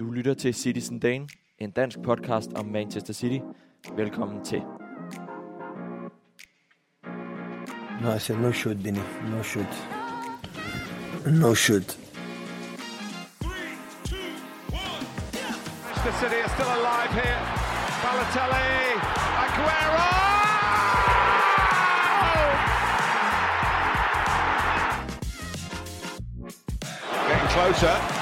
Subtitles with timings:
[0.00, 3.38] Du lytter til Citizen Dane, en dansk podcast om Manchester City.
[3.96, 4.62] Velkommen til.
[8.02, 9.00] No, I said no shoot, Vinny.
[9.30, 9.66] No shoot.
[11.26, 11.98] No shoot.
[15.84, 17.40] Manchester City are still alive here.
[18.02, 18.70] Balotelli,
[19.44, 20.08] Aguero!
[27.28, 28.19] Getting closer.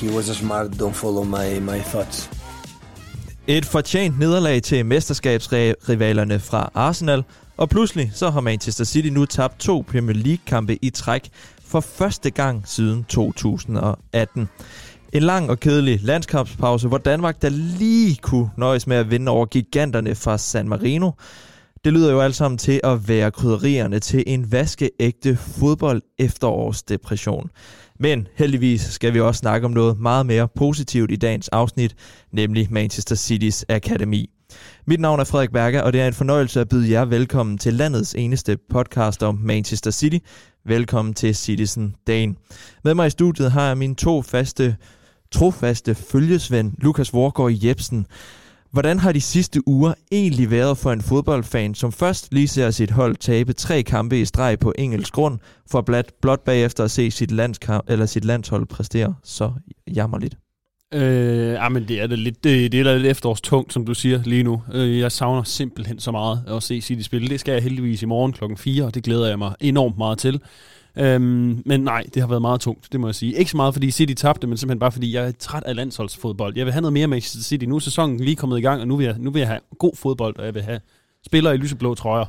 [0.00, 0.66] He was a smart.
[0.66, 2.30] Don't follow my, my thoughts.
[3.46, 7.24] Et fortjent nederlag til mesterskabsrivalerne fra Arsenal,
[7.56, 11.28] og pludselig så har Manchester City nu tabt to Premier League-kampe i træk
[11.64, 14.48] for første gang siden 2018.
[15.12, 19.46] En lang og kedelig landskampspause, hvor Danmark der lige kunne nøjes med at vinde over
[19.46, 21.10] giganterne fra San Marino.
[21.84, 27.50] Det lyder jo alt sammen til at være krydderierne til en vaskeægte fodbold efterårsdepression.
[28.00, 31.94] Men heldigvis skal vi også snakke om noget meget mere positivt i dagens afsnit,
[32.32, 34.30] nemlig Manchester City's Akademi.
[34.86, 37.74] Mit navn er Frederik Berger, og det er en fornøjelse at byde jer velkommen til
[37.74, 40.18] landets eneste podcast om Manchester City.
[40.66, 42.36] Velkommen til Citizen Dagen.
[42.84, 44.76] Med mig i studiet har jeg mine to faste,
[45.32, 48.06] trofaste følgesvend, Lukas Vorgård Jebsen.
[48.78, 52.90] Hvordan har de sidste uger egentlig været for en fodboldfan, som først lige ser sit
[52.90, 55.38] hold tabe tre kampe i streg på engelsk grund,
[55.70, 59.52] for blot, blot bagefter at se sit, landskamp, eller sit landshold præstere så
[59.94, 60.36] jammerligt?
[60.94, 64.22] Øh, ja, men det er det lidt, det, det er lidt efterårstungt, som du siger
[64.24, 64.62] lige nu.
[64.72, 67.28] Øh, jeg savner simpelthen så meget at se City spille.
[67.28, 70.18] Det skal jeg heldigvis i morgen klokken 4, og det glæder jeg mig enormt meget
[70.18, 70.40] til.
[71.00, 73.34] Øhm, men nej, det har været meget tungt, det må jeg sige.
[73.38, 76.52] Ikke så meget, fordi City tabte, men simpelthen bare, fordi jeg er træt af landsholdsfodbold.
[76.56, 77.64] Jeg vil have noget mere Manchester City.
[77.64, 79.60] Nu er sæsonen lige kommet i gang, og nu vil jeg, nu vil jeg have
[79.78, 80.80] god fodbold, og jeg vil have
[81.26, 82.24] spillere i lyseblå trøjer.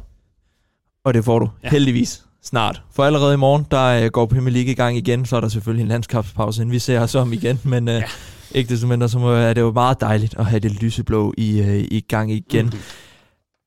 [1.06, 1.70] Og det får du Ja.
[1.70, 2.82] heldigvis snart.
[2.92, 5.48] For allerede i morgen, der øh, går Premier League i gang igen, så er der
[5.48, 7.60] selvfølgelig en landskabspause, inden vi ser os om igen.
[7.64, 8.00] Men øh, Ja.
[8.00, 8.06] ja.
[8.60, 11.60] ikke desto mindre, så må, er det jo meget dejligt at have det lyseblå i,
[11.62, 12.66] øh, i gang igen.
[12.66, 12.72] Mm.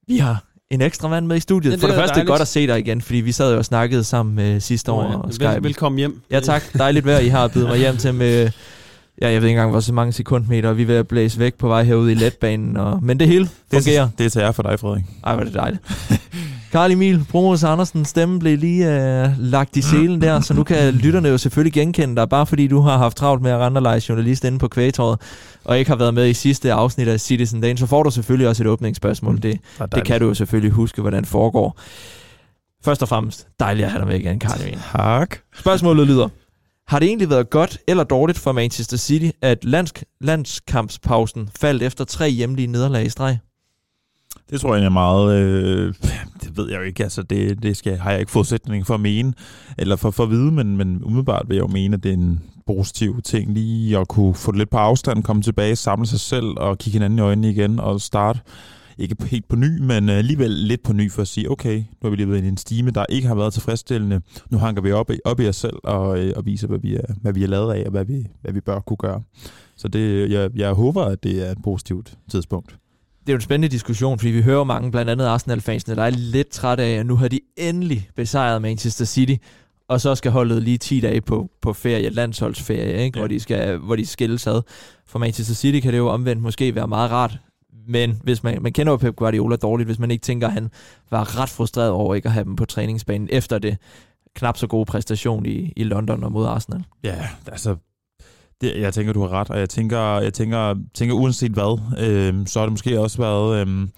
[0.09, 1.71] Vi har en ekstra mand med i studiet.
[1.71, 2.29] Ja, det For det er første, det er dejligt.
[2.29, 5.03] godt at se dig igen, fordi vi sad jo og snakkede sammen øh, sidste år.
[5.03, 5.33] Nå, og ja.
[5.33, 5.49] Skype.
[5.49, 6.21] Vel, velkommen hjem.
[6.31, 8.51] Ja tak, dejligt vejr, I har bydet mig hjem til med...
[9.23, 11.39] Ja, jeg ved ikke engang, hvor så mange sekundmeter, og vi er ved at blæse
[11.39, 12.77] væk på vej herude i letbanen.
[12.77, 14.09] Og, men det hele fungerer.
[14.19, 15.05] Det er til ære for dig, Frederik.
[15.25, 15.83] Ej, hvor er det dejligt.
[16.73, 20.95] Karl Emil, Promos Andersen, stemme blev lige øh, lagt i selen der, så nu kan
[20.95, 23.83] lytterne jo selvfølgelig genkende dig, bare fordi du har haft travlt med at rende og
[23.83, 25.21] lege journalist inde på kvægetåret,
[25.65, 28.49] og ikke har været med i sidste afsnit af Citizen Dane, så får du selvfølgelig
[28.49, 29.43] også et åbningsspørgsmål.
[29.43, 29.59] Det,
[29.95, 31.79] det kan du jo selvfølgelig huske, hvordan det foregår.
[32.85, 34.79] Først og fremmest, dejligt at have dig med igen, Karl Emil.
[34.93, 35.37] Tak.
[35.59, 36.29] Spørgsmålet lyder,
[36.89, 42.05] har det egentlig været godt eller dårligt for Manchester City, at landsk- landskampspausen faldt efter
[42.05, 43.39] tre hjemlige nederlag i streg?
[44.51, 45.43] Det tror jeg er meget...
[45.43, 45.95] Øh,
[46.43, 47.03] det ved jeg jo ikke.
[47.03, 49.33] Altså, det, det skal, har jeg ikke forudsætning for at mene,
[49.79, 52.17] eller for, for at vide, men, men umiddelbart vil jeg jo mene, at det er
[52.17, 56.21] en positiv ting lige at kunne få det lidt på afstand, komme tilbage, samle sig
[56.21, 58.41] selv og kigge hinanden i øjnene igen og starte
[58.99, 61.85] ikke helt på ny, men øh, alligevel lidt på ny for at sige, okay, nu
[62.03, 64.21] har vi lige været i en stime, der ikke har været tilfredsstillende.
[64.51, 66.95] Nu hanker vi op i, op i os selv og, øh, og viser, hvad vi,
[66.95, 69.23] er, hvad vi er lavet af, og hvad vi, hvad vi bør kunne gøre.
[69.77, 72.77] Så det, jeg, jeg håber, at det er et positivt tidspunkt.
[73.23, 76.11] Det er jo en spændende diskussion, fordi vi hører mange, blandt andet Arsenal-fansene, der er
[76.11, 79.35] lidt træt af, at nu har de endelig besejret Manchester City,
[79.89, 83.19] og så skal holdet lige 10 dage på, på ferie, landsholdsferie, ikke?
[83.19, 83.21] Ja.
[83.21, 84.63] Hvor, de skal, hvor de skilles ad.
[85.07, 87.39] For Manchester City kan det jo omvendt måske være meget rart,
[87.89, 90.71] men hvis man, man kender jo Pep Guardiola dårligt, hvis man ikke tænker, at han
[91.11, 93.77] var ret frustreret over ikke at have dem på træningsbanen efter det
[94.35, 96.85] knap så gode præstation i, i London og mod Arsenal.
[97.05, 97.77] Ja, altså,
[98.63, 102.47] det, jeg tænker, du har ret, og jeg tænker, jeg tænker, tænker uanset hvad, øh,
[102.47, 103.89] så har det måske også været øh,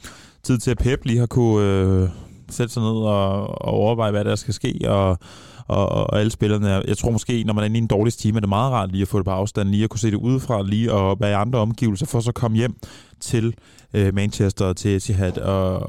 [0.43, 2.09] tid til, at Pep lige har kunne øh,
[2.51, 5.19] sætte sig ned og, og overveje, hvad der skal ske, og,
[5.67, 6.69] og, og alle spillerne.
[6.69, 8.91] Jeg tror måske, når man er inde i en dårlig time, er det meget rart
[8.91, 11.31] lige at få det på afstand, lige at kunne se det udefra, lige at være
[11.31, 12.77] i andre omgivelser, for så at komme hjem
[13.21, 13.55] til
[13.95, 15.81] øh, Manchester og til Etihad, og,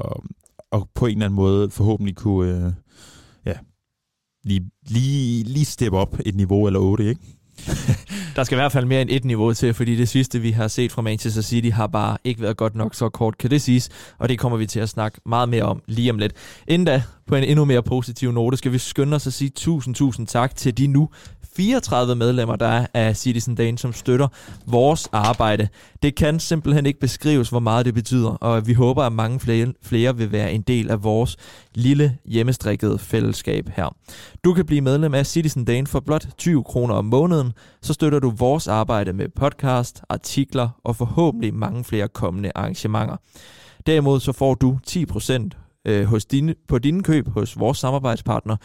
[0.71, 2.71] og på en eller anden måde forhåbentlig kunne øh,
[3.45, 3.53] ja,
[4.43, 7.21] lige, lige, lige steppe op et niveau eller otte, ikke?
[8.35, 10.67] Der skal i hvert fald mere end et niveau til, fordi det sidste, vi har
[10.67, 13.89] set fra Manchester City, har bare ikke været godt nok så kort, kan det siges.
[14.17, 16.33] Og det kommer vi til at snakke meget mere om lige om lidt.
[16.67, 19.95] Inden da, på en endnu mere positiv note, skal vi skynde os at sige tusind,
[19.95, 21.09] tusind tak til de nu
[21.55, 24.27] 34 medlemmer, der er af Citizen Dane, som støtter
[24.65, 25.67] vores arbejde.
[26.03, 29.73] Det kan simpelthen ikke beskrives, hvor meget det betyder, og vi håber, at mange flere,
[29.81, 31.37] flere vil være en del af vores
[31.75, 33.95] lille hjemmestrikkede fællesskab her.
[34.43, 38.19] Du kan blive medlem af Citizen Dane for blot 20 kroner om måneden, så støtter
[38.19, 43.17] du vores arbejde med podcast, artikler og forhåbentlig mange flere kommende arrangementer.
[43.85, 48.55] Derimod så får du 10% øh, hos dine, på dine køb hos vores samarbejdspartner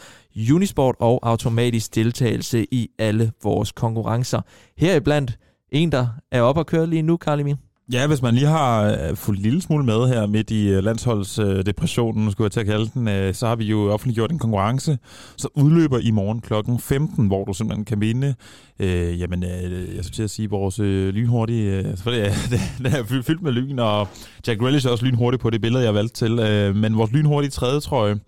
[0.53, 4.41] Unisport og automatisk deltagelse i alle vores konkurrencer.
[4.77, 5.39] Heriblandt
[5.69, 7.57] en, der er oppe at køre lige nu, Karl Emil.
[7.93, 10.83] Ja, hvis man lige har øh, fulgt en lille smule med her midt i øh,
[10.83, 14.97] landsholdsdepressionen, skulle jeg til at kalde den, øh, så har vi jo offentliggjort en konkurrence,
[15.37, 18.35] som udløber i morgen klokken 15, hvor du simpelthen kan vinde,
[18.79, 22.99] øh, jamen, jeg skulle til at sige, vores øh, lynhurtige, øh, selvfølgelig er det, det
[22.99, 24.07] er fyldt med lyn, og
[24.47, 27.51] Jack Grealish er også lynhurtig på det billede, jeg valgte til, øh, men vores lynhurtige
[27.51, 28.19] tredje trøje,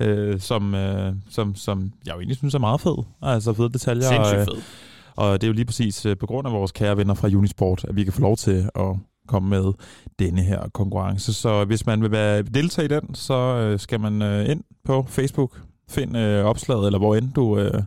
[0.00, 4.08] øh, som, øh, som, som jeg jo egentlig synes er meget fed, altså fede detaljer.
[4.08, 4.62] Sindssygt fed
[5.16, 7.84] og det er jo lige præcis øh, på grund af vores kære venner fra Unisport,
[7.84, 8.96] at vi kan få lov til at
[9.28, 9.72] komme med
[10.18, 11.34] denne her konkurrence.
[11.34, 15.06] Så hvis man vil være deltage i den, så øh, skal man øh, ind på
[15.08, 17.82] Facebook, find øh, opslaget, eller hvor end du øh,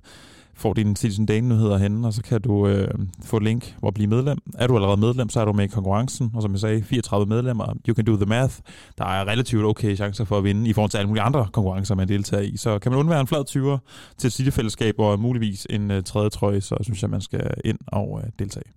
[0.63, 2.88] får dine Citizen Dane-nyheder henne, og så kan du øh,
[3.24, 4.38] få et link, hvor blive medlem.
[4.57, 7.25] Er du allerede medlem, så er du med i konkurrencen, og som jeg sagde, 34
[7.25, 7.74] medlemmer.
[7.88, 8.56] You can do the math.
[8.98, 11.95] Der er relativt okay chancer for at vinde i forhold til alle mulige andre konkurrencer,
[11.95, 12.57] man deltager i.
[12.57, 13.77] Så kan man undvære en flad 20'er
[14.18, 17.77] til et City-fællesskab og muligvis en øh, tredje trøje, så synes jeg, man skal ind
[17.88, 18.71] og øh, deltage.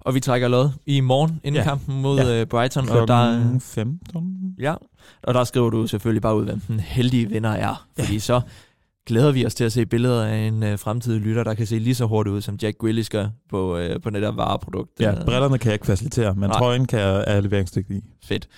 [0.00, 1.60] Og vi trækker lod i morgen inden ja.
[1.60, 1.68] Ja.
[1.68, 2.38] kampen mod Ja.
[2.38, 2.44] ja.
[2.44, 2.88] Brighton.
[2.88, 4.54] Og der, Klokken 15.
[4.60, 4.74] ja,
[5.22, 7.86] og der skriver du selvfølgelig bare ud, hvem den heldige vinder er.
[7.98, 8.40] Fordi så
[9.08, 11.78] glæder vi os til at se billeder af en øh, fremtidig lytter, der kan se
[11.78, 14.90] lige så hurtigt ud, som Jack Grealish gør på, øh, på der vareprodukt.
[15.00, 16.58] Ja, brillerne kan jeg ikke facilitere, men Nej.
[16.58, 18.02] trøjen kan jeg er leveringsdygtig i.
[18.24, 18.48] Fedt.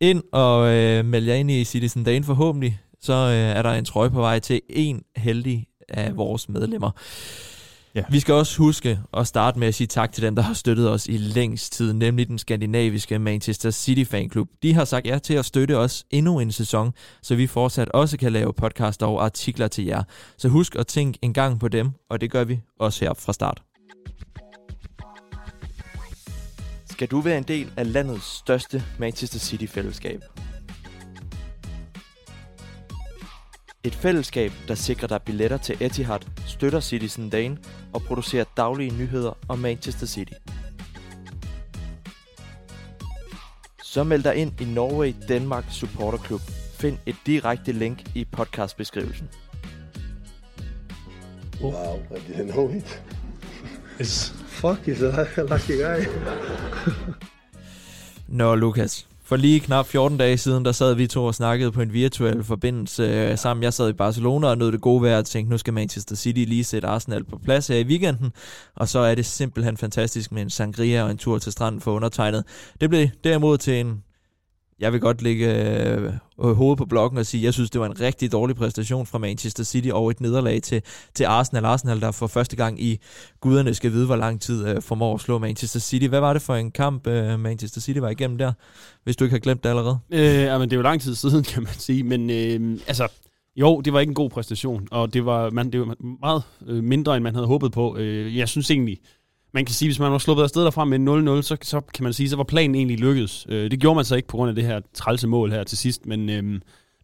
[0.00, 2.80] Ind og øh, meld jer ind i Citizen Dane forhåbentlig.
[3.00, 6.90] Så øh, er der en trøje på vej til en heldig af vores medlemmer.
[7.96, 8.04] Ja.
[8.10, 10.90] Vi skal også huske at starte med at sige tak til dem, der har støttet
[10.90, 14.48] os i længst tid, nemlig den skandinaviske Manchester City Fanklub.
[14.62, 18.18] De har sagt ja til at støtte os endnu en sæson, så vi fortsat også
[18.18, 20.02] kan lave podcast og artikler til jer.
[20.38, 23.32] Så husk at tænke en gang på dem, og det gør vi også her fra
[23.32, 23.62] start.
[26.90, 30.20] Skal du være en del af landets største Manchester City-fællesskab?
[33.86, 37.58] Et fællesskab, der sikrer dig billetter til Etihad, støtter Citizen Dane
[37.92, 40.32] og producerer daglige nyheder om Manchester City.
[43.82, 46.40] Så meld dig ind i Norway Denmark Supporter Club.
[46.80, 49.28] Find et direkte link i podcastbeskrivelsen.
[51.60, 53.02] Wow, I didn't know it.
[54.00, 56.06] It's Fuck, he's a lucky guy.
[58.28, 59.06] Nå, Lukas.
[59.26, 62.44] For lige knap 14 dage siden, der sad vi to og snakkede på en virtuel
[62.44, 63.64] forbindelse øh, sammen.
[63.64, 66.38] Jeg sad i Barcelona og nød det gode vejr og tænkte, nu skal Manchester City
[66.38, 68.32] lige sætte Arsenal på plads her i weekenden.
[68.74, 71.92] Og så er det simpelthen fantastisk med en sangria og en tur til stranden for
[71.92, 72.44] undertegnet.
[72.80, 74.02] Det blev derimod til en...
[74.80, 77.86] Jeg vil godt lægge øh, hovedet på blokken og sige, at jeg synes, det var
[77.86, 80.82] en rigtig dårlig præstation fra Manchester City og et nederlag til,
[81.14, 81.64] til Arsenal.
[81.64, 83.00] Arsenal, der for første gang i
[83.40, 86.06] guderne skal vide, hvor lang tid øh, formår at slå Manchester City.
[86.06, 88.52] Hvad var det for en kamp, øh, Manchester City var igennem der,
[89.04, 89.98] hvis du ikke har glemt det allerede?
[90.10, 92.02] Øh, ja, men det er jo lang tid siden, kan man sige.
[92.02, 93.08] Men øh, altså,
[93.56, 96.84] jo, det var ikke en god præstation, og det var, man, det var meget øh,
[96.84, 97.96] mindre, end man havde håbet på.
[97.96, 98.98] Øh, jeg synes egentlig,
[99.56, 102.12] man kan sige, hvis man var sluppet afsted derfra med 0-0, så, så kan man
[102.12, 103.46] sige, så var planen egentlig lykkedes.
[103.48, 105.78] Øh, det gjorde man så ikke på grund af det her trælse mål her til
[105.78, 106.42] sidst, men, øh,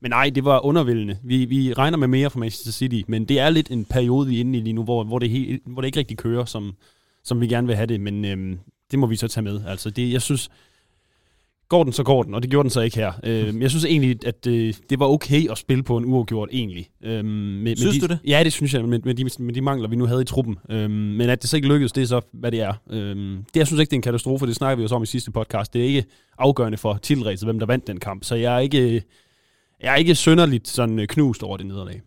[0.00, 1.18] men nej, det var undervældende.
[1.24, 4.36] Vi, vi regner med mere fra Manchester City, men det er lidt en periode, vi
[4.36, 6.76] er inde i lige nu, hvor, hvor, det, helt, hvor det ikke rigtig kører, som,
[7.24, 8.56] som vi gerne vil have det, men øh,
[8.90, 9.60] det må vi så tage med.
[9.66, 10.48] Altså, det, jeg synes,
[11.72, 13.12] går den, så går den, og det gjorde den så ikke her.
[13.24, 16.88] Øh, jeg synes egentlig, at øh, det var okay at spille på en uafgjort egentlig.
[17.04, 18.18] Øh, med, Synes med de, du det?
[18.26, 20.58] Ja, det synes jeg, med, med, de, med de mangler, vi nu havde i truppen.
[20.70, 22.72] Øh, men at det så ikke lykkedes, det er så, hvad det er.
[22.90, 25.06] Øh, det, jeg synes ikke, det er en katastrofe, det snakker vi også om i
[25.06, 25.72] sidste podcast.
[25.72, 26.04] Det er ikke
[26.38, 28.24] afgørende for titelræset, hvem der vandt den kamp.
[28.24, 29.02] Så jeg er ikke,
[29.82, 32.00] jeg er ikke sønderligt sådan øh, knust over det nederlag.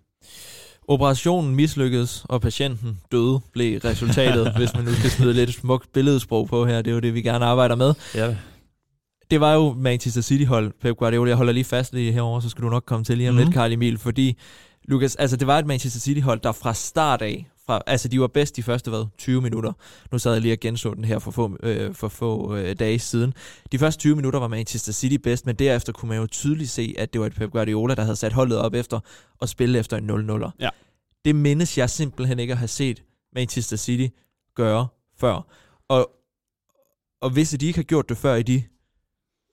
[0.87, 6.47] Operationen mislykkedes, og patienten døde, blev resultatet, hvis man nu skal smide lidt smukt billedsprog
[6.47, 6.81] på her.
[6.81, 7.93] Det er jo det, vi gerne arbejder med.
[8.15, 8.35] Ja.
[9.31, 11.29] Det var jo Manchester City-hold, Pep Guardiola.
[11.29, 13.39] Jeg holder lige fast lige herover, så skal du nok komme til lige om mm.
[13.39, 13.45] Mhm.
[13.47, 14.37] lidt, Carl Emil, fordi
[14.83, 18.27] Lukas, altså det var et Manchester City-hold, der fra start af, fra, altså de var
[18.27, 19.73] bedst de første, hvad, 20 minutter.
[20.11, 22.99] Nu sad jeg lige og genså den her for få, øh, for få øh, dage
[22.99, 23.33] siden.
[23.71, 26.95] De første 20 minutter var Manchester City bedst, men derefter kunne man jo tydeligt se,
[26.97, 28.99] at det var et Pep Guardiola, der havde sat holdet op efter
[29.41, 30.51] at spille efter en 0-0'er.
[30.59, 30.69] Ja.
[31.25, 33.03] Det mindes jeg simpelthen ikke at have set
[33.35, 34.13] Manchester City
[34.55, 35.47] gøre før.
[35.89, 36.11] Og,
[37.21, 38.63] og hvis de ikke har gjort det før i de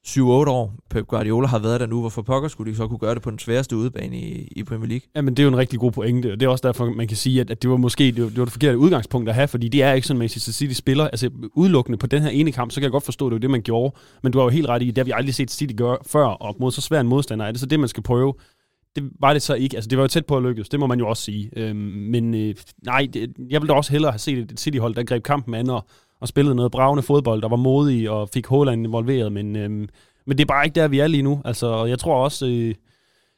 [0.07, 3.15] 7-8 år, Pep Guardiola har været der nu, hvorfor pokker skulle de så kunne gøre
[3.15, 5.09] det på den sværeste udebane i, i Premier League?
[5.17, 7.17] Jamen, det er jo en rigtig god pointe, og det er også derfor, man kan
[7.17, 9.49] sige, at, at det var måske det var, det var det forkerte udgangspunkt at have,
[9.49, 11.05] fordi det er ikke sådan, Manchester City spiller.
[11.05, 13.41] Altså, udelukkende på den her ene kamp, så kan jeg godt forstå, at det var
[13.41, 13.95] det, man gjorde.
[14.23, 16.27] Men du har jo helt ret i, det har vi aldrig set City gøre før,
[16.27, 17.47] og mod så svær en modstander.
[17.47, 18.35] Er det så det, man skal prøve?
[18.97, 19.77] Det var det så ikke.
[19.77, 21.51] Altså, det var jo tæt på at lykkes, det må man jo også sige.
[21.57, 22.55] Øhm, men øh,
[22.85, 25.71] nej, det, jeg ville da også hellere have set et City-hold, der greb kampen an
[25.71, 25.87] og,
[26.23, 29.89] og spillede noget bravende fodbold, der var modig og fik Haaland involveret, men, øhm,
[30.27, 31.41] men det er bare ikke der, vi er lige nu.
[31.45, 32.75] Altså, og jeg tror også, øh,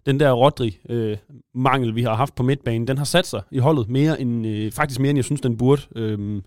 [0.06, 3.88] den der Rodri-mangel, øh, vi har haft på midtbanen, den har sat sig i holdet
[3.88, 5.82] mere end, øh, faktisk mere end jeg synes, den burde.
[5.96, 6.42] Øh,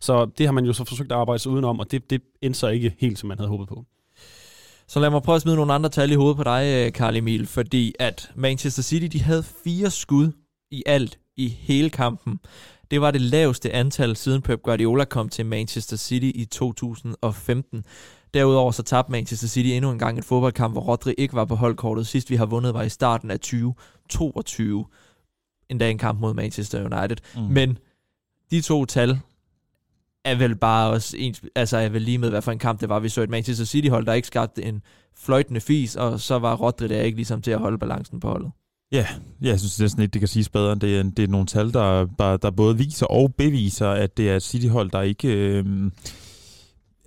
[0.00, 2.58] så det har man jo så forsøgt at arbejde sig udenom, og det, det endte
[2.58, 3.84] så ikke helt, som man havde håbet på.
[4.88, 7.16] Så lad mig prøve at smide nogle andre tal i hovedet på dig, øh, Karl
[7.16, 10.32] Emil, fordi at Manchester City, de havde fire skud
[10.70, 12.40] i alt i hele kampen.
[12.92, 17.84] Det var det laveste antal, siden Pep Guardiola kom til Manchester City i 2015.
[18.34, 21.54] Derudover så tabte Manchester City endnu en gang et fodboldkamp, hvor Rodri ikke var på
[21.54, 22.06] holdkortet.
[22.06, 24.86] Sidst vi har vundet var i starten af 2022.
[25.68, 27.16] Endda en kamp mod Manchester United.
[27.36, 27.42] Mm.
[27.42, 27.78] Men
[28.50, 29.18] de to tal
[30.24, 32.88] er vel bare også ens, altså er vel lige med, hvad for en kamp det
[32.88, 33.00] var.
[33.00, 34.82] Vi så et Manchester City-hold, der ikke skabte en
[35.16, 38.50] fløjtende fis, og så var Rodri der ikke ligesom til at holde balancen på holdet.
[38.92, 39.06] Ja,
[39.40, 40.74] jeg synes næsten ikke, det kan siges bedre.
[40.74, 44.30] Det er, det er nogle tal, der, der, der både viser og beviser, at det
[44.30, 45.64] er et City-hold, der ikke øh,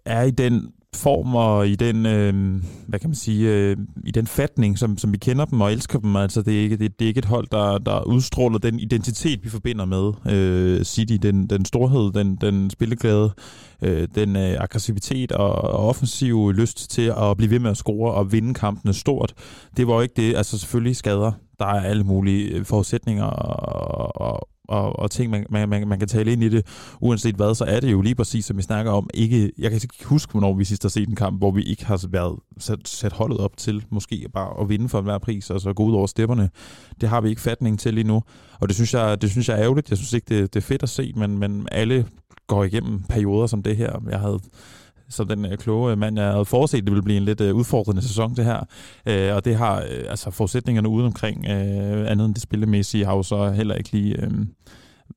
[0.06, 4.28] er i den form og i den, øh, hvad kan man sige, øh, i den
[4.28, 6.16] fatning, som, som vi kender dem og elsker dem.
[6.16, 9.44] Altså, det er ikke, det, det er ikke et hold, der, der udstråler den identitet,
[9.44, 11.14] vi forbinder med øh, City.
[11.22, 13.34] Den, den storhed, den, den spilleglæde,
[13.82, 18.14] øh, den øh, aggressivitet og, og offensiv lyst til at blive ved med at score
[18.14, 19.34] og vinde kampene stort.
[19.78, 20.36] Det var jo ikke det.
[20.36, 21.32] Altså, selvfølgelig skader.
[21.60, 26.00] Der er alle mulige øh, forudsætninger og, og, og, og ting, man, man, man, man
[26.00, 26.66] kan tale ind i det,
[27.02, 29.80] uanset hvad, så er det jo lige præcis, som vi snakker om, ikke, jeg kan
[29.84, 32.88] ikke huske, hvornår vi sidst har set en kamp, hvor vi ikke har været sat,
[32.88, 35.94] sat holdet op til måske bare at vinde for enhver pris, og så gå ud
[35.94, 36.50] over stepperne.
[37.02, 38.22] Det har vi ikke fatning til lige nu,
[38.60, 39.90] og det synes jeg, det synes jeg er ærgerligt.
[39.90, 42.06] Jeg synes ikke, det, det er fedt at se, men, men alle
[42.48, 44.02] går igennem perioder som det her.
[44.10, 44.40] Jeg havde
[45.10, 48.02] som den øh, kloge mand, jeg havde forudset, det ville blive en lidt øh, udfordrende
[48.02, 48.64] sæson, det her.
[49.06, 53.16] Øh, og det har, øh, altså forudsætningerne ude omkring, øh, andet end det spillemæssige, har
[53.16, 54.32] jo så heller ikke lige øh,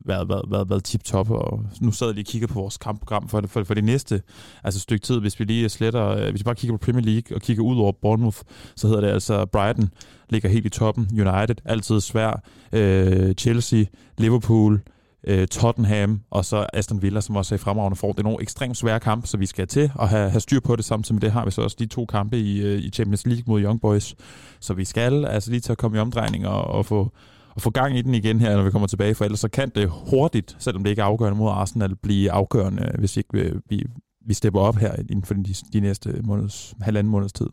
[0.06, 1.30] været, været, været, været tip-top.
[1.30, 4.22] Og nu sad jeg lige og kiggede på vores kampprogram for for, for det næste
[4.64, 7.36] altså stykke tid, hvis vi lige sletter, øh, hvis vi bare kigger på Premier League
[7.36, 8.38] og kigger ud over Bournemouth,
[8.76, 9.88] så hedder det altså Brighton
[10.30, 12.42] ligger helt i toppen, United altid svær,
[12.72, 13.84] øh, Chelsea,
[14.18, 14.80] Liverpool,
[15.28, 18.14] øh, Tottenham, og så Aston Villa, som også er i fremragende form.
[18.14, 20.76] Det er nogle ekstremt svære kampe, så vi skal til at have, have styr på
[20.76, 20.84] det.
[20.84, 23.44] Samtidig med det har vi så også de to kampe i, øh, i Champions League
[23.46, 24.14] mod Young Boys.
[24.60, 27.12] Så vi skal altså lige til at komme i omdrejning og, og få,
[27.54, 29.72] og få gang i den igen her, når vi kommer tilbage, for ellers så kan
[29.74, 33.84] det hurtigt, selvom det ikke er afgørende mod Arsenal, blive afgørende, hvis ikke vi, vi,
[34.26, 37.46] vi stepper op her inden for de, de næste måneds, halvanden måneds tid.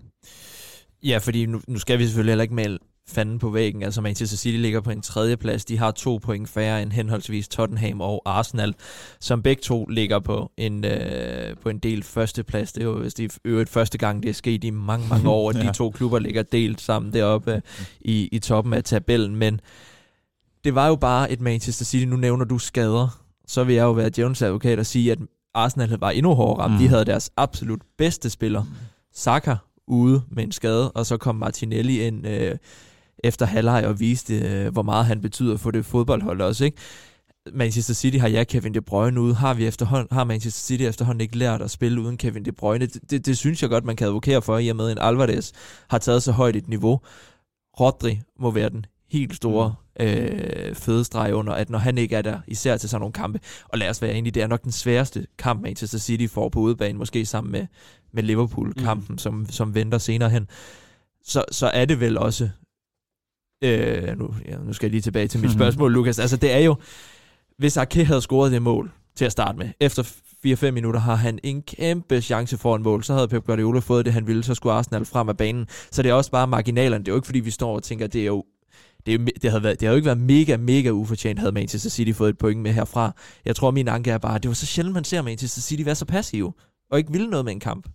[1.04, 3.84] Ja, fordi nu, nu skal vi selvfølgelig heller ikke male fanden på væggen.
[3.84, 5.66] Altså Manchester City ligger på en tredje plads.
[5.66, 8.76] De har to point færre end henholdsvis Tottenham og Arsenal,
[9.20, 12.74] som begge to ligger på en, øh, på en del førsteplads.
[12.74, 15.30] Det er jo hvis det er øvrigt første gang, det er sket i mange, mange
[15.30, 15.68] år, at ja.
[15.68, 17.62] de to klubber ligger delt sammen deroppe øh,
[18.02, 19.36] i, i toppen af tabellen.
[19.36, 19.62] Men
[20.64, 22.06] det var jo bare et Manchester City.
[22.06, 23.22] Nu nævner du skader.
[23.48, 25.20] Så vil jeg jo være Jones advokat og sige, at
[25.54, 26.74] Arsenal var endnu hårdere ramt.
[26.74, 26.80] Mm.
[26.80, 28.64] De havde deres absolut bedste spiller,
[29.14, 29.56] Saka,
[29.88, 32.58] ude med en skade, og så kom Martinelli ind øh,
[33.24, 36.78] efter halvleg og viste, øh, hvor meget han betyder for det fodboldhold også, ikke?
[37.54, 39.36] Manchester City har ja Kevin De Bruyne ude.
[39.36, 42.86] Har, vi efterhånden, har Manchester City efterhånden ikke lært at spille uden Kevin De Bruyne?
[42.86, 45.52] Det, det, det synes jeg godt, man kan advokere for, i og med en Alvarez
[45.90, 47.00] har taget så højt et niveau.
[47.80, 52.40] Rodri må være den helt store øh, fødestreg under, at når han ikke er der,
[52.48, 55.28] især til sådan nogle kampe, og lad os være enige, det er nok den sværeste
[55.38, 57.68] kamp, Manchester City får på udebane, måske sammen med,
[58.14, 59.18] med Liverpool-kampen, mm.
[59.18, 60.48] som, som venter senere hen,
[61.24, 62.50] så, så er det vel også
[63.64, 66.20] Øh, nu, ja, nu skal jeg lige tilbage til mit spørgsmål, Lukas.
[66.20, 66.76] Altså, det er jo,
[67.58, 70.04] hvis Arke havde scoret det mål til at starte med, efter
[70.48, 73.04] 4-5 minutter har han en kæmpe chance for en mål.
[73.04, 75.68] Så havde Pep Guardiola fået det, han ville, så skulle Arsenal frem af banen.
[75.92, 77.04] Så det er også bare marginalerne.
[77.04, 78.44] Det er jo ikke, fordi vi står og tænker, det er jo
[79.06, 81.90] det, er, det, havde været, det havde jo ikke været mega, mega ufortjent, havde Manchester
[81.90, 83.16] City fået et point med herfra.
[83.46, 85.84] Jeg tror, min anke er bare, at det var så sjældent, man ser Manchester City
[85.84, 86.54] være så passiv,
[86.92, 87.88] og ikke ville noget med en kamp.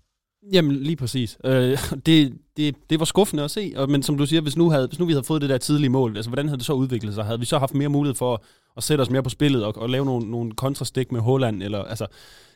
[0.52, 1.38] Jamen, lige præcis.
[1.44, 4.70] Øh, det, det, det var skuffende at se, og, men som du siger, hvis nu,
[4.70, 6.72] havde, hvis nu vi havde fået det der tidlige mål, altså hvordan havde det så
[6.72, 7.24] udviklet sig?
[7.24, 8.40] Havde vi så haft mere mulighed for at,
[8.76, 11.62] at sætte os mere på spillet og, og lave nogle, nogle kontrastik med Holland?
[11.62, 12.06] Eller, altså,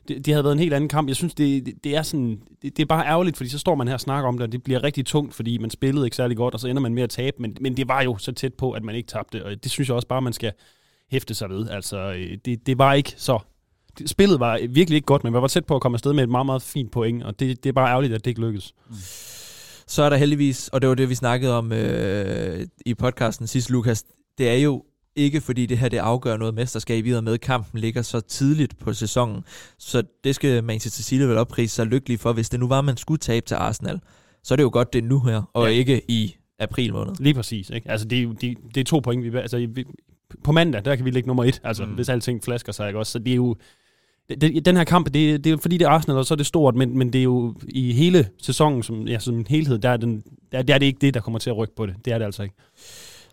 [0.08, 1.08] det, det havde været en helt anden kamp.
[1.08, 3.74] Jeg synes, det, det, det er sådan, det, det er bare ærgerligt, fordi så står
[3.74, 6.16] man her og snakker om det, og det bliver rigtig tungt, fordi man spillede ikke
[6.16, 8.32] særlig godt, og så ender man med at tabe, men, men det var jo så
[8.32, 10.52] tæt på, at man ikke tabte, og det synes jeg også bare, man skal
[11.10, 11.68] hæfte sig ved.
[11.68, 13.38] Altså, øh, det, det var ikke så
[14.06, 16.30] spillet var virkelig ikke godt, men man var tæt på at komme afsted med et
[16.30, 18.74] meget, meget fint point, og det, det er bare ærgerligt, at det ikke lykkedes.
[18.88, 18.96] Mm.
[19.86, 23.70] Så er der heldigvis, og det var det, vi snakkede om øh, i podcasten sidst,
[23.70, 24.04] Lukas,
[24.38, 24.84] det er jo
[25.16, 28.92] ikke fordi det her det afgør noget mesterskab videre med, kampen ligger så tidligt på
[28.92, 29.44] sæsonen.
[29.78, 32.96] Så det skal Manchester City vel opprise sig lykkelig for, hvis det nu var, man
[32.96, 34.00] skulle tabe til Arsenal.
[34.42, 35.72] Så er det jo godt, det er nu her, og ja.
[35.72, 37.14] ikke i april måned.
[37.20, 37.70] Lige præcis.
[37.70, 37.90] Ikke?
[37.90, 39.32] Altså, det, det, det er to point.
[39.32, 39.84] Vi, altså, vi,
[40.44, 41.92] på mandag, der kan vi ligge nummer et, altså, mm.
[41.92, 42.86] hvis alting flasker sig.
[42.88, 42.98] Ikke?
[42.98, 43.56] Også, så det er jo
[44.28, 46.46] det, den her kamp, det, det er fordi det er Arsenal, og så er det
[46.46, 49.90] stort, men, men det er jo i hele sæsonen som, ja, som en helhed, der
[49.90, 51.94] er, den, der, der er det ikke det, der kommer til at rykke på det.
[52.04, 52.54] Det er det altså ikke.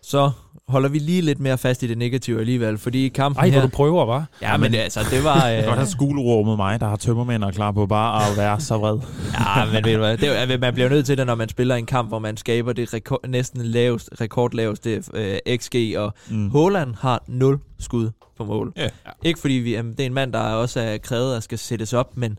[0.02, 0.30] Så
[0.72, 3.52] holder vi lige lidt mere fast i det negative alligevel, fordi kampen Ej, her...
[3.60, 4.24] hvor du prøver, var.
[4.42, 5.40] Ja, men altså, det var...
[5.50, 8.36] Kan godt Øh, have skuleord med mig, der har tømmermænd og klar på bare at
[8.36, 8.98] være så vred.
[9.58, 11.74] ja, men ved du hvad, det, er- man bliver nødt til det, når man spiller
[11.74, 16.50] en kamp, hvor man skaber det rekord, næsten lavest, rekordlaveste øh, XG, og Mm.
[16.50, 18.72] Håland har 0 skud på mål.
[18.76, 18.88] Ja.
[19.24, 21.92] Ikke fordi vi, jamen, det er en mand, der også er krævet at skal sættes
[21.92, 22.38] op, men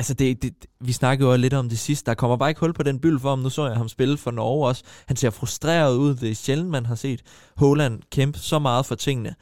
[0.00, 2.06] altså det, det, vi snakkede jo lidt om det sidste.
[2.06, 3.38] Der kommer bare ikke hul på den byld for ham.
[3.38, 4.82] Nu så jeg ham spille for Norge også.
[5.06, 6.14] Han ser frustreret ud.
[6.14, 7.22] Det er sjældent, man har set
[7.56, 9.34] Håland kæmpe så meget for tingene.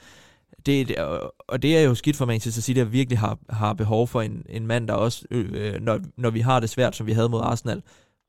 [0.67, 4.09] Det, og- og det er jo skidt for Manchester City, at virkelig har, har behov
[4.09, 7.13] for en, en mand, der også, øh, når, når vi har det svært, som vi
[7.13, 7.83] havde mod Arsenal,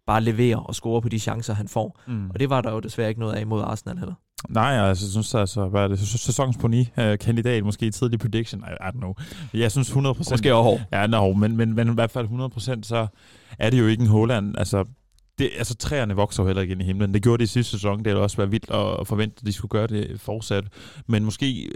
[0.08, 2.00] bare leverer og scorer på de chancer, han får.
[2.08, 2.30] Mm.
[2.30, 4.14] Og det var der jo desværre ikke noget af mod Arsenal heller.
[4.50, 8.62] Nej, altså, jeg synes altså, hvad er det, sæ- sæsonens poni-kandidat, måske i tidlig prediction,
[8.62, 9.14] I, I don't know.
[9.54, 10.34] Jeg synes 100 procent...
[10.34, 10.80] Måske over.
[10.92, 13.08] Ja, no, men, men, men i hvert fald 100 procent, så
[13.60, 14.58] er det jo ikke en Holland.
[14.58, 14.86] Altså,
[15.40, 17.14] det, altså træerne vokser jo heller ikke ind i himlen.
[17.14, 17.98] Det gjorde det i sidste sæson.
[17.98, 20.64] Det ville også være vildt at, at forvente, at de skulle gøre det fortsat.
[21.08, 21.72] Men måske øh,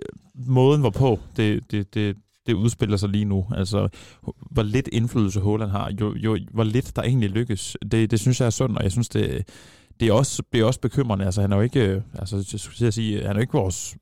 [0.47, 2.15] måden, hvorpå det, det, det,
[2.47, 3.45] det udspiller sig lige nu.
[3.55, 3.89] Altså,
[4.51, 7.77] hvor lidt indflydelse Holland har, jo, jo, hvor lidt der egentlig lykkes.
[7.91, 9.47] Det, det synes jeg er sundt, og jeg synes, det,
[10.03, 11.25] det er også, det er også bekymrende.
[11.25, 13.95] Altså, han er jo ikke, øh, altså, jeg skulle sige, han er jo ikke vores...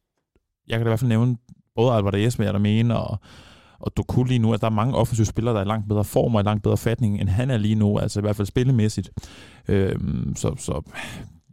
[0.67, 1.37] Jeg kan da i hvert fald nævne
[1.75, 3.17] både Albert Esme, jeg der mener, og,
[3.79, 6.03] og Doku lige nu, at der er mange offensive spillere, der er i langt bedre
[6.03, 8.45] form og i langt bedre fatning, end han er lige nu, altså i hvert fald
[8.45, 9.09] spillemæssigt.
[9.67, 10.91] Øhm, så, så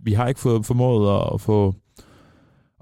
[0.05, 1.75] vi har ikke fået formået at få,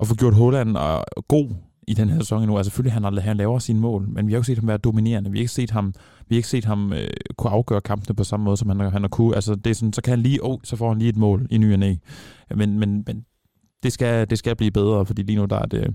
[0.00, 1.50] at få gjort Holland og øh, god
[1.88, 2.56] i den her sæson endnu.
[2.56, 4.78] Altså selvfølgelig, han, han laver sine mål, men vi har jo ikke set ham være
[4.78, 5.30] dominerende.
[5.30, 5.94] Vi har ikke set ham,
[6.28, 9.02] vi har ikke set ham øh, kunne afgøre kampene på samme måde, som han, han
[9.02, 9.34] har kunne.
[9.34, 11.46] Altså, det er sådan, så kan han lige, oh, så får han lige et mål
[11.50, 11.94] i ny og næ.
[12.56, 13.24] Men, men, men
[13.82, 15.94] det, skal, det skal blive bedre, fordi lige nu der er det,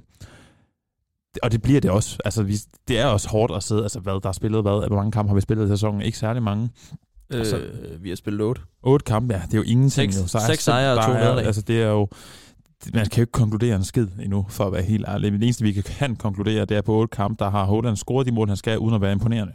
[1.44, 2.18] og det bliver det også.
[2.26, 2.56] Altså, vi,
[2.88, 5.30] det er også hårdt at sidde, altså hvad, der er spillet hvad, hvor mange kampe
[5.30, 6.02] har vi spillet i sæsonen?
[6.02, 6.70] Ikke særlig mange.
[7.30, 8.62] Altså- Øh, vi har spillet 8.
[8.84, 10.14] Otte kampe, ja, det er jo ingenting.
[10.14, 10.40] Seks- jo.
[10.40, 11.46] er seks sejre og der to er- nederlag.
[11.46, 12.08] Altså, det er jo,
[12.94, 15.32] man kan jo ikke konkludere en skid endnu, for at være helt ærlig.
[15.32, 18.28] Men det eneste, vi kan konkludere, det er på otte kampe, der har Holland scoret
[18.28, 19.54] de mål, han skal, uden at være imponerende.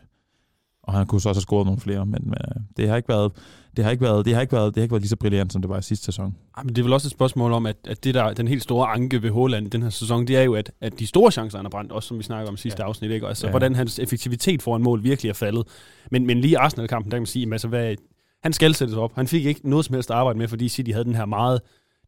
[0.83, 3.09] Og han kunne så også have scoret nogle flere, men, men øh, det har ikke
[3.09, 3.33] været,
[3.77, 5.53] det har ikke været, det har ikke været, det har ikke været lige så brilliant,
[5.53, 6.35] som det var i sidste sæson.
[6.57, 8.63] Ej, men det er vel også et spørgsmål om, at, at det der, den helt
[8.63, 11.31] store anke ved Håland i den her sæson, det er jo, at, at de store
[11.31, 12.89] chancer, han har brændt, også som vi snakker om sidste Ja.
[12.89, 13.27] afsnit, ikke?
[13.27, 13.51] Altså, Ja.
[13.51, 15.67] hvordan hans effektivitet foran mål virkelig er faldet.
[16.11, 17.95] Men, men lige i Arsenal-kampen, der kan man sige, jamen, altså, hvad,
[18.43, 19.15] han skal sættes op.
[19.15, 21.61] Han fik ikke noget som helst at arbejde med, fordi City havde den her meget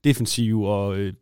[0.04, 1.12] defensive og øh,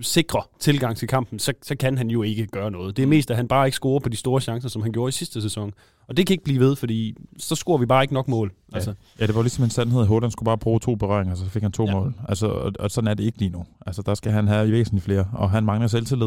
[0.00, 2.96] sikre tilgang til kampen, så, så kan han jo ikke gøre noget.
[2.96, 5.08] Det er mest, at han bare ikke scorer på de store chancer, som han gjorde
[5.08, 5.72] i sidste sæson.
[6.08, 8.52] Og det kan ikke blive ved, fordi så scorer vi bare ikke nok mål.
[8.72, 8.76] Ja.
[8.76, 10.06] Altså, Ja, det var ligesom en sandhed.
[10.06, 11.92] Holland skulle bare bruge to berøringer, så fik han to ja.
[11.92, 12.14] Mål.
[12.28, 13.64] Altså, og, og, sådan er det ikke lige nu.
[13.86, 16.26] Altså, der skal han have væsentligt flere, og han mangler selvtillid.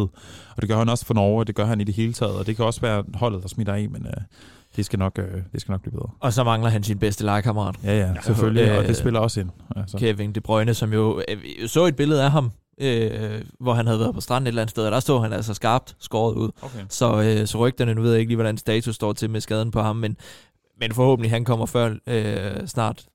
[0.56, 2.36] Og det gør han også for Norge, og det gør han i det hele taget.
[2.36, 4.14] Og det kan også være holdet, der smitter af, men øh,
[4.76, 6.10] det, skal nok, øh, det skal nok blive bedre.
[6.20, 7.76] Og så mangler han sin bedste legekammerat.
[7.84, 8.68] Ja, ja, selvfølgelig.
[8.70, 9.50] øh, og det spiller også ind.
[9.76, 9.98] Altså.
[9.98, 12.52] Kevin De Bruyne, som jo øh, så et billede af ham,
[12.82, 15.34] øh, hvor han havde været på stranden et eller andet sted, og der stod han
[15.34, 16.50] altså skarpt skåret ud.
[16.62, 16.80] Okay.
[16.90, 19.72] Så, øh, så rygterne, nu ved jeg ikke lige, hvordan status står til med skaden
[19.72, 20.18] på ham, men,
[20.80, 23.06] men forhåbentlig han kommer før øh, snart.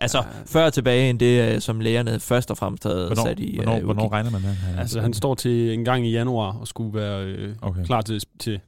[0.00, 0.24] Altså, Ja.
[0.46, 3.76] før tilbage end det, øh, som lægerne først og fremmest havde Hvornår, sat i hvornår,
[3.76, 4.12] øh, hvornår udkig.
[4.12, 4.50] regner man med?
[4.74, 7.84] Ja, altså han står til en gang i januar og skulle være øh, Okay.
[7.84, 8.60] klar til, til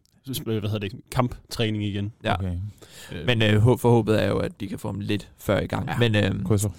[0.44, 2.12] hvad hedder det, kamptræning igen.
[2.24, 2.35] Ja.
[2.35, 2.56] Okay.
[3.26, 5.88] Men øh, hå- forhåbet er jo, at de kan få ham lidt før i gang.
[5.88, 5.98] Ja.
[5.98, 6.70] Men øh, Krydser.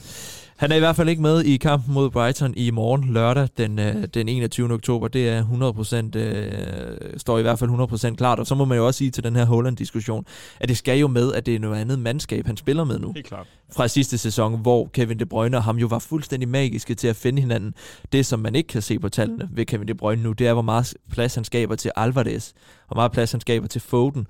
[0.62, 3.80] Han er i hvert fald ikke med i kampen mod Brighton i morgen lørdag den,
[3.80, 4.74] øh, den 21.
[4.74, 5.08] oktober.
[5.08, 8.39] Det er 100%, øh, står i hvert fald 100% klart.
[8.39, 10.26] Og så må man jo også sige til den her Holland-diskussion,
[10.60, 13.13] at det skal jo med, at det er noget andet mandskab, han spiller med nu.
[13.13, 13.47] Helt klart.
[13.71, 17.15] Fra sidste sæson, hvor Kevin De Bruyne og ham jo var fuldstændig magiske til at
[17.15, 17.74] finde hinanden.
[18.12, 20.54] Det, som man ikke kan se på tallene ved Kevin De Bruyne nu, det er,
[20.54, 22.52] hvor meget plads han skaber til Alvarez,
[22.88, 24.28] hvor meget plads han skaber til Foden.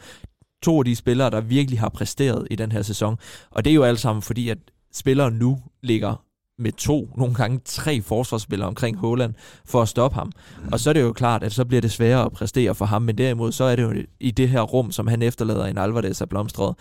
[0.63, 3.17] To af de spillere, der virkelig har præsteret i den her sæson.
[3.52, 4.58] Og det er jo alt sammen fordi, at
[4.93, 6.23] spillere nu ligger
[6.58, 9.34] med to, nogle gange tre forsvarsspillere omkring Håland
[9.65, 10.32] for at stoppe ham.
[10.71, 13.01] Og så er det jo klart, at så bliver det sværere at præstere for ham,
[13.01, 16.21] men derimod så er det jo i det her rum, som han efterlader en Alvarez
[16.21, 16.75] af blomstret.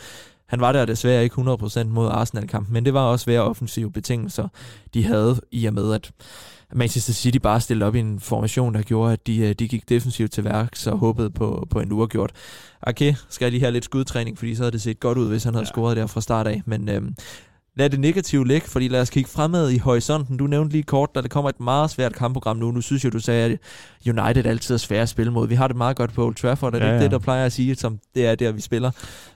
[0.47, 4.49] Han var der desværre ikke 100% mod Arsenal-kampen, men det var også svære offensive betingelser,
[4.95, 6.13] de havde i og med, at
[6.73, 9.89] Manchester City bare stillede op i en formation, der gjorde, at de, øh, de gik
[9.89, 12.33] defensivt til værk, så håbede på, på en uafgjort.
[12.83, 15.45] Okay, skal jeg lige have lidt skudtræning, fordi så havde det set godt ud, hvis
[15.45, 15.67] han havde.
[15.67, 15.71] Ja.
[15.73, 17.15] scoret der fra start af, men øhm,
[17.81, 20.37] lad det negative ligge, fordi lad os kigge fremad i horisonten.
[20.37, 22.71] Du nævnte lige kort, da det kommer et meget svært kampprogram nu.
[22.71, 23.59] Nu synes jeg, du sagde, at
[24.07, 25.49] United altid er svære at spille mod.
[25.49, 27.05] Vi har det meget godt på Old Trafford, og det er Ja, ikke ja.
[27.05, 28.91] det, der plejer at sige, som det er der, vi spiller.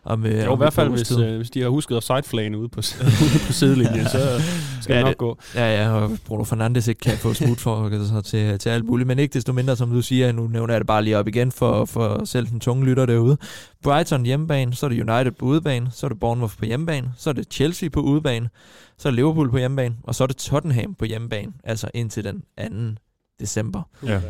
[0.04, 2.58] Om, øh, Jo, om i hvert fald, hvis, øh, hvis de har husket at sideflane
[2.58, 2.78] ude på,
[3.24, 4.42] ude på sidelinjen, så
[4.80, 5.38] skal Ja, det nok gå.
[5.54, 9.06] Ja, ja, og Bruno Fernandes ikke kan få smut for så til, til alt muligt,
[9.06, 11.52] men ikke desto mindre, som du siger, nu nævner jeg det bare lige op igen
[11.52, 13.36] for, for selv den tunge lytter derude.
[13.82, 17.30] Brighton hjemmebane, så er det United på udebane, så er det Bournemouth på hjemmebane, så
[17.30, 18.48] er det Chelsea på udebane,
[18.98, 22.24] så er det Liverpool på hjemmebane, og så er det Tottenham på hjemmebane, altså indtil
[22.24, 22.42] den
[22.96, 23.00] 2.
[23.40, 23.82] december.
[24.06, 24.20] Ja.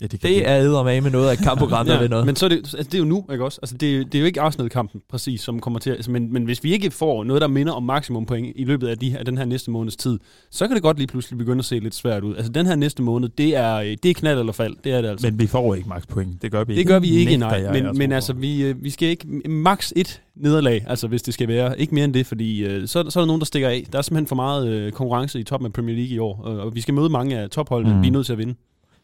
[0.00, 2.26] Ja, det, Det er eddermame med noget af et kampprogram, der ved noget.
[2.26, 3.58] Men så er det, altså, det er jo nu, ikke også?
[3.62, 5.96] Altså, det, er- det er jo ikke Arsenal-kampen præcis, som kommer til at...
[5.96, 8.88] Altså, men, men hvis vi ikke får noget, der minder om maksimum point i løbet
[8.88, 10.18] af, de, af den her næste måneds tid,
[10.50, 12.36] så kan det godt lige pludselig begynde at se lidt svært ud.
[12.36, 14.76] Altså, den her næste måned, det er, øh, det er knald eller fald.
[14.84, 15.26] Det er det altså.
[15.26, 16.42] Men vi får ikke max point.
[16.42, 16.88] Det gør vi det ikke.
[16.92, 17.48] gør vi ikke, nej.
[17.48, 19.26] jeg, men jeg men altså, vi, øh, vi skal ikke...
[19.48, 21.80] Max et nederlag, altså hvis det skal være.
[21.80, 23.86] Ikke mere end det, fordi øh, så, så er der nogen, der stikker af.
[23.92, 26.58] Der er simpelthen for meget øh, konkurrence i toppen af Premier League i år, og,
[26.60, 27.90] og vi skal møde mange af topholdene.
[27.92, 27.96] Mm.
[27.96, 28.02] Mm.
[28.02, 28.54] Vi er nødt til at vinde.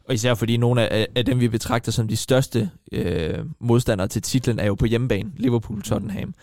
[0.08, 4.22] Og især fordi nogle af, af dem, vi betragter som de største øh, modstandere til
[4.22, 5.30] titlen, er jo på hjemmebane.
[5.36, 6.34] Liverpool, Tottenham.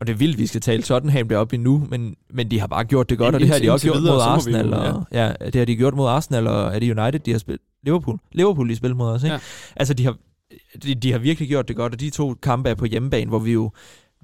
[0.00, 2.84] Og det er vildt, vi skal tale Tottenham deroppe endnu, men, men de har bare
[2.84, 4.88] gjort det godt, og det har de også gjort mod videre, så må vi Arsenal.
[4.88, 5.32] jo- og, ja.
[5.46, 7.62] det har de gjort mod Arsenal, og er det United, de har spillet?
[7.82, 8.18] Liverpool.
[8.32, 9.34] Liverpool, de spiller mod os, ikke?
[9.34, 9.40] Ja.
[9.76, 10.16] Altså, de har,
[10.82, 13.38] de, de har virkelig gjort det godt, og de to kampe er på hjemmebane, hvor
[13.38, 13.70] vi jo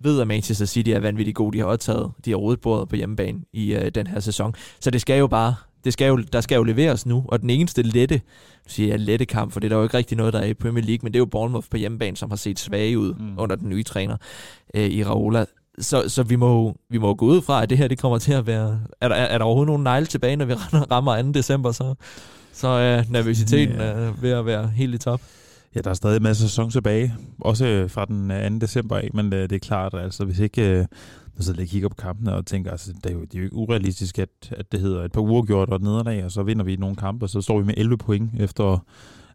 [0.02, 1.56] ved, at Manchester City er vanvittigt gode.
[1.56, 4.54] De har også taget, de har rodet bordet på hjemmebane i øh, den her sæson.
[4.80, 7.50] Så det skal jo bare, det skal jo, der skal jo leveres nu, og den
[7.50, 8.20] eneste lette, nu
[8.66, 10.54] siger jeg lette kamp, for det er der jo ikke rigtig noget, der er i
[10.54, 13.38] Premier League, men det er jo Bournemouth på hjemmebane, som har set svage ud Mm.
[13.38, 14.16] under den nye træner
[14.74, 15.44] øh, i Raola.
[15.78, 18.32] Så, så vi, må, vi må gå ud fra, at det her det kommer til
[18.32, 18.80] at være...
[19.00, 20.54] Er der, er der overhovedet nogen negle tilbage, når vi
[20.92, 21.32] rammer 2.
[21.32, 21.94] december, så,
[22.52, 24.22] så er nervøsiteten yeah.
[24.22, 25.20] ved at være helt i top.
[25.74, 27.14] Ja, der er stadig en masse sæson tilbage.
[27.40, 28.58] Også øh, fra den øh, 2.
[28.58, 30.86] december af, men øh, det er klart, altså hvis ikke...
[31.36, 33.38] Man sidder lige og kigger på kampene og tænker, altså, det er jo, det er
[33.38, 36.32] jo ikke urealistisk, at, at det hedder et par uger gjort og et nederlag, og
[36.32, 38.84] så vinder vi nogle kampe, og så står vi med 11 point efter...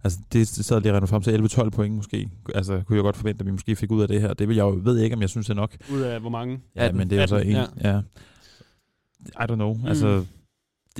[0.03, 2.29] Altså, det sad lige regnet frem til 11-12 point måske.
[2.55, 4.33] Altså, kunne jeg godt forvente, at vi måske fik ud af det her.
[4.33, 5.77] Det vil jeg jo, ved jeg ikke, om jeg synes det er nok.
[5.93, 6.59] Ud af hvor mange?
[6.75, 6.97] Ja, 18.
[6.97, 7.57] men det er jo så 18, en...
[7.83, 7.91] ja.
[7.91, 7.99] Ja.
[9.43, 9.73] I don't know.
[9.73, 9.85] Mm.
[9.85, 10.25] Altså,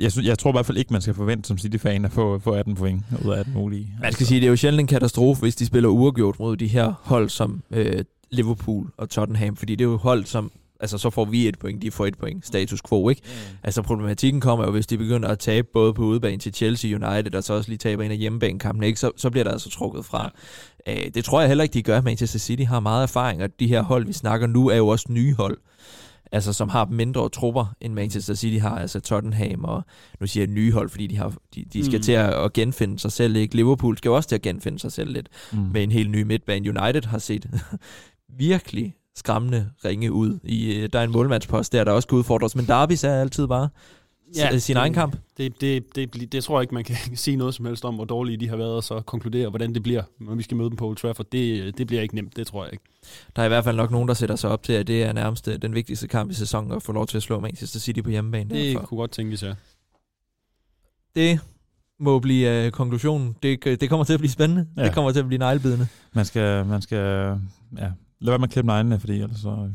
[0.00, 2.38] jeg, synes, jeg tror i hvert fald ikke, man skal forvente som City-fan at få,
[2.38, 3.92] få 18 point ud af 18 mulige.
[4.00, 6.66] Man skal sige, det er jo sjældent en katastrofe, hvis de spiller uafgjort mod de
[6.66, 11.10] her hold som øh, Liverpool og Tottenham, fordi det er jo hold, som altså så
[11.10, 13.22] får vi et point, de får et point, status quo, ikke?
[13.62, 17.34] Altså problematikken kommer jo, hvis de begynder at tabe både på udebane til Chelsea United,
[17.34, 19.00] og så også lige taber en af hjemmebanekampene, ikke?
[19.00, 20.30] Så, så bliver der altså trukket fra.
[20.86, 21.04] Ja.
[21.06, 22.00] Øh, det tror jeg heller ikke, de gør.
[22.00, 25.06] Manchester City har meget erfaring, og de her hold, vi snakker nu, er jo også
[25.08, 25.58] nye hold.
[26.32, 28.78] Altså, som har mindre trupper, end Manchester City har.
[28.78, 29.82] Altså Tottenham, og
[30.20, 31.98] nu siger jeg nye hold, fordi de, har, de, de skal Mm.
[31.98, 32.02] mm.
[32.02, 33.56] til at, at genfinde sig selv, ikke?
[33.56, 35.58] Liverpool skal også til at genfinde sig selv lidt Mm.
[35.58, 36.80] med en helt ny midtbane.
[36.80, 37.50] United har set
[38.38, 40.38] virkelig skræmmende ringe ud.
[40.42, 43.46] I, øh, der er en målmandspost der, der også kan udfordres, men Derbys er altid
[43.46, 43.68] bare
[44.36, 45.16] ja, sin det- egen kamp.
[45.36, 47.94] Det, det, det, det, det tror jeg ikke, man kan sige noget som helst om,
[47.94, 50.68] hvor dårlige de har været, og så konkludere, hvordan det bliver, når vi skal møde
[50.70, 51.26] dem på Old Trafford.
[51.32, 52.84] Det, det bliver ikke nemt, det tror jeg ikke.
[53.36, 55.12] Der er i hvert fald nok nogen, der sætter sig op til, at det er
[55.12, 58.00] nærmest øh, den vigtigste kamp i sæsonen, at få lov til at slå Manchester City
[58.00, 58.50] på hjemmebane.
[58.54, 58.86] Det Derfor.
[58.86, 59.54] kunne godt tænkes, ja.
[61.16, 61.40] det
[62.00, 63.36] må blive øh, konklusionen.
[63.42, 64.66] Det, det kommer til at blive spændende.
[64.76, 64.84] Ja.
[64.84, 65.86] Det kommer til at blive neglebidende.
[66.12, 67.36] Man skal, man skal,
[67.78, 67.88] ja,
[68.20, 69.70] lad være med at klippe neglene, fordi ellers så,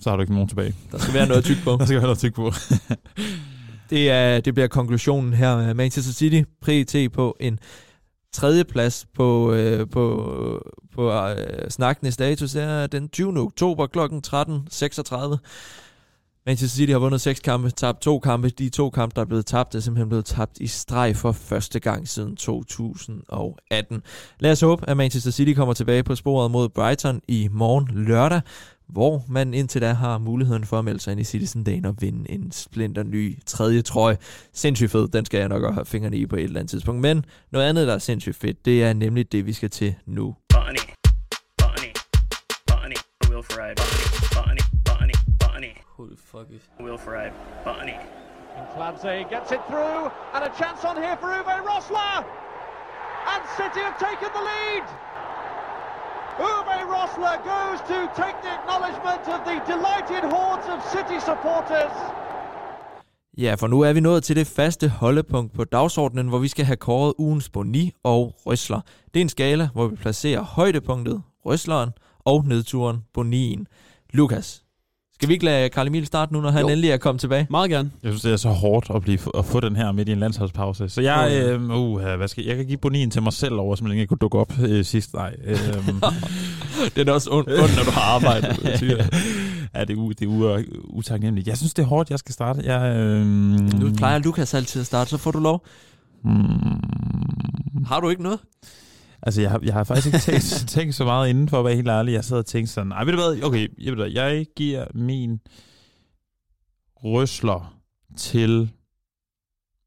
[0.00, 0.74] så har du ikke nogen tilbage.
[0.92, 1.70] Der skal være noget tykke på.
[1.78, 2.52] Der skal være noget tyk på.
[3.90, 5.74] Det, er, det bliver konklusionen her.
[5.74, 7.12] Manchester City pt.
[7.12, 7.58] på en
[8.32, 10.32] tredje plads på, øh, på,
[10.94, 13.40] på øh, snakkende status er den 20.
[13.40, 13.98] oktober kl.
[13.98, 15.36] 13.36.
[16.46, 18.48] Manchester City har vundet seks kampe, tabt to kampe.
[18.48, 21.80] De to kampe, der er blevet tabt, er simpelthen blevet tabt i streg for første
[21.80, 24.02] gang siden 2018.
[24.40, 28.40] Lad os håbe, at Manchester City kommer tilbage på sporet mod Brighton i morgen lørdag,
[28.88, 31.96] hvor man indtil da har muligheden for at melde sig ind i Citizen Dane og
[32.00, 34.16] vinde en splinter ny tredje trøje.
[34.52, 37.00] Sindssygt fed, den skal jeg nok også have fingrene i på et eller andet tidspunkt.
[37.00, 40.34] Men noget andet, der er sindssygt fedt, det er nemlig det, vi skal til nu.
[40.48, 40.94] Bonnie.
[41.58, 41.92] Bonnie.
[42.66, 42.98] Bonnie.
[43.30, 44.03] Will Ferrari,
[45.98, 46.62] the fuck is...
[46.80, 47.32] Will Ferrari,
[47.64, 47.98] botany.
[48.56, 52.18] And Flamsey gets it through, and a chance on here for Uwe Rosler.
[53.32, 54.84] And City have taken the lead.
[56.38, 61.94] Uwe Rosler goes to take the acknowledgement of the delighted hordes of City supporters.
[63.38, 66.64] Ja, for nu er vi nået til det faste holdepunkt på dagsordenen, hvor vi skal
[66.64, 68.80] have kåret ugens boni og røsler.
[69.14, 71.90] Det er en skala, hvor vi placerer højdepunktet, røsleren
[72.24, 73.66] og nedturen bonien.
[74.12, 74.63] Lukas,
[75.14, 76.68] skal vi ikke lade Karl Emil starte nu, når han Jo.
[76.68, 77.46] endelig er kommet tilbage?
[77.50, 77.90] Meget gerne.
[78.02, 80.18] Jeg synes, det er så hårdt at, blive, at få den her midt i en
[80.20, 80.88] landsholdspause.
[80.88, 83.92] Så jeg, øh, uh, hvad skal, jeg kan give bonien til mig selv over, som
[83.92, 85.14] ikke kunne dukke op øh, sidst.
[85.14, 85.56] Nej, øh,
[86.96, 88.58] det er også ondt, ondt når du har arbejdet.
[89.74, 91.48] ja, det er, u, det er u, utaknemmeligt.
[91.48, 92.60] Jeg synes, det er hårdt, jeg skal starte.
[92.64, 93.26] Jeg, øh,
[93.80, 95.64] Nu plejer Lukas altid at starte, så får du lov.
[96.24, 98.38] Mm, Har du ikke noget?
[99.26, 101.74] Altså, jeg har, jeg har faktisk ikke tænkt, tænkt så meget inden, for at være
[101.74, 102.12] helt ærlig.
[102.12, 104.46] Jeg sad og tænkte sådan, nej, ved du hvad, okay, jeg, ved du, hvad, jeg
[104.56, 105.40] giver min
[106.96, 107.78] røsler
[108.16, 108.70] til...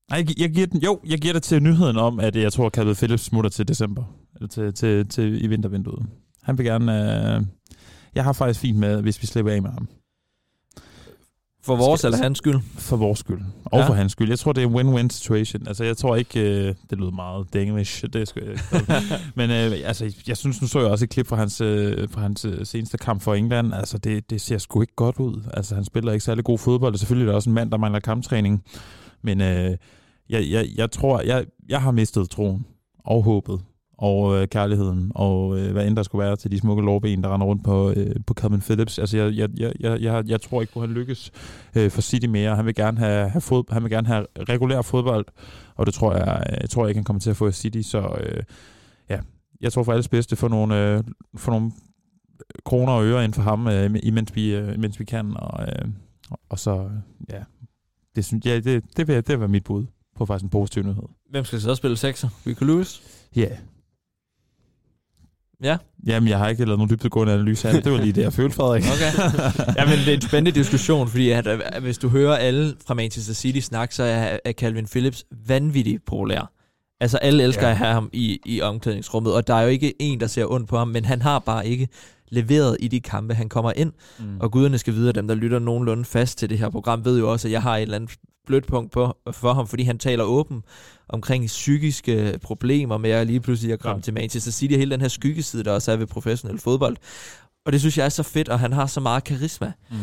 [0.10, 2.66] Nej, jeg, jeg giver den, jo, jeg giver det til nyheden om, at jeg tror,
[2.66, 4.04] at Calvin Phillips smutter til december.
[4.36, 6.06] Eller til, til, til i vintervinduet.
[6.44, 7.36] Han vil gerne...
[7.36, 7.46] Øh,
[8.16, 9.88] jeg har faktisk fint med, hvis vi slipper af med ham.
[11.68, 12.60] For vores Skal- eller hans skyld?
[12.78, 13.42] For vores skyld.
[13.66, 13.88] Og Ja.
[13.88, 14.30] for hans skyld.
[14.30, 15.68] Jeg tror, det er en win-win situation.
[15.68, 16.40] Altså, jeg tror ikke...
[16.40, 18.06] Øh, det lyder meget Danish.
[18.14, 19.04] Det skal jeg ikke.
[19.36, 22.22] Men øh, altså, jeg synes, nu så jeg også et klip fra hans, øh, fra
[22.22, 23.74] hans øh, seneste kamp for England.
[23.74, 25.42] Altså, det, det ser sgu ikke godt ud.
[25.54, 26.94] Altså, han spiller ikke særlig god fodbold.
[26.94, 28.64] Og selvfølgelig er der også en mand, der mangler kamptræning.
[29.22, 29.78] Men øh,
[30.30, 32.66] jeg, jeg, jeg tror, jeg, jeg har mistet troen
[33.06, 33.60] og håbet
[33.98, 37.34] og øh, kærligheden, og øh, hvad end der skulle være til de smukke lårben, der
[37.34, 39.00] render rundt på, øh, på Calvin Phillips.
[39.00, 41.32] Altså, jeg, jeg, jeg, jeg, jeg, tror ikke på, at han lykkes
[41.76, 42.56] øh, for City mere.
[42.56, 45.26] Han vil gerne have, have, fod, han vil gerne have regulær fodbold,
[45.76, 47.82] og det tror jeg, jeg tror ikke, han kommer til at få i City.
[47.82, 48.44] Så øh,
[49.10, 49.20] ja,
[49.62, 51.04] jeg tror for alles bedste for nogle, øh,
[51.38, 51.72] for nogle
[52.66, 55.34] kroner og øre ind for ham, øh, imens, vi, øh, imens vi kan.
[55.38, 55.90] Og, øh,
[56.50, 56.90] og så, øh,
[57.30, 57.44] ja,
[58.16, 60.84] det, synes, ja, det, det, vil, det vil være mit bud på faktisk en positiv
[60.84, 61.04] nyhed.
[61.30, 62.30] Hvem skal så spille sekser?
[62.48, 63.02] Rico Lewis?
[63.36, 63.42] Ja.
[63.42, 63.58] Yeah.
[65.64, 65.78] Ja.
[66.08, 67.84] Jamen, jeg har ikke lavet nogen dybdegående analyse af det.
[67.84, 68.84] Det var lige det, jeg følte, Frederik.
[68.94, 69.76] Okay.
[69.78, 73.34] Jamen, det er en spændende diskussion, fordi at, at hvis du hører alle fra Manchester
[73.34, 76.52] City snakke, så er, er Calvin Phillips vanvittigt populær.
[77.02, 77.72] Altså, alle elsker ja.
[77.72, 80.70] at have ham i, i omklædningsrummet, og der er jo ikke en, der ser ondt
[80.70, 81.88] på ham, men han har bare ikke
[82.30, 83.92] leveret i de kampe, han kommer ind.
[84.20, 84.40] Mm.
[84.40, 87.20] Og guderne skal vide, at dem, der lytter nogenlunde fast til det her program, ved
[87.20, 89.98] jo også, at jeg har et eller andet blødt punkt på, for ham, fordi han
[89.98, 90.64] taler åben
[91.10, 94.02] omkring psykiske problemer med at lige pludselig at komme Ja.
[94.02, 96.98] til Manchester City, og hele den her skyggeside, der også er ved professionel fodbold.
[97.66, 99.72] Og det synes jeg er så fedt, og han har så meget karisma.
[99.92, 99.98] Mm.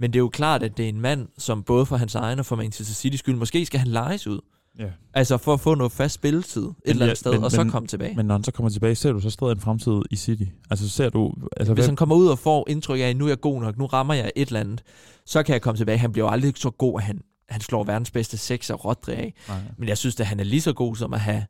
[0.00, 2.38] Men det er jo klart, at det er en mand, som både for hans egen
[2.38, 4.40] og for Manchester City skyld, måske skal han lejes ud.
[4.78, 4.84] Ja.
[5.14, 7.62] Altså for at få noget fast spilletid et eller andet ja, sted, men- og så
[7.64, 8.16] men- komme tilbage.
[8.16, 10.44] Men når han så kommer tilbage, ser du så stadig en fremtid i City?
[10.70, 11.32] Altså ser du...
[11.56, 13.60] Altså, Hvis hvad, han kommer ud og får indtryk af, at nu er jeg god
[13.62, 14.82] nok, nu rammer jeg et eller andet,
[15.26, 15.98] så kan jeg komme tilbage.
[15.98, 19.34] Han bliver jo aldrig så god, at han, han slår verdens bedste sekser Rodri af.
[19.48, 19.56] Nej.
[19.78, 21.44] Men jeg synes, at han er lige så god som at have...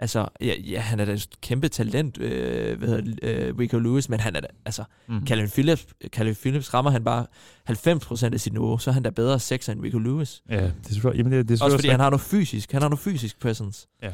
[0.00, 4.08] Altså, ja, ja han er da et kæmpe talent, øh, hvad hedder øh, Rico Lewis,
[4.08, 5.26] men han er da, altså, Mm.
[5.26, 7.26] Calvin Phillips, Calvin Phillips rammer han bare
[7.70, 10.42] 90% af sit niveau, så er han da bedre sekser end Rico Lewis.
[10.48, 11.18] Ja, det er selvfølgelig...
[11.18, 13.86] Jamen, det, det er Også fordi han har noget fysisk, han har noget fysisk presence.
[14.02, 14.12] Ja.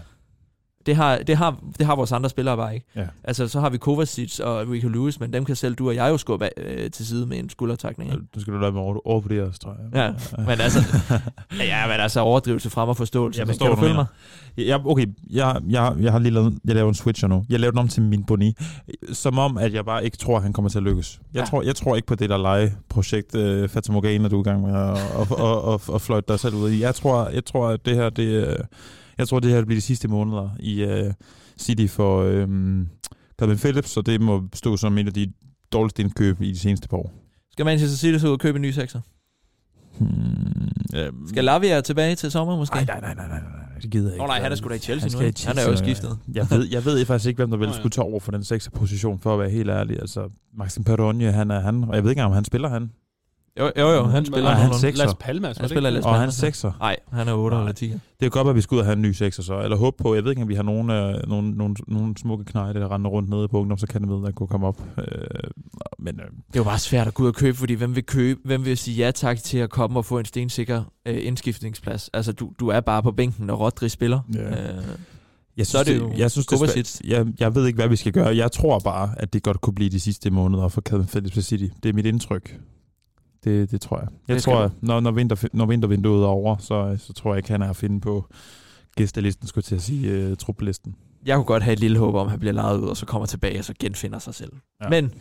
[0.86, 2.86] Det har, det, har, det har vores andre spillere bare ikke.
[2.96, 3.06] Ja.
[3.24, 6.08] Altså, så har vi Kovacic og Rico Lewis, men dem kan selv du og jeg
[6.10, 8.12] jo skubbe øh, til side med en skuldertakning.
[8.12, 8.24] Ikke?
[8.34, 10.00] Nu skal du lade mig over, overvurdere os, tror jeg.
[10.38, 10.78] Ja, men altså,
[11.72, 13.38] ja, men altså overdrivelse frem og forståelse.
[13.38, 14.06] Jeg men forstår, kan du du følge mig?
[14.58, 17.44] Ja, okay, jeg, jeg, jeg har lige lavet, jeg laver en switcher nu.
[17.48, 18.54] Jeg laver den om til min boni.
[19.12, 21.20] Som om, at jeg bare ikke tror, at han kommer til at lykkes.
[21.34, 21.46] Jeg, Ja.
[21.46, 24.62] tror, jeg tror ikke på det der legeprojekt, uh, Fata Morgana, du er i gang
[24.62, 26.80] med at og, og, og, og fløjte dig selv ud i.
[26.82, 28.56] Jeg tror, jeg tror, at det her, det, øh,
[29.18, 31.12] jeg tror, det her bliver de sidste måneder i uh,
[31.58, 32.88] City for um,
[33.38, 35.32] Calvin Phillips, og det må stå som en af de
[35.72, 37.12] dårligste indkøb i de seneste par år.
[37.52, 39.00] Skal Manchester City så ud og købe en ny sekser?
[39.98, 42.74] Hmm, øhm, Skal Lavia tilbage til sommer måske?
[42.74, 44.28] Nej, nej, nej, nej, nej, nej, det gider jeg Nå ikke.
[44.28, 45.24] nej, han er sgu da i Chelsea Han nu.
[45.24, 45.46] i ikke?
[45.46, 46.18] Han er Chelsea jo skiftet.
[46.34, 47.78] Jeg ved, jeg ved faktisk ikke, hvem der vil Nå, ja.
[47.78, 50.00] skulle tage over for den sekser position, for at være helt ærlig.
[50.00, 52.90] Altså, Maxim Perronje, han er han, og jeg ved ikke engang, om han spiller han.
[53.60, 54.50] Jo, jo, jo han spiller.
[54.50, 55.04] Nej, han sekser.
[55.04, 56.34] Las Palmas, Han spiller Las Og han er Palmas.
[56.34, 56.72] sekser.
[56.80, 57.62] Nej, han er 8 Nej.
[57.62, 57.86] eller 10.
[57.90, 59.60] Det kan godt at vi skal ud og have en ny sekser så.
[59.60, 62.44] Eller håbe på, jeg ved ikke, om vi har nogen, øh, nogen, nogen, nogen smukke
[62.44, 64.82] knejde, der render rundt nede på ungdomsakademiet, der kunne komme op.
[64.98, 65.04] Øh,
[65.98, 68.06] men øh, Det er jo bare svært at gå ud og købe, fordi hvem vil
[68.06, 72.10] købe, hvem vil sige ja tak til at komme og få en stensikker øh, indskiftningsplads?
[72.14, 74.20] Altså, du, du er bare på bænken, når Rodri spiller.
[74.34, 74.40] Ja.
[74.50, 74.82] Øh,
[75.56, 77.88] jeg Så er synes, det jo jeg, synes, det er jeg, jeg ved ikke, hvad
[77.88, 78.36] vi skal gøre.
[78.36, 81.66] Jeg tror bare, at det godt kunne blive de sidste måneder for Calvin Phillips City.
[81.82, 82.58] Det er mit indtryk.
[83.44, 84.08] Det, det tror jeg.
[84.28, 87.38] Jeg Det tror, at når, når, vinter, når vintervinduet er over, så, så tror jeg
[87.38, 88.24] ikke, han er at finde på
[88.96, 90.94] gæstelisten, skulle jeg til at sige, uh, truppelisten.
[91.26, 93.06] jeg kunne godt have et lille håb om, at han bliver lejet ud, og så
[93.06, 94.52] kommer tilbage, og så genfinder sig selv.
[94.84, 94.88] Ja.
[94.88, 95.12] Men,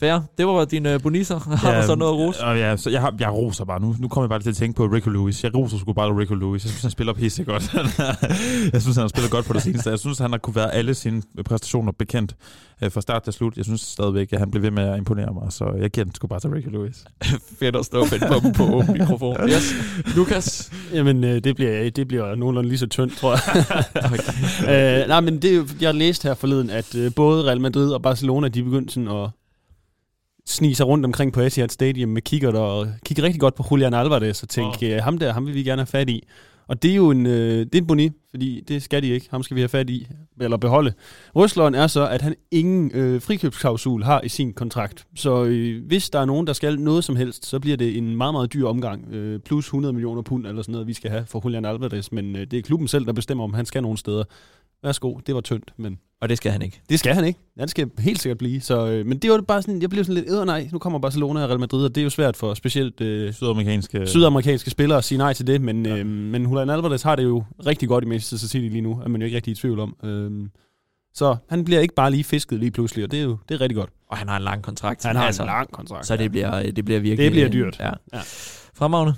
[0.00, 0.20] fair.
[0.38, 1.38] Det var dine uh, boniser.
[1.62, 2.44] Har du så noget at rose?
[2.44, 3.80] Og ja, så jeg, har, jeg roser bare.
[3.80, 5.44] Nu, nu kommer jeg bare til at tænke på Rico Lewis.
[5.44, 6.64] Jeg roser sgu bare Rico Lewis.
[6.64, 7.74] Jeg synes, han spiller pisse godt.
[8.72, 9.90] jeg synes, han har spillet godt på det seneste.
[9.90, 12.36] Jeg synes, han har kunne være alle sine præstationer bekendt
[12.82, 13.56] øh, fra start til slut.
[13.56, 15.52] Jeg synes stadigvæk, at han blev ved med at imponere mig.
[15.52, 17.04] Så jeg giver den sgu bare til Rico Lewis.
[17.60, 19.36] Fedt at stå og finde på på åben mikrofon.
[19.48, 19.74] Yes.
[20.16, 20.72] Lukas.
[20.92, 25.02] Jamen, øh, det, bliver, det bliver nogenlunde lige så tyndt, tror jeg.
[25.02, 28.48] øh, nej, men det, jeg læste her forleden, at øh, både Real Madrid og Barcelona,
[28.48, 29.30] de begyndte sådan at
[30.46, 33.94] snige sig rundt omkring på Etihad Stadium med kikkert og kigge rigtig godt på Julian
[33.94, 35.02] Alvarez og tænke, oh.
[35.02, 36.22] ham der, ham vil vi gerne have fat i.
[36.66, 39.28] Og det er jo en, øh, det er en boni, fordi det skal de ikke.
[39.30, 40.06] Ham skal vi have fat i,
[40.40, 40.92] eller beholde.
[41.36, 45.06] Røsleren er så, at han ingen øh, frikøbsklausul har i sin kontrakt.
[45.16, 48.16] Så øh, hvis der er nogen, der skal noget som helst, så bliver det en
[48.16, 49.14] meget, meget dyr omgang.
[49.14, 52.12] Øh, plus 100 millioner pund eller sådan noget, vi skal have for Julian Alvarez.
[52.12, 54.24] Men øh, det er klubben selv, der bestemmer, om han skal nogen steder.
[54.82, 56.80] Værsgo, det var tyndt, men Og det skal han ikke.
[56.88, 57.38] det skal han ikke.
[57.56, 58.60] Ja, det skal helt sikkert blive.
[58.60, 60.98] Så, øh, men det var bare sådan, jeg blev sådan lidt, øh nej, nu kommer
[60.98, 64.06] Barcelona og Real Madrid, og det er jo svært for specielt øh, Sydamerikanske...
[64.06, 65.96] sydamerikanske spillere at sige nej til det, men, ja.
[65.96, 69.08] øh, men Julian Alvarez har det jo rigtig godt i Manchester City lige nu, er
[69.08, 69.96] man jo ikke rigtig i tvivl om.
[70.04, 70.48] Øh,
[71.14, 73.60] så han bliver ikke bare lige fisket lige pludselig, og det er jo det er
[73.60, 73.90] rigtig godt.
[74.08, 75.04] Og han har en lang kontrakt.
[75.04, 76.06] Han har altså, en lang kontrakt.
[76.06, 77.24] Så det bliver, det bliver virkelig...
[77.24, 77.76] Det bliver dyrt.
[77.80, 77.90] Ja.
[78.12, 78.20] Ja.
[78.74, 79.14] Fremragende.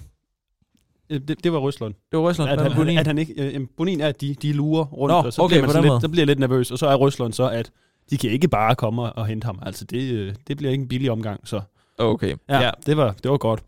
[1.14, 1.94] Øh, det, det var Røslund.
[1.94, 2.50] Det var Røsland.
[2.50, 5.18] At han, han, at han ikke, øh, Bonin er, at de, de lurer rundt, Nå,
[5.18, 7.33] og så, okay, bliver man lidt, så bliver jeg lidt nervøs, og så er Røslund
[7.33, 7.70] så, at
[8.11, 9.59] de kan ikke bare komme og, og hente ham.
[9.62, 11.61] Altså, det, øh, det bliver ikke en billig omgang, så
[11.98, 12.35] Okay.
[12.48, 12.70] ja, ja.
[12.87, 13.61] Det, var, det var godt.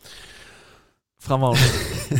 [1.22, 1.60] Fremragende.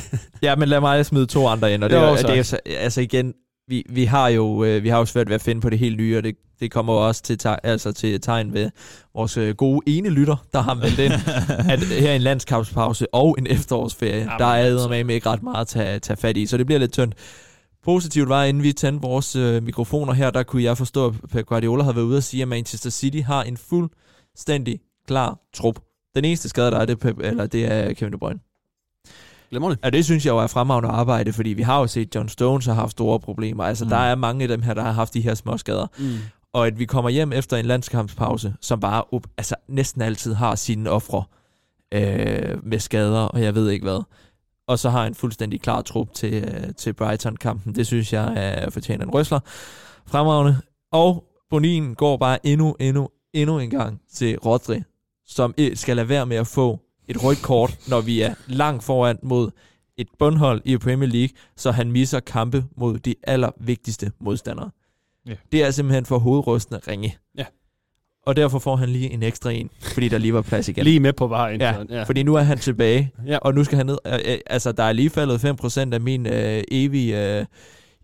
[0.46, 2.58] ja, men lad mig smide to andre ind, og det, Jo, er, det er så-
[2.66, 3.34] altså igen,
[3.68, 5.96] vi, vi har jo øh, vi har jo svært ved at finde på det helt
[5.96, 8.70] nye, og det, det kommer jo også til, teg- altså til tegn ved
[9.14, 11.12] vores øh, gode ene lytter, der har meldt ind,
[11.72, 14.88] at her er en landskampspause og en efterårsferie, Jamen, der er altså.
[14.88, 17.14] med ikke ret meget at tage, tage fat i, så det bliver lidt tyndt.
[17.84, 21.46] Positivt var, inden vi tændte vores øh, mikrofoner her, der kunne jeg forstå, at Pep
[21.46, 25.80] Guardiola havde været ude og sige, at Manchester City har en fuldstændig klar trup.
[26.14, 28.38] Den eneste skade, der er, det Pep, eller det er Kevin De Bruyne.
[29.50, 32.28] Glemmer Ja, det synes jeg jo er fremragende arbejde, fordi vi har jo set, John
[32.28, 33.64] Stones har haft store problemer.
[33.64, 33.88] Altså, Mm.
[33.90, 35.86] der er mange af dem her, der har haft de her små skader.
[35.98, 36.04] Mm.
[36.52, 40.54] Og at vi kommer hjem efter en landskampspause, som bare op, altså, næsten altid har
[40.54, 41.24] sine ofre
[41.94, 44.02] øh, med skader, og jeg ved ikke hvad.
[44.68, 47.74] Og så har en fuldstændig klar trup til, øh, til Brighton-kampen.
[47.74, 49.40] Det synes jeg er fortjener en røsler.
[50.06, 50.56] Fremragende.
[50.92, 54.82] Og Bonin går bare endnu, endnu, endnu en gang til Rodri,
[55.26, 58.84] som eh, skal lade være med at få et rødt kort, når vi er langt
[58.84, 59.50] foran mod
[59.96, 64.70] et bundhold i Premier League, så han misser kampe mod de allervigtigste modstandere.
[65.28, 65.34] Ja.
[65.52, 67.16] Det er simpelthen for hovedrystende ringe.
[67.38, 67.44] Ja.
[68.26, 70.84] Og derfor får han lige en ekstra en, fordi der lige var plads igen.
[70.84, 71.60] Lige med på vejen.
[71.60, 72.02] Ja, ja.
[72.02, 73.36] fordi nu er han tilbage, Ja.
[73.38, 73.98] og nu skal han ned.
[74.06, 75.44] Øh, øh, altså, der er lige faldet
[75.90, 77.46] 5% af min øh, evige øh,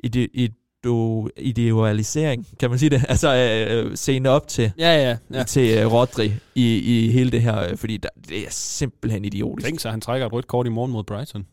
[0.05, 0.49] ide,
[0.85, 3.05] ido, idealisering, kan man sige det?
[3.09, 3.35] Altså,
[3.71, 5.43] øh, scene op til, Ja, ja, ja.
[5.43, 9.67] til øh, Rodri i, i hele det her, øh, fordi der, det er simpelthen idiotisk.
[9.67, 11.47] Tænk sig, at han trækker et rødt kort i morgen mod Brighton.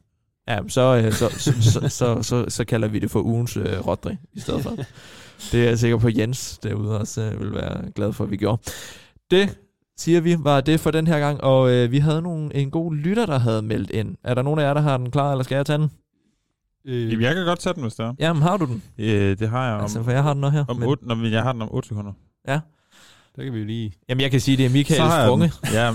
[0.47, 3.87] Ja, så, øh, så, så, så, så, så, så kalder vi det for ugens øh,
[3.87, 4.75] Rodri i stedet for.
[5.51, 8.31] Det er jeg sikker på, at Jens derude også øh, vil være glad for, at
[8.31, 8.61] vi gjorde.
[9.31, 9.57] Det,
[9.97, 12.95] siger vi, var det for den her gang, og øh, vi havde nogle, en god
[12.95, 14.15] lytter, der havde meldt ind.
[14.23, 15.89] Er der nogen af jer, der har den klar, eller skal jeg tage den?
[16.85, 18.13] Øh, Jamen, jeg kan godt tage den, hvis det er.
[18.19, 18.83] Jamen, har du den?
[18.97, 20.65] Øh, det har jeg om, Altså, for jeg har den også her.
[20.67, 22.11] om men, 8, når jeg har den om 8 sekunder.
[23.35, 23.93] Der kan vi jo lige...
[24.09, 25.51] jamen, jeg kan sige, det er Michael Så har jeg Strunge.
[25.73, 25.91] Ja,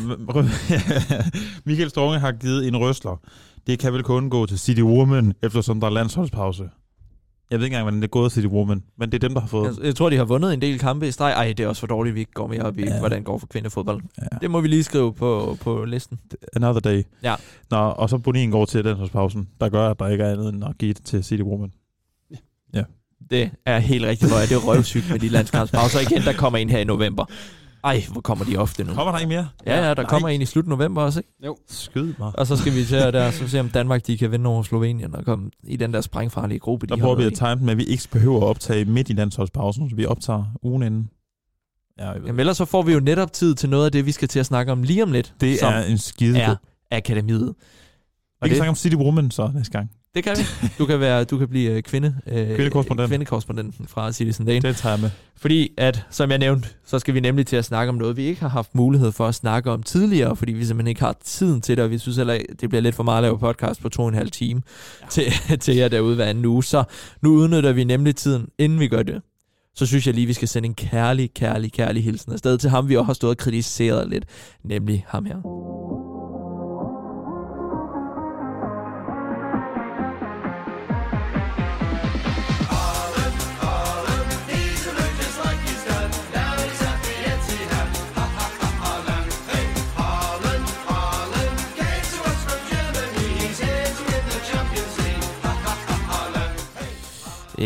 [1.67, 3.21] Michael Strunge har givet en røsler.
[3.67, 6.65] Det kan vel kun gå til City Woman, eftersom der er landsholdspause.
[7.51, 9.41] Jeg ved ikke engang, hvordan det er gået City Woman, men det er dem, der
[9.41, 9.77] har fået.
[9.79, 11.33] Jeg, jeg tror, de har vundet en del kampe i streg.
[11.33, 12.93] Ej, det er også for dårligt, vi ikke går mere op i, Ja.
[12.95, 12.99] ja.
[12.99, 14.03] hvordan det går for kvindefodbold.
[14.19, 14.37] Ja.
[14.41, 16.19] Det må vi lige skrive på, på listen.
[16.57, 17.03] Another day.
[17.23, 17.35] Ja.
[17.71, 20.65] Nå, og så Bonin går til landsholdspausen, der gør, at der ikke er andet end
[20.65, 21.73] at give det til City Woman.
[23.31, 26.01] Det er helt rigtigt, hvor er det røvsygt med de landskampspauser.
[26.01, 27.25] Igen, der kommer en her i november.
[27.85, 28.95] Ej, hvor kommer de ofte nu.
[28.95, 29.49] Kommer der ikke mere?
[29.67, 30.05] Ja, ja, der Nej.
[30.05, 31.55] kommer en i slut november også, ikke?
[31.69, 32.39] Skyd mig.
[32.39, 34.63] Og så skal vi til at der, så se om Danmark de kan vinde over
[34.63, 37.71] Slovenien og komme i den der sprængfarlige gruppe, Der de prøver vi at time med,
[37.71, 41.11] at vi ikke behøver at optage midt i landsholdspausen, så vi optager ugen inden.
[41.99, 42.27] Ja, jeg ved.
[42.27, 44.41] Jamen ellers så får vi jo netop tid til noget af det, vi skal til
[44.41, 45.35] at snakke om lige om lidt.
[45.41, 46.57] det som er en skide er
[46.93, 47.55] akademiet.
[48.43, 49.91] Vi kan det, snakke om City Woman så næste gang.
[50.15, 50.69] Det kan vi.
[50.79, 53.09] Du kan, være, du kan blive øh, kvinde, øh, Kvindekorrespondent.
[53.09, 54.61] kvindekorrespondenten fra Citizen Dane.
[54.61, 55.11] Det tager jeg med.
[55.37, 58.23] Fordi at, som jeg nævnte, så skal vi nemlig til at snakke om noget, vi
[58.23, 61.61] ikke har haft mulighed for at snakke om tidligere, fordi vi simpelthen ikke har tiden
[61.61, 63.89] til det, og vi synes heller, det bliver lidt for meget at lave podcast på
[63.89, 64.63] to og en halv time
[65.03, 65.07] ja.
[65.09, 65.25] til,
[65.65, 66.65] til jer derude hver anden uge.
[66.65, 66.85] Så
[67.23, 69.23] nu udnytter vi nemlig tiden, inden vi gør det.
[69.77, 72.89] Så synes jeg lige, vi skal sende en kærlig, kærlig, kærlig hilsen afsted til ham,
[72.89, 74.25] vi også har stået og kritiseret lidt,
[74.65, 75.37] nemlig ham her.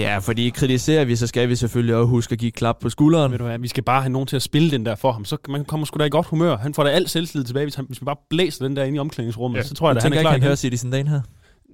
[0.00, 3.32] Ja, fordi kritiserer vi, så skal vi selvfølgelig også huske at give klap på skulderen.
[3.32, 5.24] Ved du hvad, vi skal bare have nogen til at spille den der for ham.
[5.24, 6.56] Så man kommer sgu da i godt humør.
[6.56, 8.96] Han får da al selvtillid tilbage, hvis, han, hvis vi bare blæser den der ind
[8.96, 9.58] i omklædningsrummet.
[9.58, 9.62] Ja.
[9.62, 10.56] Så tror jeg, Jeg at han tænker er ikke, klar han hører igen.
[10.56, 11.20] Citizen Dane her.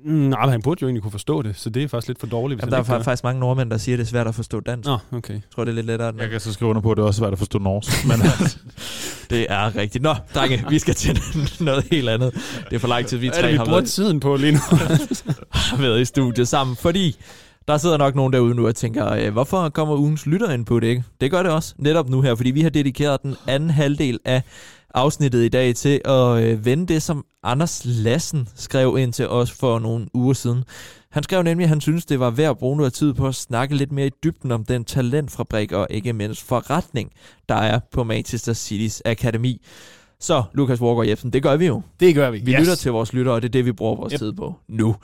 [0.06, 2.20] Mm, nej, men han burde jo egentlig kunne forstå det, så det er faktisk lidt
[2.20, 3.98] for dårligt, hvis Jamen, der er han ikke fa- faktisk mange nordmænd, der siger, at
[3.98, 4.86] det er svært at forstå dansk.
[4.88, 5.32] Nå, okay.
[5.34, 6.12] Jeg tror, det er lidt lettere.
[6.18, 8.04] Jeg kan så skrive under på, at det er også svært at forstå norsk.
[8.08, 8.18] Men
[9.30, 10.02] Det er rigtigt.
[10.04, 11.20] Nå, drenge, vi skal til
[11.60, 12.34] noget helt andet.
[12.70, 14.36] Det er for lang tid, vi er tre det, vi har bruger været, tiden på
[14.36, 14.58] lige nu?
[15.52, 17.16] har været i studiet sammen, fordi
[17.68, 20.80] der sidder nok nogen derude nu og tænker, øh, hvorfor kommer ugens lytter ind på
[20.80, 21.04] det ikke?
[21.20, 24.42] Det gør det også netop nu her, fordi vi har dedikeret den anden halvdel af
[24.94, 29.50] afsnittet i dag til at øh, vende det, som Anders Lassen skrev ind til os
[29.50, 30.64] for nogle uger siden.
[31.10, 33.34] Han skrev nemlig, at han synes, det var værd at bruge noget tid på at
[33.34, 37.10] snakke lidt mere i dybden om den talentfabrik og ikke mindst forretning,
[37.48, 39.60] der er på Manchester City's akademi.
[40.20, 41.82] Så, Lukas Walker Jebsen, det gør vi jo.
[42.00, 42.38] det gør vi.
[42.38, 42.58] Vi yes.
[42.58, 44.16] lytter til vores lyttere, og det er det, vi bruger vores Yep.
[44.16, 44.20] yep.
[44.20, 44.96] tid på nu.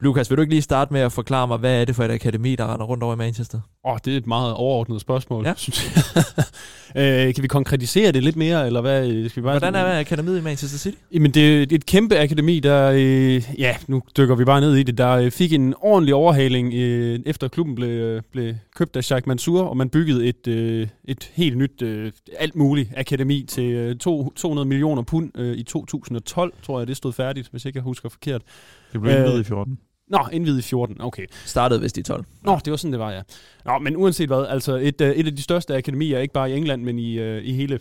[0.00, 2.10] Lukas, vil du ikke lige starte med at forklare mig, hvad er det for et
[2.10, 3.60] akademi, der render rundt over i Manchester?
[3.84, 5.52] Åh, oh, det er et meget overordnet spørgsmål, Ja.
[5.56, 6.14] synes jeg.
[7.28, 9.08] øh, kan vi konkretisere det lidt mere, eller hvad?
[9.08, 10.96] øh, Skal vi bare Hvordan er akademiet i Manchester City?
[11.12, 14.82] Jamen, det er et kæmpe akademi, der, øh, ja, nu dykker vi bare ned i
[14.82, 19.04] det, der øh, fik en ordentlig overhaling, øh, efter klubben blev, øh, blev købt af
[19.04, 23.64] Sheikh Mansour, og man byggede et, øh, et helt nyt, øh, alt muligt akademi til
[23.64, 27.76] øh, to, 200 millioner pund øh, i 2012, tror jeg, det stod færdigt, hvis ikke
[27.76, 28.42] jeg husker forkert.
[28.92, 29.78] Det blev indvidet Øh, i 14.
[30.10, 31.26] Nå, indvidet i 14, okay.
[31.44, 32.24] Startede vist i 12.
[32.42, 33.22] Nå, det var sådan, det var, ja.
[33.64, 36.56] Nå, men uanset hvad, altså et, øh, et af de største akademier, ikke bare i
[36.56, 37.78] England, men i, øh, i hele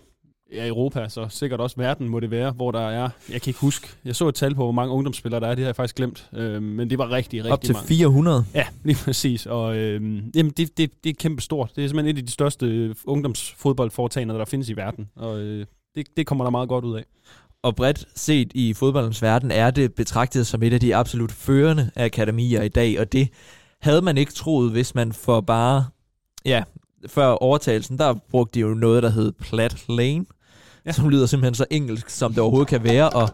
[0.53, 3.59] ja, Europa, så sikkert også verden må det være, hvor der er, jeg kan ikke
[3.59, 5.95] huske, jeg så et tal på, hvor mange ungdomsspillere der er, det har jeg faktisk
[5.95, 7.87] glemt, øh, men det var rigtig, rigtig Op til mange.
[7.87, 8.45] 400.
[8.53, 10.01] Ja, lige præcis, og øh,
[10.35, 11.71] jamen, det, det, det er kæmpe stort.
[11.75, 15.65] Det er simpelthen et af de største øh, ungdomsfodboldforetagender, der findes i verden, og øh,
[15.95, 17.03] det, det kommer der meget godt ud af.
[17.67, 21.91] Og bredt set i fodboldens verden er det betragtet som et af de absolut førende
[21.95, 23.29] akademier i dag, og det
[23.81, 25.85] havde man ikke troet, hvis man for bare,
[26.45, 26.63] ja,
[27.07, 30.25] før overtagelsen, der brugte de jo noget, der hed Plat Lane,
[30.85, 30.91] Ja.
[30.91, 33.29] som lyder simpelthen så engelsk, som det overhovedet kan være, og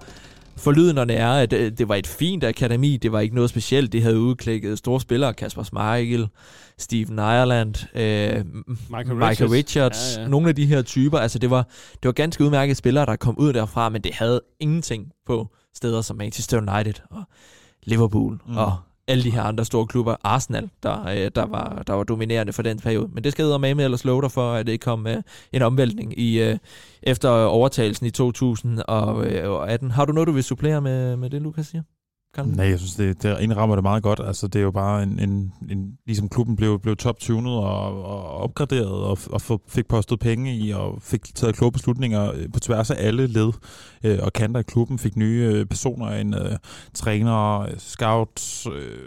[0.57, 4.01] forlydenderne er, at øh, det var et fint akademi, det var ikke noget specielt, det
[4.03, 6.27] havde udklækket store spillere, Kasper Schmeichel,
[6.77, 8.45] Steven Ireland, øh,
[8.89, 9.51] Michael Michael Richards.
[9.51, 10.27] Richards, Ja, ja.
[10.27, 13.37] nogle af de her typer, altså det var, det var ganske udmærkede spillere, der kom
[13.37, 17.23] ud derfra, men det havde ingenting på steder som Manchester United og
[17.83, 18.51] Liverpool Mm.
[18.51, 18.57] mm.
[18.57, 18.75] og
[19.07, 20.15] alle de her andre store klubber.
[20.23, 23.09] Arsenal, der, øh, der, var, der var dominerende for den periode.
[23.13, 26.19] Men det skal med med ellers love dig for, at det kom øh, en omvæltning
[26.19, 26.57] i, øh,
[27.03, 29.87] efter overtagelsen i 2018.
[29.87, 31.83] Øh, Har du noget, du vil supplere med, med det, Lukas siger?
[32.35, 34.19] Kan Nej, jeg synes, det, det indrammer det meget godt.
[34.23, 38.23] Altså, det er jo bare en, en, en ligesom klubben blev, blev top-tunet og, og
[38.37, 42.59] opgraderet og, og få- fik postet penge i og fik taget kloge beslutninger øh, på
[42.59, 43.51] tværs af alle led
[44.03, 46.51] øh, og kanter i klubben, fik nye øh, personer ind, øh,
[46.93, 48.97] trænere, scouts, øh,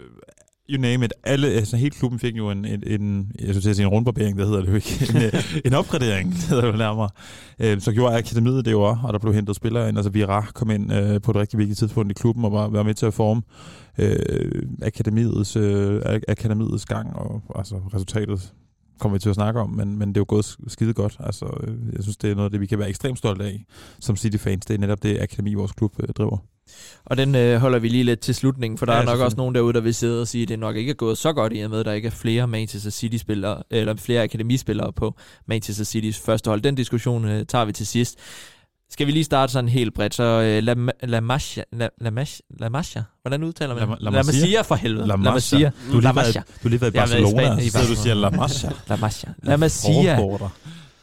[0.69, 1.13] you name it.
[1.23, 3.91] Alle, altså hele klubben fik jo en, en, en jeg skulle til at sige en
[3.91, 7.09] rundbarbering, det hedder det jo ikke, en, øh, en opgradering, det hedder det jo nærmere.
[7.59, 9.97] Øh, så gjorde akademiet det jo også, og der blev hentet spillere ind.
[9.97, 12.83] Altså Vira kom ind øh, på et rigtig vigtigt tidspunkt i klubben og var, var
[12.83, 13.41] med til at forme
[13.97, 18.53] øh, akademiets, øh, akademiets gang, og altså resultatet
[18.99, 21.17] kommer vi til at snakke om, men, men det er jo gået skide godt.
[21.19, 23.65] Altså, øh, jeg synes, det er noget af det, vi kan være ekstremt stolte af
[23.99, 24.65] som City-fans.
[24.65, 26.37] Det er netop det akademi, vores klub øh, driver.
[27.05, 29.37] Og den øh, holder vi lige lidt til slutningen, for der Ja, er nok også
[29.37, 31.53] nogen derude, der vil sidde og sige, at det nok ikke er gået så godt
[31.55, 35.15] i og med, at der ikke er flere Manchester City-spillere, eller flere akademispillere på
[35.47, 36.61] Manchester Citys første hold.
[36.61, 38.15] Den diskussion øh, tager vi til sidst.
[38.89, 42.41] Skal vi lige starte sådan helt bredt, så øh, La, La, Masia, La, La, Masia,
[42.59, 43.97] La Masia, hvordan udtaler man La- det?
[44.01, 44.41] La La Masia?
[44.41, 45.07] Masia for helvede.
[45.07, 45.71] La La Masia.
[45.91, 48.29] Du har La lige, været, i været i Barcelona, Spanien- i så du siger La
[48.29, 48.41] Barcelona.
[48.41, 48.69] Masia.
[48.89, 49.29] La Masia.
[49.43, 50.19] La Masia.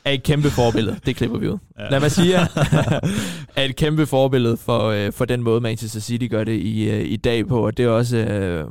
[0.05, 0.97] Er et kæmpe forbillede.
[1.07, 1.59] Det klipper vi ud.
[1.79, 1.91] Ja.
[1.91, 2.35] Lad mig sige,
[3.57, 7.05] er et kæmpe forbillede for, øh, for den måde, Manchester City gør det i, øh,
[7.09, 8.65] i dag på, og det er også øh,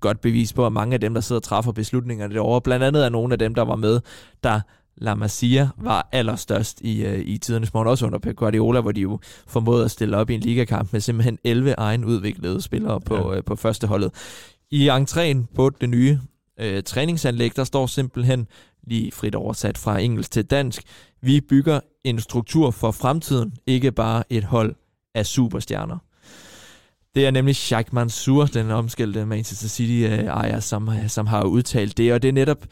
[0.00, 3.04] godt bevis på, at mange af dem, der sidder og træffer beslutningerne derovre, blandt andet
[3.04, 4.00] er nogle af dem, der var med,
[4.44, 4.60] der
[4.98, 9.00] La Masia var allerstørst i, øh, i tidernes morgen, også under Pep Guardiola, hvor de
[9.00, 13.36] jo formåede at stille op i en ligakamp med simpelthen 11 egenudviklede spillere på, Ja.
[13.36, 14.10] øh, på førsteholdet.
[14.70, 16.18] I entréen på det nye
[16.60, 18.46] øh, træningsanlæg, der står simpelthen
[18.86, 20.82] lige frit oversat fra engelsk til dansk,
[21.22, 24.74] vi bygger en struktur for fremtiden, ikke bare et hold
[25.14, 25.98] af superstjerner.
[27.14, 32.22] Det er nemlig Sheikh Mansour, den omskældte Manchester City-ejer, som, som har udtalt det, og
[32.22, 32.66] det er netop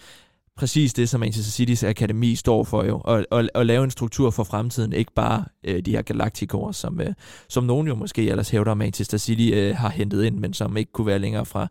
[0.57, 4.31] præcis det, som Manchester City's akademi står for jo, at, at, at lave en struktur
[4.31, 7.15] for fremtiden, ikke bare øh, de her galaktikere, som, øh,
[7.49, 10.77] som nogen jo måske ellers hævder, at Manchester City øh, har hentet ind, men som
[10.77, 11.69] ikke kunne være længere fra,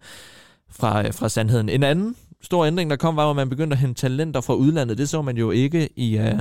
[0.69, 1.69] fra, øh, fra sandheden.
[1.69, 4.97] En anden stor ændring, der kom, var, at man begyndte at hente talenter fra udlandet.
[4.97, 6.19] Det så man jo ikke i...
[6.19, 6.39] Uh,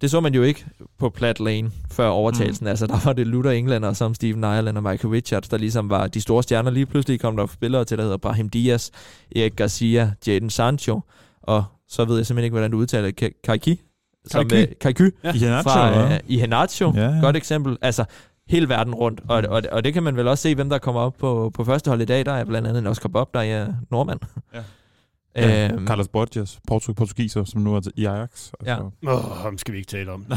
[0.00, 0.66] det så man jo ikke
[0.98, 2.64] på Plat Lane før overtagelsen.
[2.64, 2.68] Mm.
[2.68, 6.06] Altså, der var det Luther Englander som Steven Ireland og Michael Richards, der ligesom var
[6.06, 6.70] de store stjerner.
[6.70, 8.90] Lige pludselig kom der spillere til, der hedder Brahim Diaz,
[9.36, 11.00] Erik Garcia, Jadon Sancho,
[11.42, 13.80] og så ved jeg simpelthen ikke, hvordan du udtaler Kaiki?
[14.26, 14.68] Som, Kaiky.
[14.68, 16.18] øh, Kaiky I Henacho, fra ja.
[16.28, 16.92] Iheanacho.
[16.96, 17.20] Ja, ja.
[17.20, 17.78] Godt eksempel.
[17.82, 18.04] Altså,
[18.48, 19.20] hele verden rundt.
[19.28, 21.64] Og, og, og det kan man vel også se, hvem der kommer op på, på
[21.64, 22.26] første hold i dag.
[22.26, 24.20] Der er blandt andet en Oscar Bob, der er nordmand.
[24.54, 24.58] Ja.
[25.48, 28.28] Ja, Øhm, Carlos Borges, portug- portugiser, som nu er i Ajax.
[28.60, 30.26] Altså, Åh, ham skal vi ikke tale om.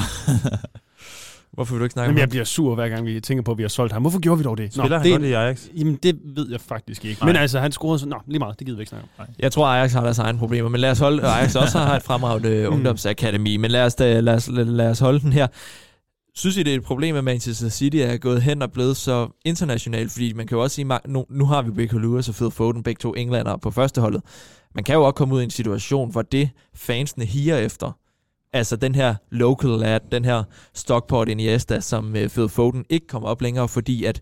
[1.53, 2.29] Hvorfor vil du ikke snakke Jamen, om jeg ham?
[2.29, 4.01] bliver sur, hver gang vi tænker på, at vi har solgt ham.
[4.01, 4.73] Hvorfor gjorde vi dog det?
[4.73, 5.65] Spiller han det, godt i Ajax?
[5.77, 7.21] Jamen, det ved jeg faktisk ikke.
[7.21, 7.29] Nej.
[7.29, 8.07] Men altså, han scorede så...
[8.07, 9.25] Nå, lige meget, det gider vi ikke snakke om.
[9.39, 11.27] Jeg tror, Ajax har deres egne problemer, men lad os holde...
[11.27, 12.73] Ajax også har et fremragende Mm.
[12.73, 15.47] ungdomsakademi, men lad os, da, lad, os, lad, lad os holde den her.
[16.35, 19.29] Synes I, det er et problem, at Manchester City er gået hen og blevet så
[19.45, 20.11] internationalt?
[20.11, 22.83] Fordi man kan jo også sige, nu, nu har vi Rico Lewis og Phil Foden,
[22.83, 24.21] begge to englænder på førsteholdet.
[24.75, 27.91] Man kan jo også komme ud i en situation, hvor det fansene higer efter,
[28.53, 33.29] altså den her local lad, den her Stockport Iniesta, som uh, Phil Foden ikke kommer
[33.29, 34.21] op længere, fordi at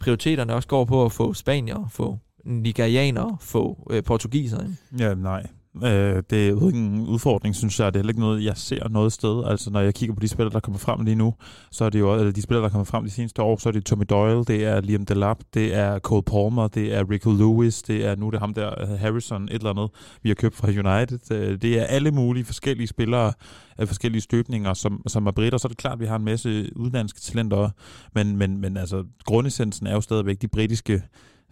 [0.00, 4.58] prioriteterne også går på at få spanier, få nigerianere, få øh, portugiser.
[4.98, 5.46] Ja, nej.
[5.82, 7.94] Øh, det er jo ikke en udfordring, synes jeg.
[7.94, 9.44] Det er heller ikke noget, jeg ser noget sted.
[9.46, 11.34] Altså, når jeg kigger på de spillere, der kommer frem lige nu,
[11.70, 13.72] så er det jo, eller de spillere, der kommer frem de seneste år, så er
[13.72, 17.82] det Tommy Doyle, det er Liam Delap, det er Cole Palmer, det er Rico Lewis,
[17.82, 19.90] det er nu det er ham der, øh, Harrison, et eller andet,
[20.22, 21.30] vi har købt fra United.
[21.30, 23.32] Øh, det er alle mulige forskellige spillere
[23.78, 25.58] af forskellige støbninger, som, som er britter.
[25.58, 27.70] Så er det klart, at vi har en masse udenlandske talenter,
[28.14, 31.02] men, men, men altså, grundessensen er jo stadigvæk de britiske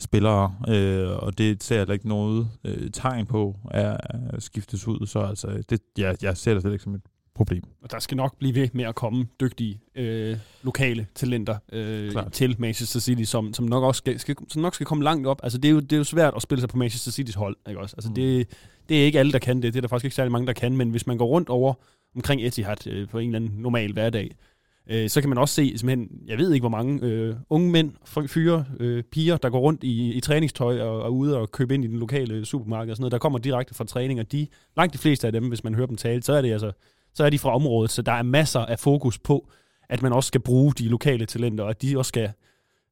[0.02, 3.96] spillere, øh, og det ser jeg da ikke noget øh, tegn på at
[4.38, 7.00] skiftes ud, så altså, det, ja, jeg ser det slet ikke som et
[7.34, 7.62] problem.
[7.82, 12.32] Og der skal nok blive ved med at komme dygtige øh, lokale talenter øh, Klart.
[12.32, 15.40] til Manchester City, som, som nok også skal, skal, som nok skal komme langt op.
[15.42, 17.56] Altså, det er, jo, det er jo svært at spille sig på Manchester Citys hold.
[17.68, 17.96] Ikke også?
[17.96, 18.14] Altså, Mm.
[18.14, 18.48] det,
[18.88, 19.72] det er ikke alle, der kan det.
[19.74, 20.76] Det er der faktisk ikke særlig mange, der kan.
[20.76, 21.74] Men hvis man går rundt over
[22.16, 24.30] omkring Etihad øh, på en eller anden normal hverdag,
[24.90, 27.92] øh, så kan man også se, simpelthen, jeg ved ikke hvor mange øh, unge mænd,
[28.28, 31.74] fyre, øh, piger, der går rundt i, i træningstøj og, og er ude og købe
[31.74, 34.46] ind i den lokale supermarked og sådan noget, der kommer direkte fra træning, og de,
[34.76, 36.72] langt de fleste af dem, hvis man hører dem tale, så er det altså,
[37.14, 39.48] så er de fra området, så der er masser af fokus på,
[39.88, 42.32] at man også skal bruge de lokale talenter, og at de også skal,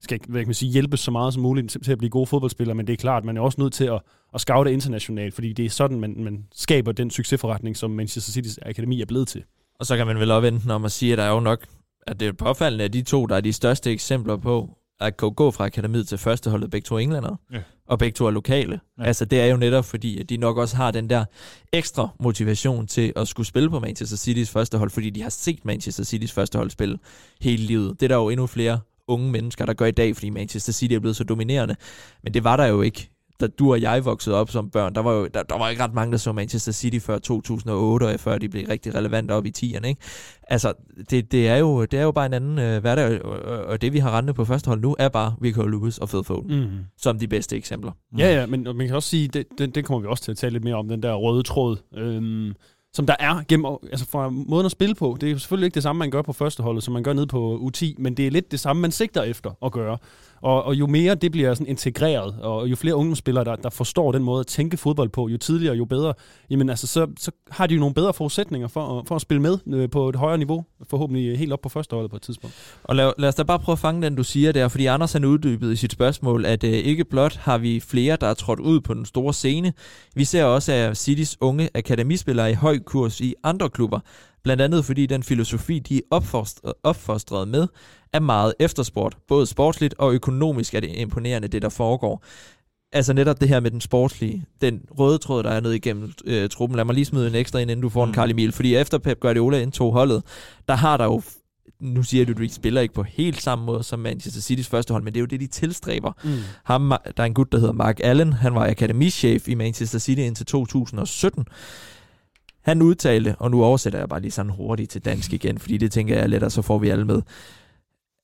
[0.01, 2.26] skal hvad kan man sige, hjælpes så meget som muligt til, til at blive gode
[2.26, 4.01] fodboldspillere, men det er klart, man er også nødt til at,
[4.34, 8.57] at scoute internationalt, fordi det er sådan, man, man skaber den succesforretning, som Manchester City's
[8.68, 9.45] akademi er blevet til.
[9.78, 11.66] Og så kan man vel opvente den om at sige, at der er jo nok,
[12.07, 15.30] at det er påfaldende, at de to, der er de største eksempler på, at kunne
[15.30, 17.59] gå fra akademiet til førsteholdet, begge to er englænder, Ja.
[17.86, 18.80] og begge to er lokale.
[18.98, 19.05] Ja.
[19.05, 21.24] Altså det er jo netop fordi, at de nok også har den der
[21.72, 26.05] ekstra motivation til at skulle spille på Manchester Citys førstehold, fordi de har set Manchester
[26.05, 26.98] Citys førstehold spille
[27.40, 28.01] hele livet.
[28.01, 30.94] Det er der jo endnu flere unge mennesker, der gør i dag, fordi Manchester City
[30.94, 31.76] er blevet så dominerende.
[32.24, 33.11] Men det var der jo ikke
[33.41, 35.82] da du og jeg voksede op som børn, der var jo der, der var ikke
[35.82, 39.47] ret mange, der så Manchester City før 2008, og før de blev rigtig relevante op
[39.47, 39.86] i 10'erne.
[39.86, 40.01] Ikke?
[40.43, 40.72] Altså,
[41.11, 43.93] det, det, er jo, det er jo bare en anden øh, hverdag, og, og, det
[43.93, 46.70] vi har rendet på første hold nu, er bare Rico Lewis og Phil Foden, mm.
[46.99, 47.93] Som de bedste eksempler.
[48.18, 50.36] Ja, ja, men man kan også sige, det, det, det kommer vi også til at
[50.36, 52.53] tale lidt mere om, den der røde tråd, øhm,
[52.93, 55.16] som der er gennem, altså fra måden at spille på.
[55.20, 57.70] Det er selvfølgelig ikke det samme, man gør på førsteholdet, som man gør nede på
[57.76, 59.99] U10, men det er lidt det samme, man sigter efter at gøre.
[60.43, 64.12] Og, og jo mere det bliver sådan integreret, og jo flere ungdomsspillere, der, der forstår
[64.12, 66.14] den måde at tænke fodbold på, jo tidligere, jo bedre,
[66.51, 69.43] jamen altså, så, så har de jo nogle bedre forudsætninger for, at- for at spille
[69.43, 72.57] med øh, på et højere niveau, forhåbentlig øh, helt op på førsteholdet på et tidspunkt.
[72.84, 75.12] Og lad, lad os da bare prøve at fange den, du siger der, fordi Anders
[75.12, 78.61] han uddybede i sit spørgsmål, at øh, ikke blot har vi flere, der er trådt
[78.61, 79.72] ud på den store scene,
[80.14, 84.01] vi ser også, at Citys unge akademispillere i høj kurs i andre klubber,
[84.43, 87.66] blandt andet fordi den filosofi, de er opfostret, opfostret med,
[88.12, 89.16] er meget efterspurgt.
[89.28, 92.24] Både sportsligt og økonomisk er det imponerende, det der foregår.
[92.93, 96.49] Altså netop det her med den sportslige, den røde tråd, der er nede igennem øh,
[96.49, 96.76] truppen.
[96.76, 98.14] Lad mig lige smide en ekstra ind, inden du får en Mm.
[98.14, 98.53] Carl Emil.
[98.53, 100.22] Fordi efter Pep Guardiola indtog holdet,
[100.68, 101.22] der har der jo
[101.80, 104.93] nu siger du, at de spiller ikke på helt samme måde som Manchester Citys første
[104.93, 106.12] hold, men det er jo det, de tilstræber.
[106.24, 106.30] Mm.
[106.64, 108.32] Ham, der er en gut, der hedder Mark Allen.
[108.32, 111.47] Han var akademichef i Manchester City indtil 2017.
[112.71, 115.93] Han udtalte, og nu oversætter jeg bare lige sådan hurtigt til dansk igen, fordi det
[115.93, 117.23] tænker jeg er lettere, så får vi alle med,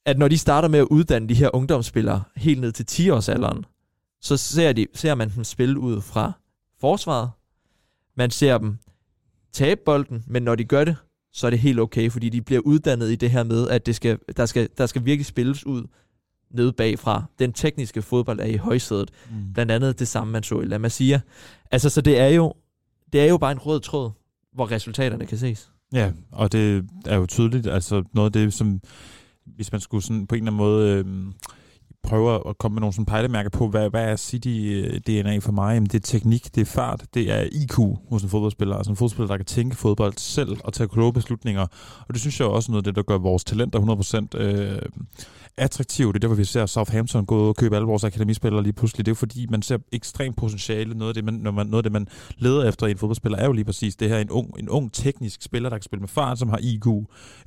[0.04, 3.62] at når de starter med at uddanne de her ungdomsspillere helt ned til 10-årsalderen,
[4.20, 6.32] så ser, de, ser man dem spille ud fra
[6.80, 7.30] forsvaret.
[8.16, 8.78] Man ser dem
[9.52, 10.96] tabe bolden, men når de gør det,
[11.32, 13.96] så er det helt okay, fordi de bliver uddannet i det her med, at det
[13.96, 15.86] skal, der, skal, der skal virkelig spilles ud
[16.50, 17.24] nede bagfra.
[17.38, 19.10] Den tekniske fodbold er i højsædet.
[19.30, 19.52] Mm.
[19.52, 21.20] Blandt andet det samme, man så i La Masia.
[21.70, 22.54] Altså, så det er jo,
[23.12, 24.10] det er jo bare en rød tråd,
[24.56, 25.70] hvor resultaterne kan ses.
[25.92, 28.80] Ja, og det er jo tydeligt, altså noget af det, som
[29.44, 31.32] hvis man skulle sådan på en eller anden måde øh,
[32.02, 35.74] prøve at komme med nogle sådan pejlemærker på, hvad, hvad er City-DNA øh, for mig?
[35.74, 37.78] Jamen, det er teknik, det er fart, det er IQ
[38.10, 38.76] hos en fodboldspiller.
[38.76, 41.66] Altså en fodboldspiller, der kan tænke fodbold selv og tage kloge beslutninger.
[42.08, 44.78] Og det synes jeg også er noget af det, der gør vores talenter 100% øh,
[45.58, 46.12] attraktive.
[46.12, 49.06] Det er derfor, vi ser Southampton gå og købe alle vores akademispillere lige pludselig.
[49.06, 50.94] Det er jo fordi, man ser ekstremt potentiale.
[50.94, 53.38] Noget af det, man, når man, noget af det, man leder efter i en fodboldspiller,
[53.38, 54.18] er jo lige præcis det her.
[54.18, 56.86] En ung, en ung teknisk spiller, der kan spille med fart, som har IQ,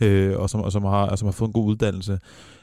[0.02, 2.20] øh, og, som, og som, har, og som har fået en god uddannelse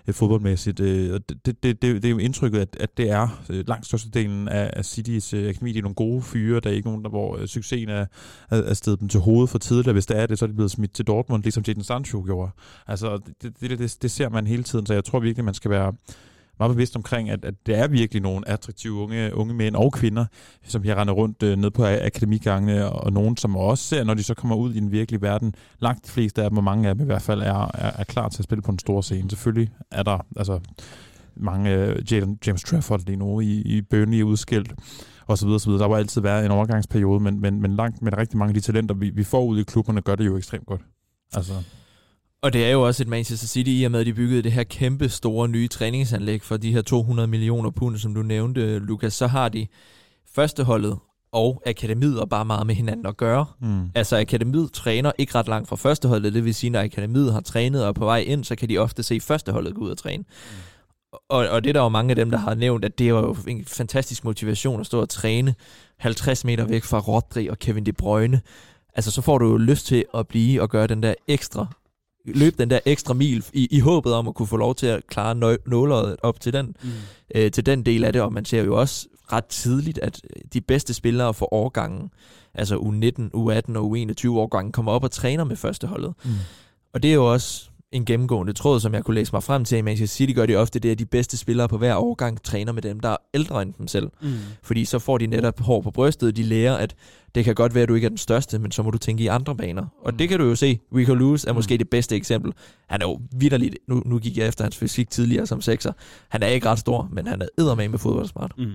[0.09, 0.80] øh, fodboldmæssigt.
[0.80, 3.86] Øh, og det, det, det, det, er jo indtrykket, at, at det er øh, langt
[3.86, 5.72] størstedelen af, af Citys øh, akademi.
[5.72, 6.61] De er nogle gode fyre.
[6.61, 8.07] Der er ikke nogen, der, hvor øh, succesen er,
[8.50, 9.92] er, er stedet dem til hovedet for tidligt.
[9.92, 12.50] Hvis det er det, så er de blevet smidt til Dortmund, ligesom Jadon Sancho gjorde.
[12.86, 15.70] Altså, det, det, det, det ser man hele tiden, så jeg tror virkelig, man skal
[15.70, 15.92] være
[16.59, 20.24] meget bevidst omkring, at, at det er virkelig nogle attraktive unge, unge mænd og kvinder,
[20.64, 24.14] som her render rundt øh, ned på akademigangene, og, og nogen, som også ser, når
[24.14, 26.88] de så kommer ud i den virkelige verden, langt de fleste af dem, og mange
[26.88, 29.00] af dem i hvert fald, er, er, er klar til at spille på en stor
[29.00, 29.30] scene.
[29.30, 30.61] Selvfølgelig er der altså,
[31.36, 32.12] mange øh,
[32.46, 34.74] James Trafford lige nu i, i Burnley udskilt,
[35.26, 35.82] og så videre, så videre.
[35.82, 38.61] Der var altid været en overgangsperiode, men, men, men langt med rigtig mange af de
[38.61, 40.80] talenter, vi, vi får ud i klubberne, gør det jo ekstremt godt.
[41.34, 41.52] Altså,
[42.43, 44.53] og det er jo også et Manchester City, i og med at de byggede det
[44.53, 49.14] her kæmpe store nye træningsanlæg for de her 200 millioner pund, som du nævnte, Lukas,
[49.14, 49.66] så har de
[50.34, 50.99] førsteholdet
[51.32, 53.47] og akademiet og bare meget med hinanden at gøre.
[53.61, 53.91] mm.
[53.95, 57.82] Altså akademiet træner ikke ret langt fra førsteholdet, det vil sige, når akademiet har trænet
[57.82, 60.24] og er på vej ind, så kan de ofte se førsteholdet gå ud og træne.
[61.28, 63.11] Og, og det er der jo mange af dem, der har nævnt, at det er
[63.11, 65.55] jo en fantastisk motivation at stå og træne
[65.99, 68.41] 50 meter væk fra Rodri og Kevin De Bruyne.
[68.95, 71.66] Altså så får du jo lyst til at blive og gøre den der ekstra
[72.26, 75.06] løbe den der ekstra mil i, i håbet om at kunne få lov til at
[75.06, 76.90] klare nø- nåleret op til den, Mm.
[77.34, 80.20] øh, til den del af det, og man ser jo også ret tidligt, at
[80.52, 82.10] de bedste spillere for årgangen,
[82.54, 86.14] altså U19, U18 og U21 årgangen, kommer op og træner med førsteholdet.
[86.24, 86.30] Mm.
[86.94, 89.78] Og det er jo også en gennemgående tråd, som jeg kunne læse mig frem til.
[89.78, 92.72] I Manchester City gør det ofte, det at de bedste spillere på hver årgang træner
[92.72, 94.09] med dem, der er ældre end dem selv.
[94.22, 94.28] Mm.
[94.62, 96.94] Fordi så får de netop hår på brystet, de lærer, at
[97.34, 99.24] det kan godt være, at du ikke er den største, men så må du tænke
[99.24, 99.86] i andre baner.
[100.05, 100.18] Og Mm.
[100.18, 100.78] det kan du jo se.
[100.94, 101.78] Rico Lewis er måske Mm.
[101.78, 102.53] det bedste eksempel.
[102.88, 105.92] Han er jo vidderligt, nu, nu gik jeg efter hans fysik tidligere som sekser.
[106.28, 108.53] Han er ikke ret stor, men han er eddermame med fodboldsmart.
[108.59, 108.72] Mm.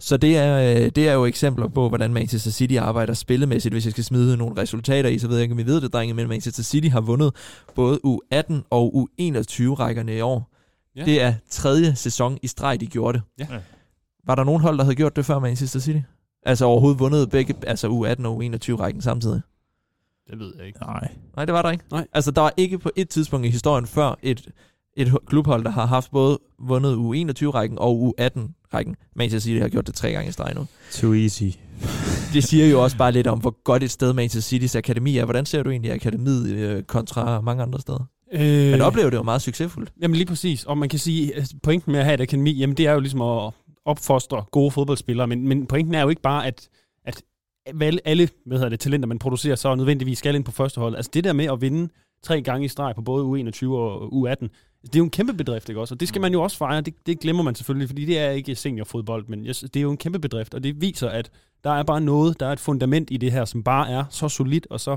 [0.00, 3.74] Så det er, øh, det er jo eksempler på, hvordan Manchester City arbejder spillemæssigt.
[3.74, 5.92] Hvis jeg skal smide nogle resultater i, så ved jeg ikke, om I ved det,
[5.92, 7.34] drenge, men Manchester City har vundet
[7.74, 10.50] både U18 og U21-rækkerne i år.
[10.96, 11.04] Ja.
[11.04, 13.22] Det er tredje sæson i streg, de gjorde det.
[13.38, 13.54] Ja.
[13.54, 13.60] Ja.
[14.26, 16.00] Var der nogen hold, der havde gjort det før Manchester City?
[16.42, 19.40] Altså overhovedet vundet begge, altså U18 og U21-rækken samtidig?
[20.30, 20.78] Det ved jeg ikke.
[20.80, 21.08] Nej.
[21.36, 21.84] Nej, det var der ikke.
[21.90, 22.06] Nej.
[22.12, 24.48] Altså, der var ikke på et tidspunkt i historien før et,
[24.96, 28.96] et klubhold, der har haft både vundet U21-rækken og U18-rækken.
[29.16, 30.66] Manchester City har gjort det tre gange i streg nu.
[30.92, 31.42] Too easy.
[32.34, 35.24] Det siger jo også bare lidt om, hvor godt et sted Manchester City's akademi er.
[35.24, 38.04] Hvordan ser du egentlig akademiet øh, kontra mange andre steder?
[38.32, 39.92] Øh, Man oplever det jo meget succesfuldt.
[40.02, 40.64] Jamen lige præcis.
[40.64, 43.00] Og man kan sige, at pointen med at have et akademi, jamen det er jo
[43.00, 43.52] ligesom at
[43.84, 46.68] opfostre gode fodboldspillere, men, men pointen er jo ikke bare, at,
[47.04, 47.22] at
[48.04, 50.96] alle hvad hedder det, talenter, man producerer, så nødvendigvis skal ind på første hold.
[50.96, 51.88] Altså det der med at vinde
[52.22, 54.48] tre gange i streg på både U21 og U18,
[54.82, 55.94] det er jo en kæmpe bedrift, ikke også?
[55.94, 56.80] Og det skal man jo også fejre.
[56.80, 59.96] Det, det glemmer man selvfølgelig, fordi det er ikke seniorfodbold, men det er jo en
[59.96, 61.30] kæmpe bedrift, og det viser, at
[61.64, 64.28] der er bare noget, der er et fundament i det her, som bare er så
[64.28, 64.96] solidt og så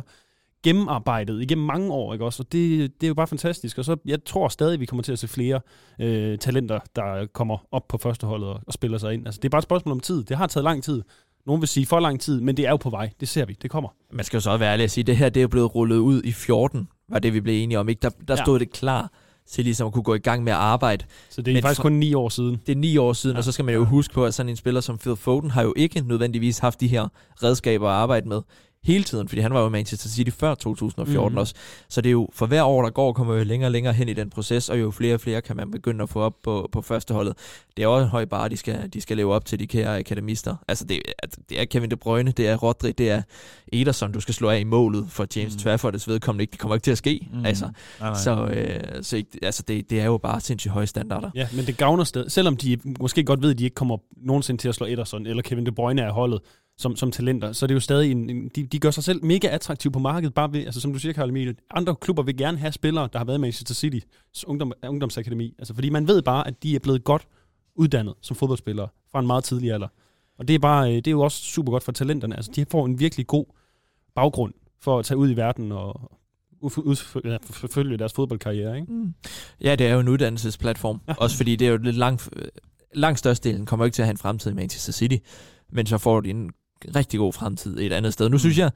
[0.64, 2.44] gennemarbejdet igennem mange år, ikke også?
[2.44, 3.78] Og det, det er jo bare fantastisk.
[3.78, 5.62] Og så, jeg tror stadig, vi kommer til at se flere
[6.00, 9.26] øh, talenter, der kommer op på førsteholdet og, og spiller sig ind.
[9.26, 10.24] Altså, det er bare et spørgsmål om tid.
[10.24, 11.04] Det har taget lang tid.
[11.46, 13.10] Nogen vil sige for lang tid, men det er jo på vej.
[13.20, 13.58] Det ser vi.
[13.62, 13.90] Det kommer.
[14.14, 15.76] Man skal jo så også være ærlig at sige, at det her det er blevet
[15.76, 17.90] rullet ud i 14, var det vi blev enige om.
[17.90, 18.00] Ikke?
[18.02, 18.44] Der, der Ja.
[18.44, 19.12] stod det klar
[19.48, 21.06] til ligesom at kunne gå i gang med at arbejde.
[21.30, 22.62] Så det er Men faktisk kun ni år siden.
[22.66, 23.34] Det er ni år siden.
[23.36, 23.38] Ja.
[23.38, 25.64] og så skal man jo huske på, at sådan en spiller som Phil Foden har
[25.64, 27.08] jo ikke nødvendigvis haft de her
[27.44, 28.42] redskaber at arbejde med
[28.84, 31.32] hele tiden, fordi han var jo Manchester City før 2014 Mhm.
[31.34, 31.38] mm.
[31.38, 31.54] også.
[31.90, 34.10] Så det er jo, for hver år, der går, kommer jo længere og længere hen
[34.10, 36.70] i den proces, og jo flere og flere kan man begynde at få op på,
[36.72, 37.38] på førsteholdet.
[37.78, 39.98] Det er også en høj bare, de skal, de skal leve op til de kære
[40.00, 40.56] akademister.
[40.68, 43.22] Altså det, altså, det er Kevin De Bruyne, det er Rodri, det er
[43.74, 45.72] Ederson, du skal slå af i målet for James Mm.
[45.72, 46.44] Trafford's vedkommende.
[46.44, 47.28] Ikke, det kommer ikke til at ske.
[47.34, 47.46] Mm.
[47.46, 47.66] Altså,
[48.00, 48.20] Nej, nej.
[48.20, 51.30] så øh, så ikke, altså det, det er jo bare sindssygt høje standarder.
[51.36, 52.30] Ja, men det gavner sted.
[52.30, 55.44] Selvom de måske godt ved, at de ikke kommer nogensinde til at slå Ederson, eller
[55.44, 56.40] Kevin De Bruyne er holdet
[56.78, 59.26] som, som talenter, så er det jo stadig en, en de, de gør sig selv
[59.26, 62.38] mega attraktive på markedet, bare ved, altså som du siger, Karl Emil, andre klubber vil
[62.38, 65.56] gerne have spillere, der har været i Manchester City's ungdom, ungdomsakademi.
[65.60, 67.28] Altså fordi man ved bare, at de er blevet godt
[67.76, 69.88] uddannet som fodboldspillere fra en meget tidlig alder.
[70.38, 72.36] Og det er, bare, øh, det er jo også super godt for talenterne.
[72.36, 73.46] Altså de får en virkelig god
[74.16, 76.12] baggrund for at tage ud i verden og
[77.52, 78.80] forfølge deres fodboldkarriere.
[78.80, 78.94] Ikke?
[78.94, 79.14] Mm.
[79.62, 81.02] Ja, det er jo en uddannelsesplatform.
[81.08, 81.14] Ja.
[81.18, 82.30] Også fordi det er jo lidt langt,
[82.94, 85.18] langt størstedelen kommer ikke til at have en fremtid i Manchester City,
[85.72, 86.52] men så får de en
[86.96, 88.30] rigtig god fremtid et andet sted.
[88.30, 88.72] Nu synes jeg,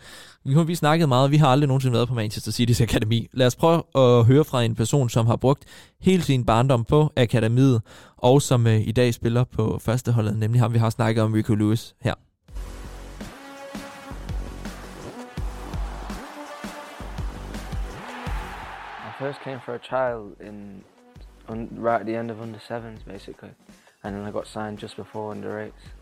[0.45, 3.27] vi har vi snakket meget, vi har aldrig nogensinde været på Manchester City's akademi.
[3.33, 5.65] Lad os prøve at høre fra en person, som har brugt
[6.01, 7.81] hele sin barndom på akademiet,
[8.17, 11.55] og som øh, i dag spiller på førsteholdet, nemlig ham, vi har snakket om, Rico
[11.55, 12.13] Lewis her.
[19.07, 20.83] I first came for a trial in
[21.49, 23.51] un, right at the end of under sevens basically,
[24.03, 25.96] and then I got signed just before under eights.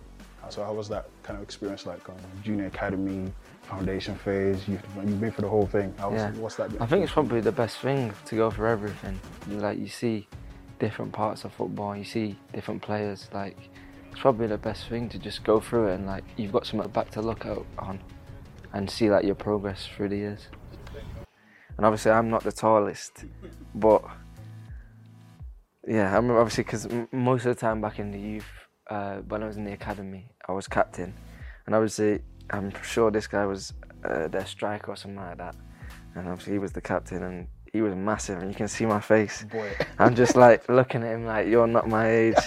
[0.49, 2.07] So how was that kind of experience like?
[2.09, 3.31] Um, junior academy,
[3.63, 4.67] foundation phase.
[4.67, 5.93] You've, you've been for the whole thing.
[5.97, 6.31] How was, Yeah.
[6.33, 6.71] What's that?
[6.71, 6.81] been?
[6.81, 9.19] I think it's probably the best thing to go for everything.
[9.49, 10.27] Like you see
[10.79, 13.27] different parts of football, you see different players.
[13.33, 13.57] Like
[14.11, 16.89] it's probably the best thing to just go through it and like you've got something
[16.91, 17.99] back to look out on
[18.73, 20.47] and see like your progress through the years.
[21.77, 23.25] And obviously, I'm not the tallest,
[23.73, 24.01] but
[25.87, 28.45] yeah, I remember obviously because m- most of the time back in the youth,
[28.89, 31.13] uh, when I was in the academy, I was captain,
[31.65, 33.73] and obviously, I'm sure this guy was
[34.03, 35.55] uh, their striker or something like that,
[36.15, 39.01] and obviously he was the captain and he was massive, and you can see my
[39.01, 39.45] face.
[39.51, 39.71] Boy.
[39.99, 42.35] I'm just like looking at him like you're not my age.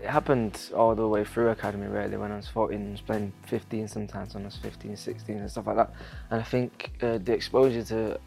[0.00, 2.16] It happened all the way through academy really.
[2.16, 5.50] When I was 14, I was playing 15 sometimes when I was 15, 16 and
[5.50, 5.92] stuff like that.
[6.30, 8.20] And I think uh, the exposure to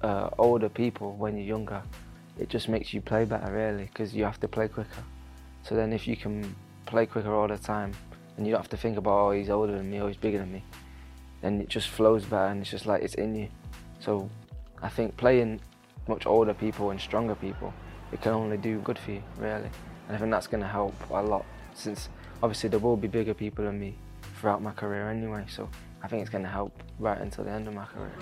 [0.00, 1.82] uh, older people when you're younger,
[2.38, 5.04] it just makes you play better really because you have to play quicker.
[5.64, 6.56] So then if you can
[6.88, 7.92] play quicker all the time
[8.36, 10.38] and you don't have to think about oh he's older than me or he's bigger
[10.38, 10.64] than me,
[11.42, 13.48] then it just flows better and it's just like it's in you.
[14.00, 14.28] So
[14.82, 15.60] I think playing
[16.06, 17.74] much older people and stronger people,
[18.12, 19.70] it can only do good for you, really.
[20.06, 22.08] And I think that's going to help a lot, since
[22.42, 23.96] obviously there will be bigger people than me
[24.40, 25.44] throughout my career anyway.
[25.48, 25.68] So
[26.02, 28.12] I think it's going to help right until the end of my career.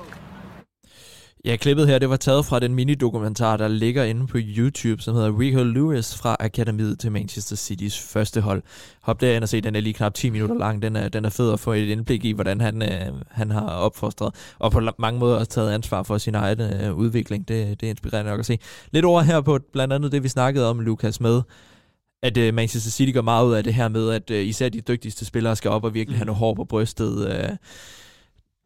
[1.47, 5.15] Ja, klippet her, det var taget fra den minidokumentar, der ligger inde på YouTube, som
[5.15, 8.63] hedder Rico Lewis fra Akademiet til Manchester Citys første hold.
[9.03, 10.83] Hop derind og se, den er lige knap 10 minutter lang.
[10.83, 13.67] Den er, den er fed at få et indblik i, hvordan han, øh, han har
[13.67, 17.49] opfostret, og på mange måder også taget ansvar for sin egen øh, udvikling.
[17.49, 18.59] Det, det er inspirerende nok at se.
[18.93, 21.43] Lidt over her på blandt andet det, vi snakkede om, Lukas, med
[22.23, 24.81] at øh, Manchester City går meget ud af det her med, at øh, især de
[24.81, 27.29] dygtigste spillere skal op og virkelig have noget hår på brystet.
[27.29, 27.49] Øh,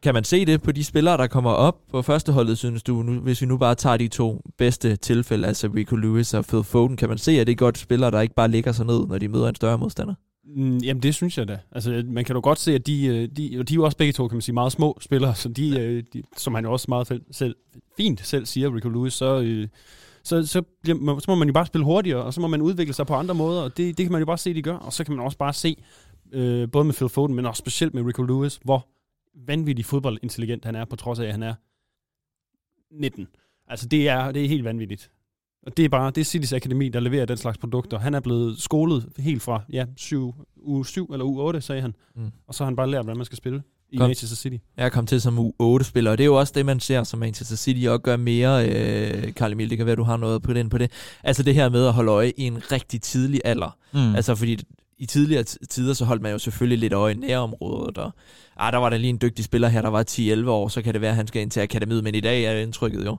[0.03, 3.03] kan man se det på de spillere, der kommer op på førsteholdet, synes du?
[3.03, 6.65] Nu, hvis vi nu bare tager de to bedste tilfælde, altså Rico Lewis og Phil
[6.65, 9.07] Foden, kan man se, at det er godt spillere, der ikke bare ligger sig ned,
[9.07, 10.15] når de møder en større modstander?
[10.57, 11.59] Mm, jamen, det synes jeg da.
[11.73, 13.97] Altså, man kan jo godt se, at de, øh, de, og de er jo også
[13.97, 16.73] begge to, kan man sige, meget små spillere, så de, øh, de som han jo
[16.73, 17.55] også meget selv,
[17.97, 19.69] fint selv siger, Rico Lewis, så, øh,
[20.25, 22.95] så, så, bliver, så må man jo bare spille hurtigere, og så må man udvikle
[22.95, 24.75] sig på andre måder, og det, det kan man jo bare se, de gør.
[24.75, 25.77] Og så kan man også bare se,
[26.33, 28.87] øh, både med Phil Foden, men også specielt med Rico Lewis, hvor
[29.35, 31.55] vanvittig fodboldintelligent han er, på trods af, at han er
[32.91, 33.29] 19.
[33.69, 35.11] Altså, det er, det er helt vanvittigt.
[35.67, 37.99] Og det er bare, det er Citys Akademi, der leverer den slags produkter.
[37.99, 41.95] Han er blevet skolet helt fra, ja, 7, uge 7 eller uge 8, sagde han.
[42.17, 42.31] Mm.
[42.47, 44.09] Og så har han bare lært, hvordan man skal spille i Godt.
[44.09, 44.57] Manchester City.
[44.77, 47.57] Jeg kom til som U8-spiller, og det er jo også det, man ser som Manchester
[47.57, 50.69] City også gør mere, øh, Karl Emil, det kan være, du har noget på den
[50.69, 50.93] på det.
[51.25, 53.79] Altså det her med at holde øje i en rigtig tidlig alder.
[53.93, 54.15] Mm.
[54.15, 54.59] Altså fordi
[55.01, 58.11] i tidligere tider, så holdt man jo selvfølgelig lidt øje i nærområdet, og
[58.57, 60.93] ah, der var der lige en dygtig spiller her, der var 10-11 år, så kan
[60.93, 63.17] det være, at han skal ind til akademiet, men i dag er indtrykket jo,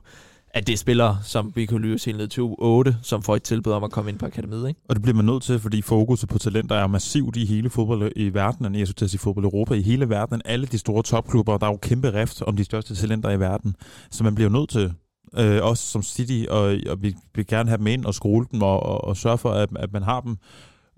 [0.54, 3.42] at det er spillere, som vi kunne lyve helt ned til 8, som får et
[3.42, 4.80] tilbud om at komme ind på akademiet, ikke?
[4.88, 8.12] Og det bliver man nødt til, fordi fokuset på talenter er massivt i hele fodbold
[8.16, 10.42] i verden, jeg skulle til at sige fodbold i Europa, i hele verden.
[10.44, 13.76] Alle de store topklubber, der er jo kæmpe rift om de største talenter i verden.
[14.10, 14.92] Så man bliver nødt til,
[15.38, 18.62] øh, også som City, og, og vi vil gerne have dem ind og skrue dem
[18.62, 20.36] og, og, og sørge for, at, at man har dem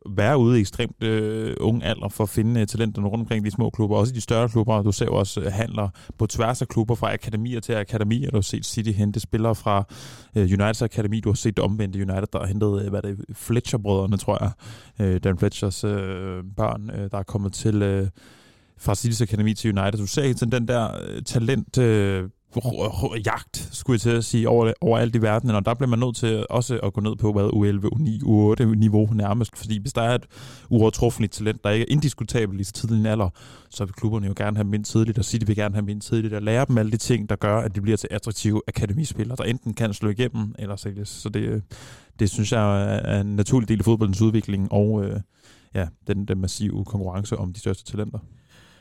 [0.08, 3.50] være ude i ekstremt øh, unge alder for at finde øh, talenterne rundt omkring de
[3.50, 4.82] små klubber, også i de større klubber.
[4.82, 5.88] Du ser jo også øh, handler
[6.18, 8.30] på tværs af klubber, fra akademier til akademier.
[8.30, 9.84] Du har set City hente spillere fra
[10.36, 11.20] øh, Uniteds akademi.
[11.20, 14.50] Du har set omvendte United, der har hentet øh, hvad er det, Fletcher-brødrene, tror jeg.
[15.06, 18.08] Øh, Dan Fletchers øh, børn, øh, der er kommet til øh,
[18.78, 19.98] fra City's akademi til United.
[19.98, 21.78] Du ser hele tiden den der øh, talent...
[21.78, 22.28] Øh,
[23.26, 25.98] jagt, skulle jeg til at sige, over, over alt i verden, og der bliver man
[25.98, 29.92] nødt til også at gå ned på, hvad U11, U9, U8 niveau nærmest, fordi hvis
[29.92, 30.26] der er et
[30.68, 33.28] uovertruffenligt talent, der ikke er indiskutabelt i så tidlig en alder,
[33.70, 35.88] så vil klubberne jo gerne have dem ind tidligt, og City vil gerne have dem
[35.88, 38.62] ind tidligt, og lære dem alle de ting, der gør, at de bliver til attraktive
[38.68, 41.08] akademispillere, der enten kan slå igennem, eller sælges.
[41.08, 41.62] Så det,
[42.18, 45.20] det synes jeg er en naturlig del af fodboldens udvikling, og øh,
[45.74, 48.18] ja, den, den massive konkurrence om de største talenter.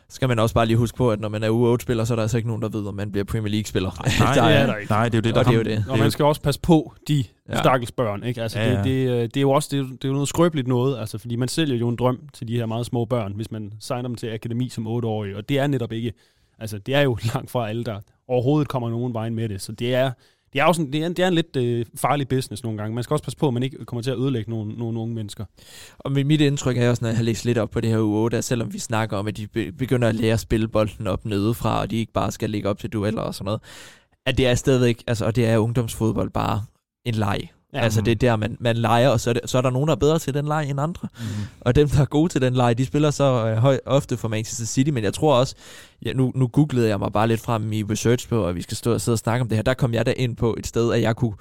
[0.10, 2.22] Skal man også bare lige huske på, at når man er U8-spiller, så er der
[2.22, 3.92] altså ikke nogen, der ved, om man bliver Premier League-spiller.
[4.20, 4.92] Nej, Der det er- er der ikke.
[4.92, 5.86] Nej, det er jo det, der Og det er jo det.
[5.90, 7.54] Og man skal også passe på de Ja.
[7.56, 7.60] ja.
[7.62, 8.42] stakkels børn, ikke?
[8.42, 8.78] Altså, Ja, ja, ja.
[8.78, 11.00] Det, det, øh, det, er jo også det, er det er jo noget skrøbeligt noget,
[11.00, 13.74] altså, fordi man sælger jo en drøm til de her meget små børn, hvis man
[13.80, 16.14] signer dem til akademi som 8-årige, og det er netop ikke,
[16.60, 19.72] altså, det er jo langt fra alle, der overhovedet kommer nogen vejen med det, så
[19.72, 20.12] det er,
[20.54, 22.96] det er jo sådan, det er, det er en lidt øh, farlig business nogle gange.
[22.96, 25.16] Man skal også passe på, at man ikke kommer til at ødelægge nogle, nogle unge
[25.16, 25.46] mennesker.
[26.00, 28.30] Og mit, mit indtryk er også, når jeg har læst lidt op på det her
[28.30, 29.48] U8, at selvom vi snakker om, at de
[29.78, 32.80] begynder at lære at spille bolden op nedefra, og de ikke bare skal ligge op
[32.80, 33.62] til dueller og sådan noget,
[34.26, 36.64] at det er stadigvæk, altså, og det er ungdomsfodbold bare
[37.06, 37.50] en leg.
[37.74, 37.80] Ja.
[37.80, 39.88] Altså det er der, man, man leger, og så er, det, så er der nogen,
[39.88, 41.08] der er bedre til den leg end andre.
[41.20, 41.28] Mhm.
[41.62, 44.28] Og dem, der er gode til den leg, de spiller så øh, høj, ofte for
[44.28, 45.56] Manchester City, men jeg tror også,
[46.06, 48.78] ja, nu, nu googlede jeg mig bare lidt frem i research på, at vi skal
[48.78, 50.68] stå og sidde og snakke om det her, der kom jeg da ind på et
[50.68, 51.34] sted, at jeg kunne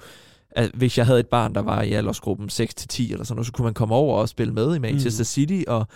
[0.55, 3.51] at hvis jeg havde et barn, der var i aldersgruppen 6-10 eller sådan noget, så
[3.51, 5.25] kunne man komme over og spille med i Manchester Mm.
[5.25, 5.87] City, og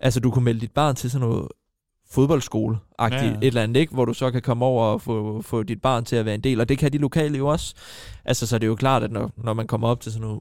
[0.00, 1.48] altså du kunne melde dit barn til sådan noget
[2.12, 3.94] fodboldskole ja, Ja, et eller andet, ikke?
[3.94, 6.40] hvor du så kan komme over og få, få dit barn til at være en
[6.40, 7.74] del, og det kan de lokale jo også.
[8.24, 10.40] Altså, så er det jo klart, at når, når man kommer op til sådan noget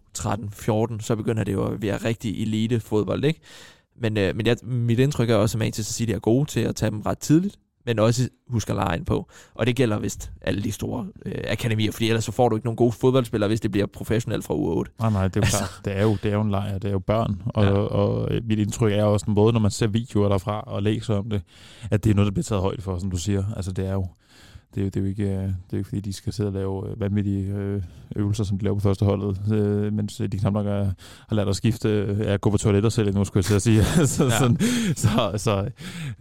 [0.98, 3.40] 13-14, så begynder det jo at være rigtig elite fodbold, ikke?
[4.02, 6.76] Men, øh, men jeg, mit indtryk er også, at Manchester City er gode til at
[6.76, 7.56] tage dem ret tidligt,
[7.86, 9.30] men også husker lejen på.
[9.56, 12.66] Og det gælder vist alle de store øh, akademier, fordi ellers så får du ikke
[12.68, 14.92] nogen gode fodboldspillere, hvis det bliver professionelt fra uge 8.
[15.00, 15.58] Nej, nej, det er jo Altså.
[15.58, 15.82] klart.
[15.86, 17.42] Det er jo, det er jo en lejr, det er jo børn.
[17.46, 17.70] Og, Ja.
[17.70, 17.76] ja.
[17.78, 21.42] og, mit indtryk er også, både når man ser videoer derfra og læser om det,
[21.92, 23.44] at det er noget, der bliver taget højde for, som du siger.
[23.56, 24.08] Altså det er jo,
[24.76, 26.48] det er, det er jo ikke, øh, det er jo ikke fordi, de skal sidde
[26.50, 27.82] og lave øh, vanvittige øh,
[28.16, 30.92] øvelser, som de laver på første holdet, øh, mens de knap nok er,
[31.30, 33.62] har lært at skifte, øh, at gå på toiletter selv nu, skulle jeg til at
[33.62, 33.84] sige.
[34.08, 34.30] så, Ja.
[34.30, 34.40] ja.
[34.40, 34.60] sådan,
[34.96, 35.72] så, så, De har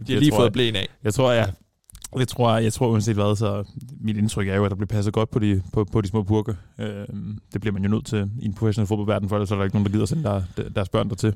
[0.09, 0.87] jeg lige tror, fået blæn af.
[1.03, 1.53] jeg tror, jeg,
[2.17, 3.63] jeg tror, jeg tror uanset hvad, så
[4.01, 6.23] mit indtryk er jo, at der bliver passet godt på de, på, på de små
[6.23, 6.55] burke.
[6.79, 7.05] Øh,
[7.53, 9.75] det bliver man jo nødt til i en professionel fodboldverden, for ellers er der ikke
[9.75, 10.41] nogen, der gider sende der,
[10.75, 11.33] deres børn dertil.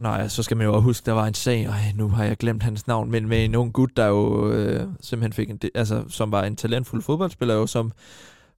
[0.00, 2.36] Nej, så skal man jo også huske, der var en sag, og nu har jeg
[2.36, 6.04] glemt hans navn, men med en ung gut, der jo øh, simpelthen fik en, altså,
[6.08, 7.92] som var en talentfuld fodboldspiller jo, som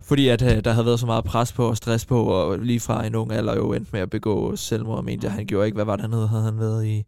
[0.02, 2.80] fordi at øh, der havde været så meget pres på og stress på, og lige
[2.80, 5.76] fra en ung alder jo endte med at begå selvmord, mente jeg, han gjorde ikke,
[5.76, 7.04] hvad var det han havde han været i,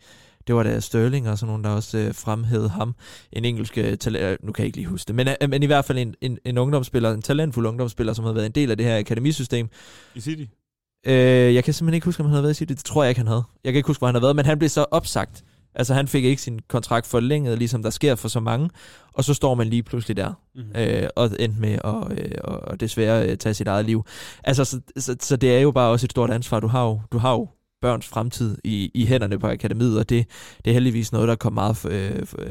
[0.46, 2.94] det var da Sterling og sådan nogen, der også øh, fremhævede ham,
[3.32, 5.62] en engelsk øh, talent, øh, nu kan jeg ikke lige huske det, men, øh, men
[5.62, 8.70] i hvert fald en, en, en ungdomsspiller, en talentfuld ungdomsspiller, som havde været en del
[8.70, 9.68] af det her akademisystem,
[10.14, 10.44] I City?
[11.06, 12.72] Øh, jeg kan simpelthen ikke huske, om han havde været i City.
[12.72, 13.42] Det tror jeg ikke, han havde.
[13.64, 15.44] Jeg kan ikke huske, hvor han havde været, men han blev så opsagt.
[15.74, 18.70] Altså, han fik ikke sin kontrakt forlænget, ligesom der sker for så mange.
[19.12, 20.62] Og så står man lige pludselig der, Mm.
[20.80, 24.04] øh, og endte med at øh, og desværre øh, tage sit eget liv.
[24.44, 26.60] Altså, så, så, så det er jo bare også et stort ansvar.
[26.60, 27.48] Du har jo, du har jo
[27.80, 30.26] børns fremtid i, i hænderne på akademiet, og det,
[30.64, 32.48] det er heldigvis noget, der kom meget, øh, øh,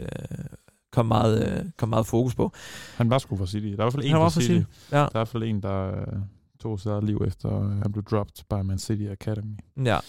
[0.92, 2.52] kom meget, øh, kom meget fokus på.
[2.96, 3.66] Han var sgu for City.
[3.66, 4.46] Der er i hvert fald en for City.
[4.46, 4.66] City.
[4.92, 4.98] Ja.
[4.98, 6.18] Der er i hvert fald en, der øh,
[6.62, 9.56] tog sit eget liv efter, øh, han blev dropped by Man City Academy
[9.86, 10.00] ja.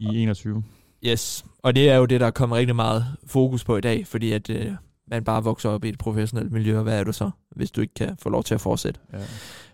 [0.00, 0.62] i 21.
[1.06, 4.06] Yes, og det er jo det, der er kommet rigtig meget fokus på i dag,
[4.06, 4.72] fordi at øh,
[5.10, 7.80] man bare vokser op i et professionelt miljø, og hvad er du så, hvis du
[7.80, 9.00] ikke kan få lov til at fortsætte?
[9.12, 9.18] Ja.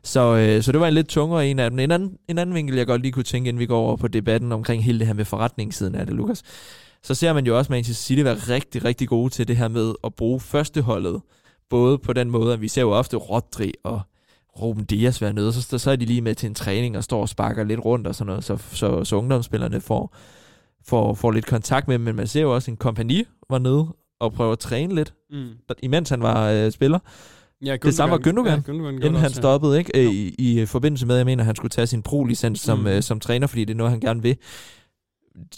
[0.02, 1.78] Så, øh, så det var en lidt tungere en af dem.
[1.78, 4.08] En anden, en anden vinkel, jeg godt lige kunne tænke, inden vi går over på
[4.08, 6.42] debatten omkring hele det her med forretningssiden af det, Lukas.
[7.02, 9.94] Så ser man jo også Manchester City være rigtig, rigtig gode til det her med
[10.04, 11.20] at bruge førsteholdet.
[11.70, 14.00] Både på den måde, at vi ser jo ofte Rodri og
[14.60, 17.20] Ruben Dias være nede, så, så er de lige med til en træning og står
[17.20, 20.16] og sparker lidt rundt og sådan noget, så, så, så ungdomsspillerne får,
[20.86, 23.86] får, får lidt kontakt med dem, men man ser jo også en kompagni var nede
[24.20, 25.48] og prøver at træne lidt, Mm.
[25.82, 26.98] imens han var øh, spiller.
[27.64, 29.40] Ja, Det samme var Gündogan, Ja, Gündogan inden han også, ja.
[29.40, 29.90] stoppede, ikke?
[30.06, 32.78] Øh, I, I forbindelse med, at jeg mener, at han skulle tage sin pro-licens som,
[32.78, 32.86] Mm.
[32.86, 34.36] øh, som træner, fordi det er noget, han gerne vil.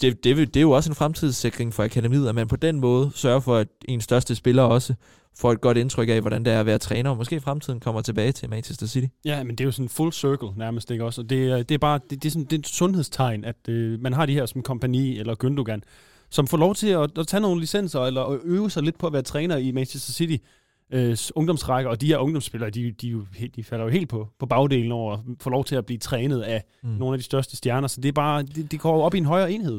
[0.01, 3.11] Det, det, det er jo også en fremtidssikring for akademiet, at man på den måde
[3.15, 4.93] sørger for, at en største spiller også
[5.37, 7.79] får et godt indtryk af, hvordan det er at være træner, og måske i fremtiden
[7.79, 9.07] kommer tilbage til Manchester City.
[9.25, 11.21] Ja, men det er jo sådan full circle nærmest, ikke også?
[11.21, 13.69] Og det, er- det er bare, det, det, er sådan, det er et sundhedstegn, at
[13.69, 15.81] øh, man har de her som kompagni eller Gündogan,
[16.29, 19.07] som får lov til at, at tage nogle licenser, eller at øve sig lidt på
[19.07, 20.43] at være træner i Manchester City
[20.91, 23.25] øh, ungdomsrækker, og de her ungdomsspillere, de, de,
[23.55, 26.41] de falder jo helt på, på bagdelen over at få lov til at blive trænet
[26.41, 26.89] af Mm.
[26.89, 29.17] nogle af de største stjerner, så det er bare, det, det går jo op i
[29.17, 29.73] en højere enhed.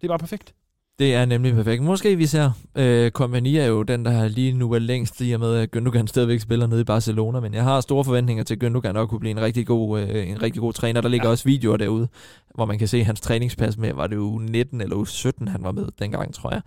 [0.00, 0.54] Det er bare perfekt.
[0.98, 1.82] Det er nemlig perfekt.
[1.82, 5.40] Måske vi ser, øh, Kompagni er jo den, der lige nu er længst i og
[5.40, 8.64] med, at Gündogan stadigvæk spiller nede i Barcelona, men jeg har store forventninger til, at
[8.64, 11.00] Gündogan også kunne blive en rigtig god, øh, en rigtig god træner.
[11.00, 11.30] Der ligger ja.
[11.30, 12.08] også videoer derude,
[12.54, 15.62] hvor man kan se hans træningspas med, var det u 19 eller u 17, han
[15.64, 16.62] var med dengang, tror jeg.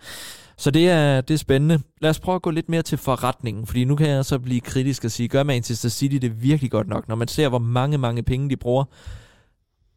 [0.56, 1.80] Så det er, det er spændende.
[2.00, 4.60] Lad os prøve at gå lidt mere til forretningen, fordi nu kan jeg så blive
[4.60, 7.98] kritisk og sige, gør Manchester City det virkelig godt nok, når man ser, hvor mange,
[7.98, 8.84] mange penge de bruger,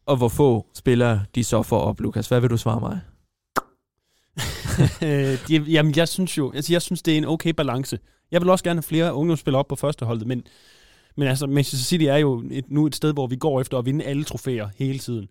[0.06, 2.28] og hvor få spillere de så får op, Lukas.
[2.28, 3.00] Hvad vil du svare mig?
[5.02, 7.98] Øh, de, jamen, jeg synes jo, altså, jeg synes, det er en okay balance.
[8.30, 10.42] Jeg vil også gerne have flere ungdomsspillere op på førsteholdet, men,
[11.16, 13.86] men altså, Manchester City er jo et, nu et sted, hvor vi går efter at
[13.86, 15.28] vinde alle trofæer hele tiden.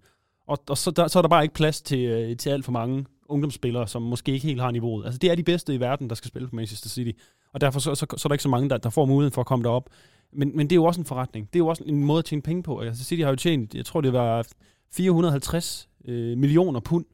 [0.47, 2.71] Og, og så, der, så er der bare ikke plads til, øh, til alt for
[2.71, 5.05] mange ungdomsspillere, som måske ikke helt har niveauet.
[5.05, 7.19] Altså, det er de bedste i verden, der skal spille for Manchester City.
[7.53, 9.41] Og derfor så, så, så er der ikke så mange, der, der får muligheden for
[9.41, 9.89] at komme derop.
[10.33, 11.47] Men, men det er jo også en forretning.
[11.47, 12.79] Det er jo også en måde at tjene penge på.
[12.79, 14.47] Altså, City har jo tjent, jeg tror det var
[14.91, 17.05] 450 øh, millioner pund,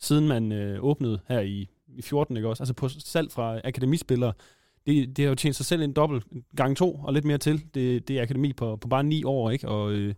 [0.00, 2.62] siden man øh, åbnede her i, i 14, ikke også?
[2.62, 4.32] Altså på salg fra akademispillere.
[4.86, 6.24] Det, det har jo tjent sig selv en dobbelt
[6.56, 7.64] gang to og lidt mere til.
[7.74, 9.68] Det, det er akademi på, på bare ni år, ikke?
[9.68, 10.14] Og øh,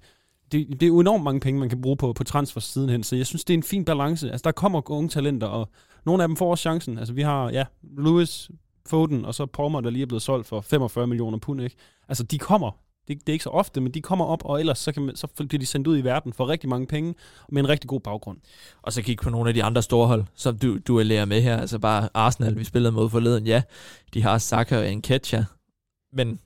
[0.53, 3.17] det, det er jo enormt mange penge, man kan bruge på, på transfer sidenhen, så
[3.17, 4.31] jeg synes, det er en fin balance.
[4.31, 5.69] Altså, der kommer unge talenter, og
[6.07, 6.99] nogle af dem får også chancen.
[6.99, 7.65] Altså, vi har, ja,
[7.99, 8.51] Lewis,
[8.87, 11.77] Foden, og så Palmer, der lige er blevet solgt for 45 millioner pund, ikke?
[12.09, 12.71] Altså, de kommer.
[13.09, 15.17] Det, det er ikke så ofte, men de kommer op, og ellers så, kan man,
[15.17, 17.15] så bliver de sendt ud i verden for rigtig mange penge,
[17.49, 18.39] med en rigtig god baggrund.
[18.83, 21.25] Og så kigge på nogle af de andre store hold, som du, du er lærer
[21.25, 21.57] med her.
[21.57, 23.47] Altså bare Arsenal, vi spillede mod forleden.
[23.47, 23.63] Ja,
[24.15, 25.45] de har Saka og Nketiah.
[26.13, 26.41] Men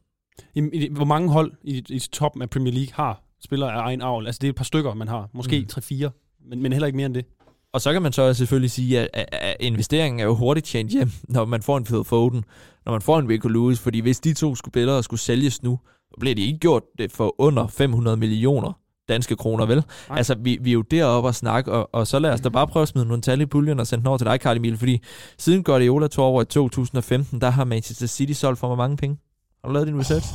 [0.55, 4.00] I, i, hvor mange hold i, i toppen af Premier League har spillere af egen
[4.02, 4.26] avl.
[4.26, 5.30] Altså det er et par stykker, man har.
[5.32, 5.66] Måske Mm.
[5.72, 7.24] 3-4, men, men heller ikke mere end det.
[7.72, 11.11] Og så kan man så selvfølgelig sige, at, at, investeringen er jo hurtigt tjent hjem,
[11.28, 12.44] når man får en Phil Foden,
[12.84, 15.78] når man får en Rico Lewis, fordi hvis de to spillere skulle sælges nu,
[16.21, 18.73] bliver de ikke gjort det for under 500 millioner
[19.09, 19.85] danske kroner, vel?
[20.09, 20.17] Nej.
[20.19, 22.67] Altså, vi, vi er jo deroppe og snakke, og, og så lad os da bare
[22.67, 24.77] prøve at smide nogle tal i puljen og sende den over til dig, Carl Emil,
[24.77, 25.01] fordi
[25.39, 29.19] siden Guardiola tog over i 2015, der har Manchester City solgt for hvor mange penge?
[29.65, 30.27] Har du lavet din research?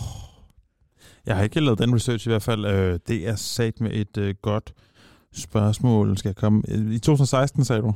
[1.26, 2.66] Jeg har ikke lavet den research i hvert fald.
[2.66, 4.74] Øh, det er sat med et øh, godt
[5.34, 6.18] spørgsmål.
[6.18, 6.64] Skal jeg komme?
[6.68, 7.94] Øh, I 2016, sagde du?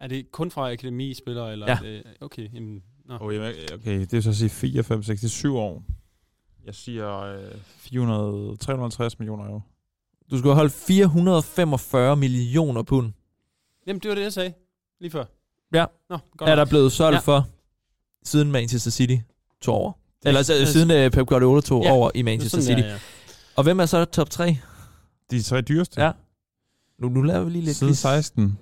[0.00, 1.52] Er det kun fra akademispillere?
[1.52, 1.76] Eller Ja.
[1.76, 3.30] er det, okay, jamen, nå.
[3.30, 5.82] Jamen, okay, det er så at sige 4, 5, 6, 7 år.
[6.66, 9.60] Jeg siger øh, 400, 350 millioner euro.
[10.30, 13.12] Du skulle have holdt 445 millioner pund.
[13.86, 14.52] Jamen, det var det, jeg sagde
[15.00, 15.24] lige før.
[15.72, 15.84] Ja.
[16.10, 16.68] Nå, godt er der nok.
[16.68, 17.16] blevet solgt Ja.
[17.16, 17.20] ja.
[17.20, 17.46] for,
[18.24, 19.16] siden Manchester City
[19.60, 19.92] tog over.
[20.24, 22.60] Eller så, altså- siden uh, Pep Guardiola tog Ja, ja, over i Det er Manchester
[22.60, 22.86] sådan, City.
[22.88, 22.98] ja, ja.
[23.56, 24.56] Og hvem er så top 3?
[25.30, 26.02] De tre dyreste?
[26.02, 26.12] Ja.
[26.98, 27.98] Nu, nu laver vi lige lidt Siden quiz.
[27.98, 28.58] 16.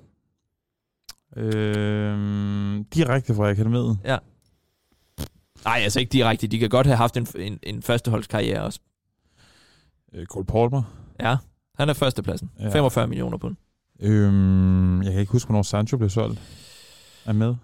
[1.37, 3.99] Øh, direkte fra akademiet.
[5.65, 6.47] Nej, altså ikke direkte.
[6.47, 8.81] De kan godt have haft en, en, en førsteholdskarriere også.
[10.15, 10.83] Øh, Cole Palmer.
[11.21, 11.37] Ja,
[11.79, 12.51] han er førstepladsen.
[12.59, 12.65] Ja.
[12.65, 12.71] Ja.
[12.75, 13.57] 45 millioner pund.
[14.01, 16.41] Øhm, jeg kan ikke huske, hvornår Sancho blev solgt.
[17.25, 17.55] Er med?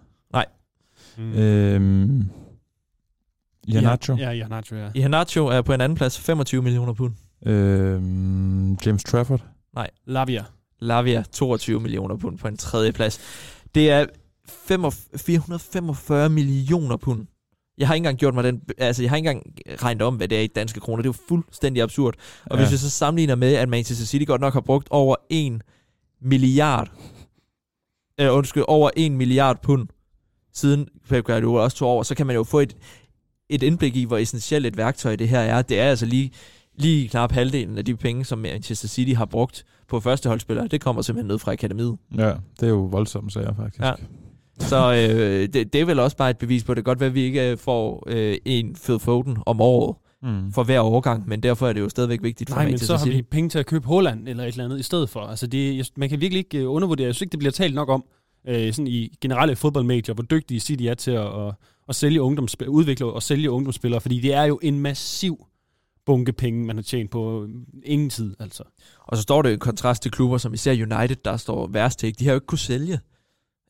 [1.16, 1.32] Mm.
[1.32, 2.30] Øhm,
[3.66, 4.16] Iheanacho.
[4.16, 4.90] Ja, ja, Nacho, ja.
[4.94, 6.18] Iheanacho er på en anden plads.
[6.18, 7.14] 25 millioner pund.
[7.46, 9.40] Øhm, James Trafford.
[10.04, 10.44] Lavia.
[10.78, 13.20] Lavia 22 millioner pund på en tredje plads.
[13.74, 14.06] Det er
[14.48, 17.26] 45 445 millioner pund.
[17.78, 20.28] Jeg har ikke engang gjort mig den, altså jeg har ikke engang regnet om, hvad
[20.28, 21.02] det er i danske kroner.
[21.02, 22.14] Det er jo fuldstændig absurd.
[22.46, 22.62] Og Ja.
[22.62, 25.62] hvis vi så sammenligner med, at Manchester City godt nok har brugt over 1
[26.20, 26.90] milliard,
[28.18, 29.88] eller undskyld, over 1 milliard pund,
[30.52, 32.76] siden Pep Guardiola også tog over, så kan man jo få et,
[33.48, 35.62] et indblik i, hvor essentielt et værktøj det her er.
[35.62, 36.30] Det er altså lige,
[36.78, 40.68] lige knap halvdelen af de penge, som Manchester City har brugt på førsteholdsspillere.
[40.68, 41.96] Det kommer simpelthen ned fra akademiet.
[42.18, 43.80] Ja, det er jo voldsomme sager, faktisk.
[43.82, 43.92] Ja.
[44.62, 47.08] Så øh, det, det er vel også bare et bevis på, det kan godt være,
[47.08, 50.52] at vi ikke øh, får øh, en Phil Foden om året Mm.
[50.52, 53.06] for hver overgang, men derfor er det jo stadigvæk vigtigt for Nej, men så har
[53.06, 55.20] vi penge til at købe Holland eller et eller andet i stedet for.
[55.20, 57.88] Altså det, man kan virkelig ikke øh, undervurdere, jeg synes ikke, det bliver talt nok
[57.88, 58.04] om
[58.48, 61.54] øh, sådan i generelle fodboldmedier, hvor dygtige City er til at, at,
[61.88, 65.46] at sælge ungdomsspil, udvikle og sælge ungdomsspillere, fordi det er jo en massiv
[66.06, 67.48] bunke penge, man har tjent på øh,
[67.84, 68.62] ingen tid, altså.
[68.98, 72.18] Og så står det i kontrast til klubber som især United, der står værst til.
[72.18, 73.00] De har jo ikke kunne sælge.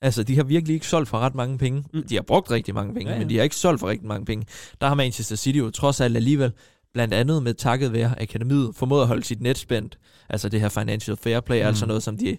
[0.03, 1.84] Altså, de har virkelig ikke solgt for ret mange penge.
[1.94, 2.03] Mm.
[2.09, 4.09] De har brugt rigtig mange penge, Ja, ja, men de har ikke solgt for rigtig
[4.09, 4.46] mange penge.
[4.80, 6.53] Der har Manchester City jo trods alt alligevel,
[6.94, 9.98] blandt andet med takket være akademiet, formået at holde sit net spændt.
[10.28, 11.66] Altså det her financial fair play, mm.
[11.66, 12.36] altså noget, som de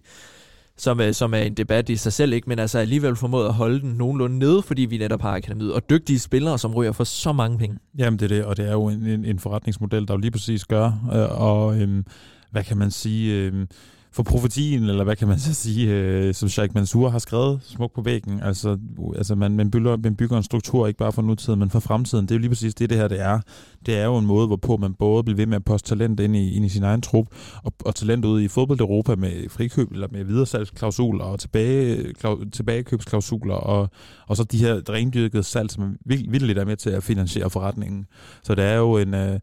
[0.77, 2.49] som, øh, som er en debat i sig selv, ikke?
[2.49, 5.89] men altså alligevel formået at holde den nogenlunde nede, fordi vi netop har akademiet, og
[5.89, 7.77] dygtige spillere, som ryger for så mange penge.
[7.97, 10.31] Jamen, det er det, og det er jo en, en, en forretningsmodel, der jo lige
[10.31, 12.05] præcis gør, øh, og øhm,
[12.51, 13.67] hvad kan man sige, øhm,
[14.13, 17.95] for profetien, eller hvad kan man så sige, øh, som Sheikh Mansour har skrevet smuk
[17.95, 18.77] på væggen, altså,
[19.17, 22.25] altså man, man, bygger, man bygger en struktur, ikke bare for nutiden, men for fremtiden.
[22.25, 23.39] Det er jo lige præcis det, det her det er.
[23.85, 26.35] Det er jo en måde, hvorpå man både bliver ved med at poste talent ind
[26.35, 27.27] i, ind i sin egen trup,
[27.63, 32.43] og, og talent ud i fodbold Europa med frikøb, eller med videresalgsklausuler, og tilbage, klau,
[32.49, 33.89] tilbagekøbsklausuler, og,
[34.27, 37.49] og så de her rendyrkede salg, som er virkelig, virkelig er med til at finansiere
[37.49, 38.05] forretningen.
[38.43, 39.39] Så det er jo en, øh,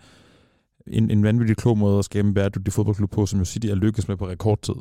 [0.91, 3.75] en, en vanvittig klog måde at skabe en bæredygtig fodboldklub på, som jo City er
[3.75, 4.75] lykkes med på rekordtid.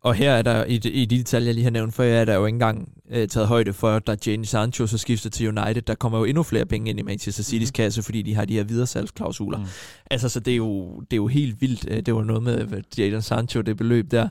[0.00, 2.24] Og her er der, i de, i de detaljer, jeg lige har nævnt før, er
[2.24, 5.82] der jo ikke engang øh, taget højde for, da Jane Sancho så skifter til United.
[5.82, 7.72] Der kommer jo endnu flere penge ind i Manchester City's Mhm.
[7.74, 9.58] kasse, fordi de har de her videresalgsklausuler.
[9.58, 9.64] Mm.
[10.10, 11.86] Altså, så det er, jo, det er jo helt vildt.
[11.90, 14.28] Øh, Det var noget med hvad Jadon Sancho, det beløb der.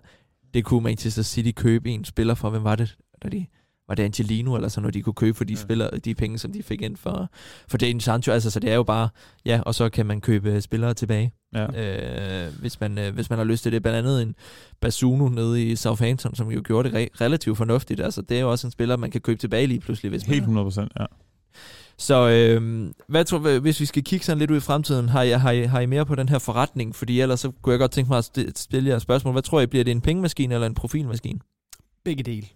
[0.53, 2.49] Det kunne Manchester City købe en spiller for.
[2.49, 2.95] Hvem var det?
[3.23, 3.45] Da de,
[3.87, 5.59] var det Angelino eller sådan noget, de kunne købe for de, Ja.
[5.59, 7.29] spillere, de penge, som de fik ind for,
[7.67, 8.31] for Jadon Sancho.
[8.31, 9.09] Altså, så det er jo bare,
[9.45, 11.65] ja, og så kan man købe øh, spillere tilbage Ja.
[12.45, 13.81] øh, hvis, man, øh, hvis man har lyst til det.
[13.83, 14.35] Blandt andet en
[14.81, 17.99] Basuno nede i Southampton, som jo gjorde det re- relativt fornuftigt.
[18.01, 20.39] Altså, det er jo også en spiller, man kan købe tilbage lige pludselig, hvis Helt
[20.41, 21.05] 100 procent, ja.
[21.97, 25.29] Så øh, hvad tror, hvis vi skal kigge sådan lidt ud i fremtiden, har I,
[25.29, 26.95] har, I, har I mere på den her forretning?
[26.95, 29.31] Fordi ellers så kunne jeg godt tænke mig at st- stille jer et spørgsmål.
[29.31, 31.39] Hvad tror I, bliver det en pengemaskine eller en profilmaskine?
[32.05, 32.47] Begge dele.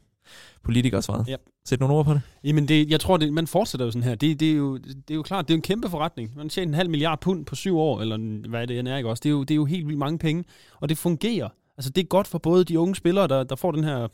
[0.64, 1.28] Politikers svaret.
[1.28, 1.36] Ja.
[1.66, 2.22] Sæt nogle ord på det.
[2.44, 4.16] Jamen, det, jeg tror, det, man fortsætter jo sådan her.
[4.16, 6.32] Det, det, er jo, det er jo klart, det er en kæmpe forretning.
[6.38, 9.22] Man tjener en halv milliard pund på syv år, eller hvad det er, ikke også?
[9.22, 10.44] Det er, jo, det er jo helt vildt mange penge,
[10.80, 11.50] og det fungerer.
[11.78, 14.08] Altså, det er godt for både de unge spillere, der, der får den her...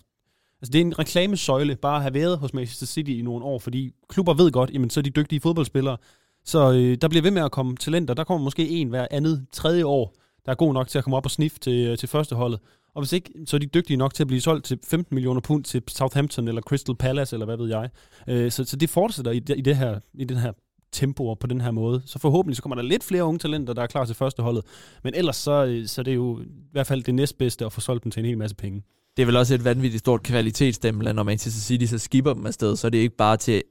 [0.62, 3.60] Altså, det er en reklamesøjle, bare at have været hos Manchester City i nogle år,
[3.60, 5.98] fordi klubber ved godt, jamen, så er de dygtige fodboldspillere.
[6.46, 8.14] Så øh, der bliver ved med at komme talenter.
[8.14, 10.14] Der kommer måske en hver andet, tredje år,
[10.46, 12.60] der er god nok til at komme op og sniffe til, til førsteholdet.
[12.96, 15.42] Og hvis ikke, så er de dygtige nok til at blive solgt til 15 millioner
[15.42, 17.90] pund til Southampton eller Crystal Palace, eller hvad ved jeg.
[18.28, 20.52] Øh, så, så det fortsætter i, i, det her, i den her
[20.92, 22.02] tempoer på den her måde.
[22.06, 24.64] Så forhåbentlig så kommer der lidt flere unge talenter, der er klar til første holdet.
[25.04, 27.74] Men ellers så, øh, så det er det jo i hvert fald det næstbedste at
[27.74, 28.84] få solgt dem til en hel masse penge.
[29.18, 32.76] Det er vel også et vanvittigt stort kvalitetsstempel, når Manchester City så skipper dem afsted,
[32.76, 33.64] så er det ikke bare til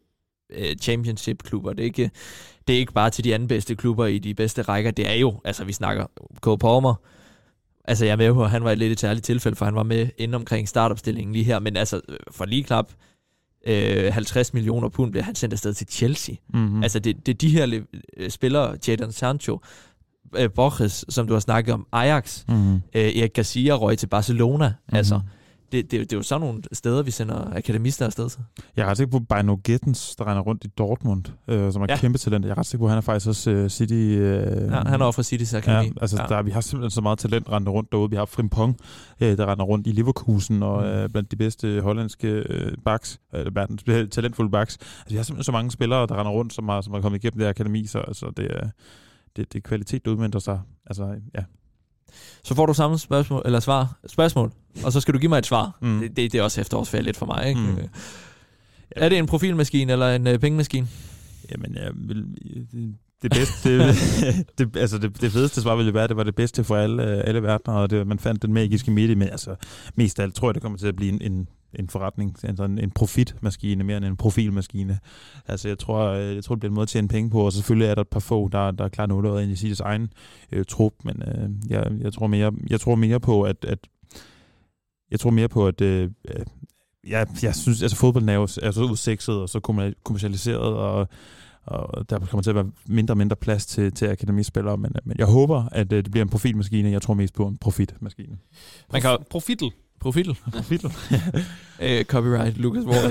[0.53, 1.72] øh, championship-klubber.
[1.72, 2.11] Det er, ikke,
[2.68, 4.91] det er ikke bare til de anden bedste klubber i de bedste rækker.
[4.91, 6.07] Det er jo, altså vi snakker
[6.43, 6.61] K.
[6.61, 6.95] Palmer,
[7.85, 9.74] Altså jeg er med på, at han var et lidt et særligt tilfælde, for han
[9.74, 12.91] var med inden omkring startopstillingen lige her, men altså for lige knap
[13.66, 16.35] øh, 50 millioner pund bliver han sendt afsted til Chelsea.
[16.55, 16.82] Mm-hmm.
[16.82, 17.80] Altså det, det er de her
[18.16, 19.61] øh, spillere, Jadon Sancho,
[20.37, 22.74] øh, Borges, som du har snakket om, Ajax, mm-hmm.
[22.74, 24.68] øh, Erik Garcia røg til Barcelona.
[24.68, 24.97] Mm-hmm.
[24.97, 25.20] Altså
[25.75, 28.41] det, det, det er jo sådan nogle steder, vi sender akademister afsted til.
[28.77, 31.87] Jeg er ret sikker på Bino Gittens, der render rundt i Dortmund, øh, som er
[31.89, 31.97] Ja.
[31.97, 32.45] kæmpe talent.
[32.45, 33.93] Jeg er ret sikker på, at han er faktisk også øh, City...
[33.93, 34.16] Øh,
[34.70, 35.87] Ja, han er over fra City's Akademi.
[35.97, 36.27] Ja, altså Ja.
[36.37, 38.11] Der, vi har simpelthen så meget talent rendende rundt derude.
[38.11, 38.77] Vi har Frimpong,
[39.20, 40.89] øh, der render rundt i Leverkusen, og Mm.
[40.89, 43.20] øh, blandt de bedste hollandske øh, backs,
[43.53, 44.77] verdens talentfulde backs.
[44.81, 47.18] Altså, vi har simpelthen så mange spillere, der render rundt, som har, som har kommet
[47.25, 48.68] igennem det her akademi, så altså, det, er,
[49.37, 50.61] det, det er kvalitet, der udmyndter sig.
[50.87, 51.45] Altså, ja.
[52.43, 54.53] Så får du samme spørgsmål, eller svar, spørgsmål,
[54.85, 55.79] og så skal du give mig et svar.
[55.81, 56.01] Mm.
[56.01, 57.61] Det, det, det er også efterårsferie lidt for mig, ikke?
[57.61, 57.67] Mm.
[57.67, 57.89] Mm.
[58.91, 60.89] Er det en profilmaskine eller en øh, pengemaskine?
[61.51, 62.25] Jamen, jeg vil,
[62.73, 66.25] det, det bedste, det, det, altså det, det fedeste svar ville være, at det var
[66.25, 69.57] det bedste for alle, alle verdener, og det, man fandt den magiske midt men altså
[69.95, 71.49] mest af alt tror jeg, det kommer til at blive en, en,
[71.79, 74.99] en forretning, altså en, en profitmaskine mere end en profilmaskine.
[75.47, 77.53] Altså jeg tror, øh, jeg tror, det bliver en måde at tjene penge på, og
[77.53, 80.12] selvfølgelig er der et par få, der, der er klart noget ind i sit egen
[80.53, 83.79] øh, trup, men øh, jeg, jeg, tror mere, jeg tror mere på, at, at
[85.11, 86.45] jeg tror mere på, at øh, øh,
[87.07, 91.09] jeg, jeg synes, altså fodbolden er jo er så udsekset og så kommer- kommercialiseret, og
[91.66, 95.18] og der kommer til at være mindre og mindre plads til, til akademispillere, men, men
[95.18, 96.91] jeg håber, at øh, det bliver en profilmaskine.
[96.91, 98.39] Jeg tror mest på en profitmaskine.
[98.93, 99.72] Man kan Profitel.
[100.05, 100.37] Profil.
[100.53, 100.81] Profil?
[101.83, 103.11] øh, copyright, Lucas Moore.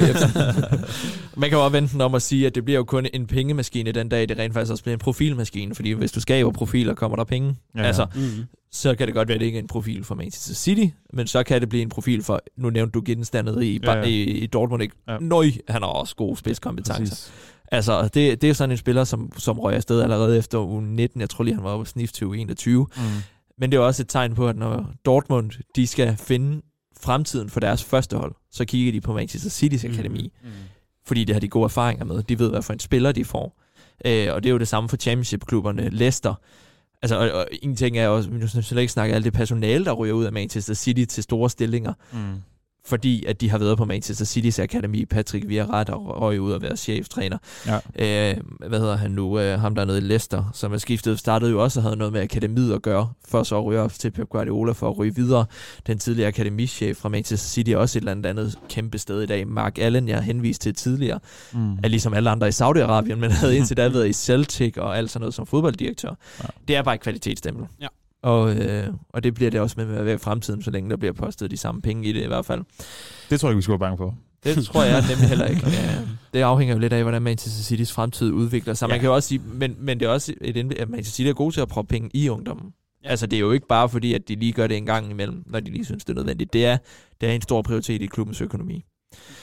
[1.40, 3.28] Man kan jo også vente den om at sige, at det bliver jo kun en
[3.28, 5.76] pengemaskine den dag, det rent faktisk også bliver en profilmaskine.
[5.76, 7.56] Fordi hvis du skaber profiler, kommer der penge.
[7.78, 7.82] Ja.
[7.84, 8.22] Altså, Mm.
[8.72, 11.28] så kan det godt være, at det ikke er en profil for Manchester City, men
[11.28, 14.22] så kan det blive en profil for, nu nævnte du genstandet i, Ja, ja, i,
[14.24, 14.96] i Dortmund, ikke?
[15.08, 15.18] Ja.
[15.22, 17.04] Nøj, han har også gode spidskompetencer.
[17.16, 17.32] Præcis.
[17.72, 21.22] Altså, det, det er sådan en spiller, som, som røg afsted allerede efter uge 19.
[21.22, 22.88] Jeg tror lige, han var oppe på snif til uge 21.
[22.98, 23.04] Mm.
[23.60, 26.62] Men det er også et tegn på, at når Dortmund de skal finde
[27.04, 30.32] fremtiden for deres første hold, så kigger de på Manchester City's akademi.
[30.44, 30.50] Mm.
[31.06, 32.24] Fordi det har de gode erfaringer med.
[32.24, 33.60] De ved, hvad for en spiller de får.
[34.06, 35.90] Øh, og det er jo det samme for championship-klubberne.
[35.90, 36.34] Leicester.
[37.02, 39.86] Altså, og, og en ting er også, vi skal slet ikke snakke alt det personale,
[39.86, 42.42] der ryger ud af Manchester City til store stillinger, Mm.
[42.86, 45.06] Fordi at de har været på Manchester City's akademi.
[45.06, 47.38] Patrick Vieira, der røg ud og være cheftræner.
[47.68, 47.76] Ja.
[48.32, 49.40] Øh, hvad hedder han nu?
[49.40, 51.96] Øh, ham der er nede i Leicester, som er skiftet, startede jo også og havde
[51.96, 54.98] noget med akademiet at gøre, for så at ryge op til Pep Guardiola for at
[54.98, 55.46] ryge videre.
[55.88, 59.26] Den tidligere akademichef fra Manchester City er også et eller andet andet kæmpe sted i
[59.26, 59.48] dag.
[59.48, 61.20] Mark Allen, jeg har henvist til tidligere,
[61.54, 61.74] Mm.
[61.84, 65.10] er ligesom alle andre i Saudi-Arabien, men havde indtil da været i Celtic og alt
[65.12, 66.10] sådan noget som fodbolddirektør.
[66.44, 66.48] Ja.
[66.68, 67.66] Det er bare et kvalitetsstempel.
[67.82, 67.88] Ja.
[68.24, 70.98] Og, øh, og det bliver det også med at være i fremtiden, så længe der
[70.98, 72.62] bliver postet de samme penge i det i hvert fald.
[73.30, 74.16] Det tror jeg ikke, vi skal være bange for.
[74.44, 75.62] Det tror jeg nemlig heller ikke.
[75.72, 76.00] Ja,
[76.34, 78.88] det afhænger jo lidt af, hvordan Manchester City's fremtid udvikler sig.
[78.90, 79.00] Man Ja.
[79.00, 81.34] kan jo også sige, men, men det er også et indblik, at Manchester City er
[81.34, 82.72] gode til at proppe penge i ungdommen.
[83.06, 85.44] Altså, det er jo ikke bare fordi, at de lige gør det en gang imellem,
[85.46, 86.54] når de lige synes, det er nødvendigt.
[86.54, 86.78] Det er,
[87.22, 88.86] det er en stor prioritet i klubbens økonomi.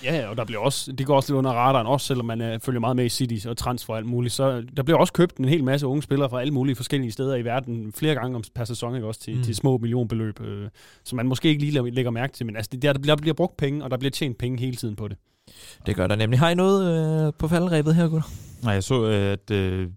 [0.04, 2.60] Ja, og der bliver også, det går også lidt under radaren, også selvom man uh,
[2.60, 4.34] følger meget med i City og transfer og alt muligt.
[4.34, 7.34] Så der bliver også købt en hel masse unge spillere fra alle mulige forskellige steder
[7.36, 9.06] i verden, flere gange om per sæson, ikke?
[9.06, 9.42] også til, Mm.
[9.42, 10.68] til små millionbeløb, øh,
[11.04, 12.46] som man måske ikke lige lægger mærke til.
[12.46, 14.96] Men altså, det, der, der bliver brugt penge, og der bliver tjent penge hele tiden
[14.96, 15.16] på det.
[15.86, 16.38] Det gør der nemlig.
[16.38, 18.28] Har I noget øh, på faldrebet her, gutter?
[18.62, 19.88] Nej, jeg så, øh, at øh,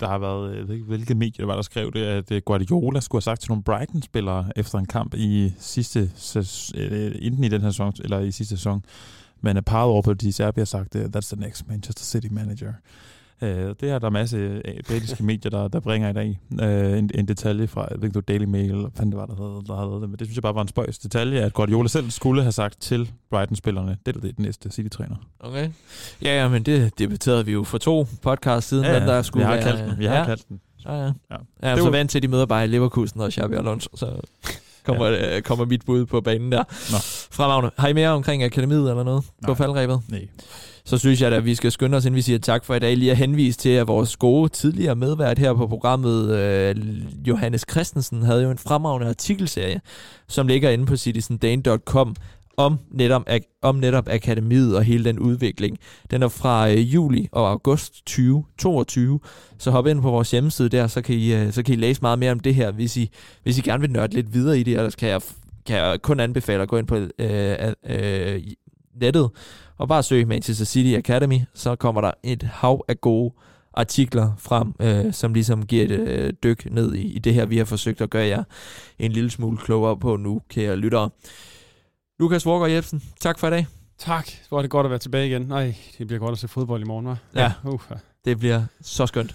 [0.00, 2.42] der har været, jeg ved ikke, hvilket medie det var, der skrev det, at øh,
[2.46, 7.44] Guardiola skulle have sagt til nogle Brighton-spillere efter en kamp i sidste sæson, øh, enten
[7.44, 8.84] i den her sæson, eller i sidste sæson,
[9.44, 12.04] men er parret over på, de i Serbia har sagt, øh, that's the next Manchester
[12.04, 12.72] City manager.
[13.42, 16.40] Øh, det er der masse øh, britiske medier, der, der bringer i dag.
[16.62, 19.26] Øh, en, en detalje fra, jeg ved ikke, Daily Mail, eller hvad fanden det var,
[19.26, 21.52] der havde, der havde det, men det synes jeg bare var en spøjs detalje, at
[21.52, 25.16] Guardiola selv skulle have sagt til Brighton-spillerne, det er det næste City-træner.
[25.40, 25.70] Okay.
[26.22, 29.06] Ja, ja, men det debatterede vi jo for to podcast siden, Ja, ja, ja.
[29.06, 29.62] der skulle vi har være...
[29.76, 29.98] kaldt den.
[29.98, 30.60] Vi har ja, kaldt den.
[30.84, 31.02] Ja, ja.
[31.04, 31.06] Ja.
[31.30, 33.32] ja jeg er Det så var- vant til, at de møder bare i Leverkusen og
[33.32, 34.20] Xabi Alonso, så
[34.84, 35.40] kommer, ja.
[35.40, 36.64] kommer mit bud på banen der.
[36.92, 36.98] Nå.
[37.30, 37.70] Fremragende.
[37.78, 39.56] Har I mere omkring akademiet eller noget på Nej.
[39.56, 40.00] faldrebet?
[40.08, 40.28] Nej.
[40.86, 42.96] Så synes jeg, at vi skal skynde os, inden vi siger tak for i dag,
[42.96, 46.76] lige at henvise til, at vores gode tidligere medvært her på programmet, øh,
[47.28, 49.80] Johannes Christensen, havde jo en fremragende artikelserie,
[50.28, 52.16] som ligger inde på citizendane.com
[52.56, 53.28] om netop,
[53.62, 55.78] om netop akademiet og hele den udvikling.
[56.10, 59.20] Den er fra øh, juli og august 2022,
[59.58, 62.02] så hop ind på vores hjemmeside der, så kan I, øh, så kan I læse
[62.02, 63.10] meget mere om det her, hvis I,
[63.42, 65.20] hvis I gerne vil nørde lidt videre i det, ellers kan jeg,
[65.66, 68.42] kan jeg kun anbefale at gå ind på øh, øh,
[69.00, 69.30] nettet
[69.78, 73.32] og bare søg Manchester City Academy, så kommer der et hav af gode
[73.76, 77.58] artikler frem, øh, som ligesom giver et øh, dyk ned i, i det her, vi
[77.58, 78.42] har forsøgt at gøre jer
[78.98, 81.10] en lille smule klogere på nu, kære lyttere.
[82.20, 83.66] Lukas Vorgård Jebsen, tak for i dag.
[83.98, 84.28] Tak.
[84.48, 85.42] Hvor er det godt at være tilbage igen.
[85.42, 87.40] Nej, det bliver godt at se fodbold i morgen, hva'?
[87.40, 87.52] Ja.
[87.64, 87.80] Uh,
[88.24, 89.34] Det bliver så skønt.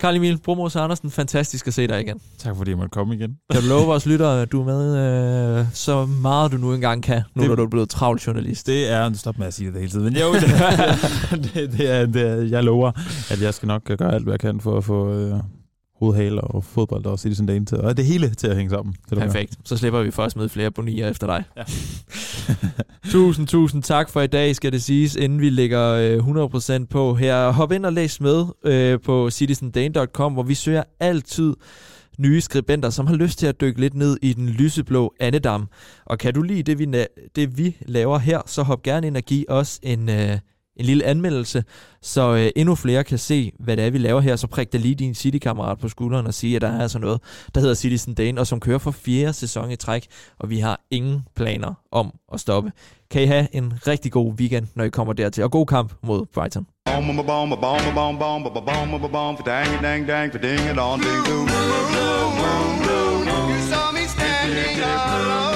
[0.00, 2.20] Karl Emil Brumos Andersen, fantastisk at se dig igen.
[2.38, 3.36] Tak fordi jeg måtte komme igen.
[3.52, 7.02] Kan du love vores lyttere, at du er med øh, så meget, du nu engang
[7.02, 8.66] kan, nu Det- når du er blevet travlt journalist?
[8.66, 10.96] Det er, stop med at sige det hele tiden, men jo, det er,
[11.54, 12.92] det, det er, det er, jeg lover,
[13.30, 15.34] at jeg skal nok gøre alt, hvad jeg kan for at få øh,
[16.00, 18.94] hovedhale og fodbold og Citizen Dane til, og det hele til at hænge sammen.
[19.10, 19.18] Det.
[19.18, 19.58] Perfekt.
[19.64, 21.44] Så slipper vi for at smide flere bonier efter dig.
[21.56, 21.62] Ja.
[23.12, 27.14] tusind, tusind tak for i dag, skal det siges, inden vi lægger øh, 100% på
[27.14, 27.50] her.
[27.50, 31.54] Hop ind og læs med øh, på citizendane.com, hvor vi søger altid
[32.18, 35.68] nye skribenter, som har lyst til at dykke lidt ned i den lyseblå andedam.
[36.06, 39.16] Og kan du lide det, vi, na- det, vi laver her, så hop gerne ind
[39.16, 40.38] og giv os en, øh,
[40.80, 41.64] en lille anmeldelse,
[42.02, 44.36] så øh, endnu flere kan se, hvad det er, vi laver her.
[44.36, 47.20] Så prik da lige din City-kammerat på skulderen og sige, at der er altså noget,
[47.54, 50.06] der hedder Citizen Dane, og som kører for fjerde sæson i træk,
[50.38, 52.72] og vi har ingen planer om at stoppe.
[53.10, 56.26] Kan I have en rigtig god weekend, når I kommer dertil, og god kamp mod
[56.34, 56.66] Brighton.
[63.50, 65.49] You saw me standing alone.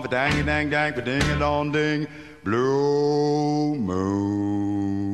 [0.00, 2.06] dong, fa dang dang dang, fa ding a dong ding,
[2.44, 5.09] blue moon.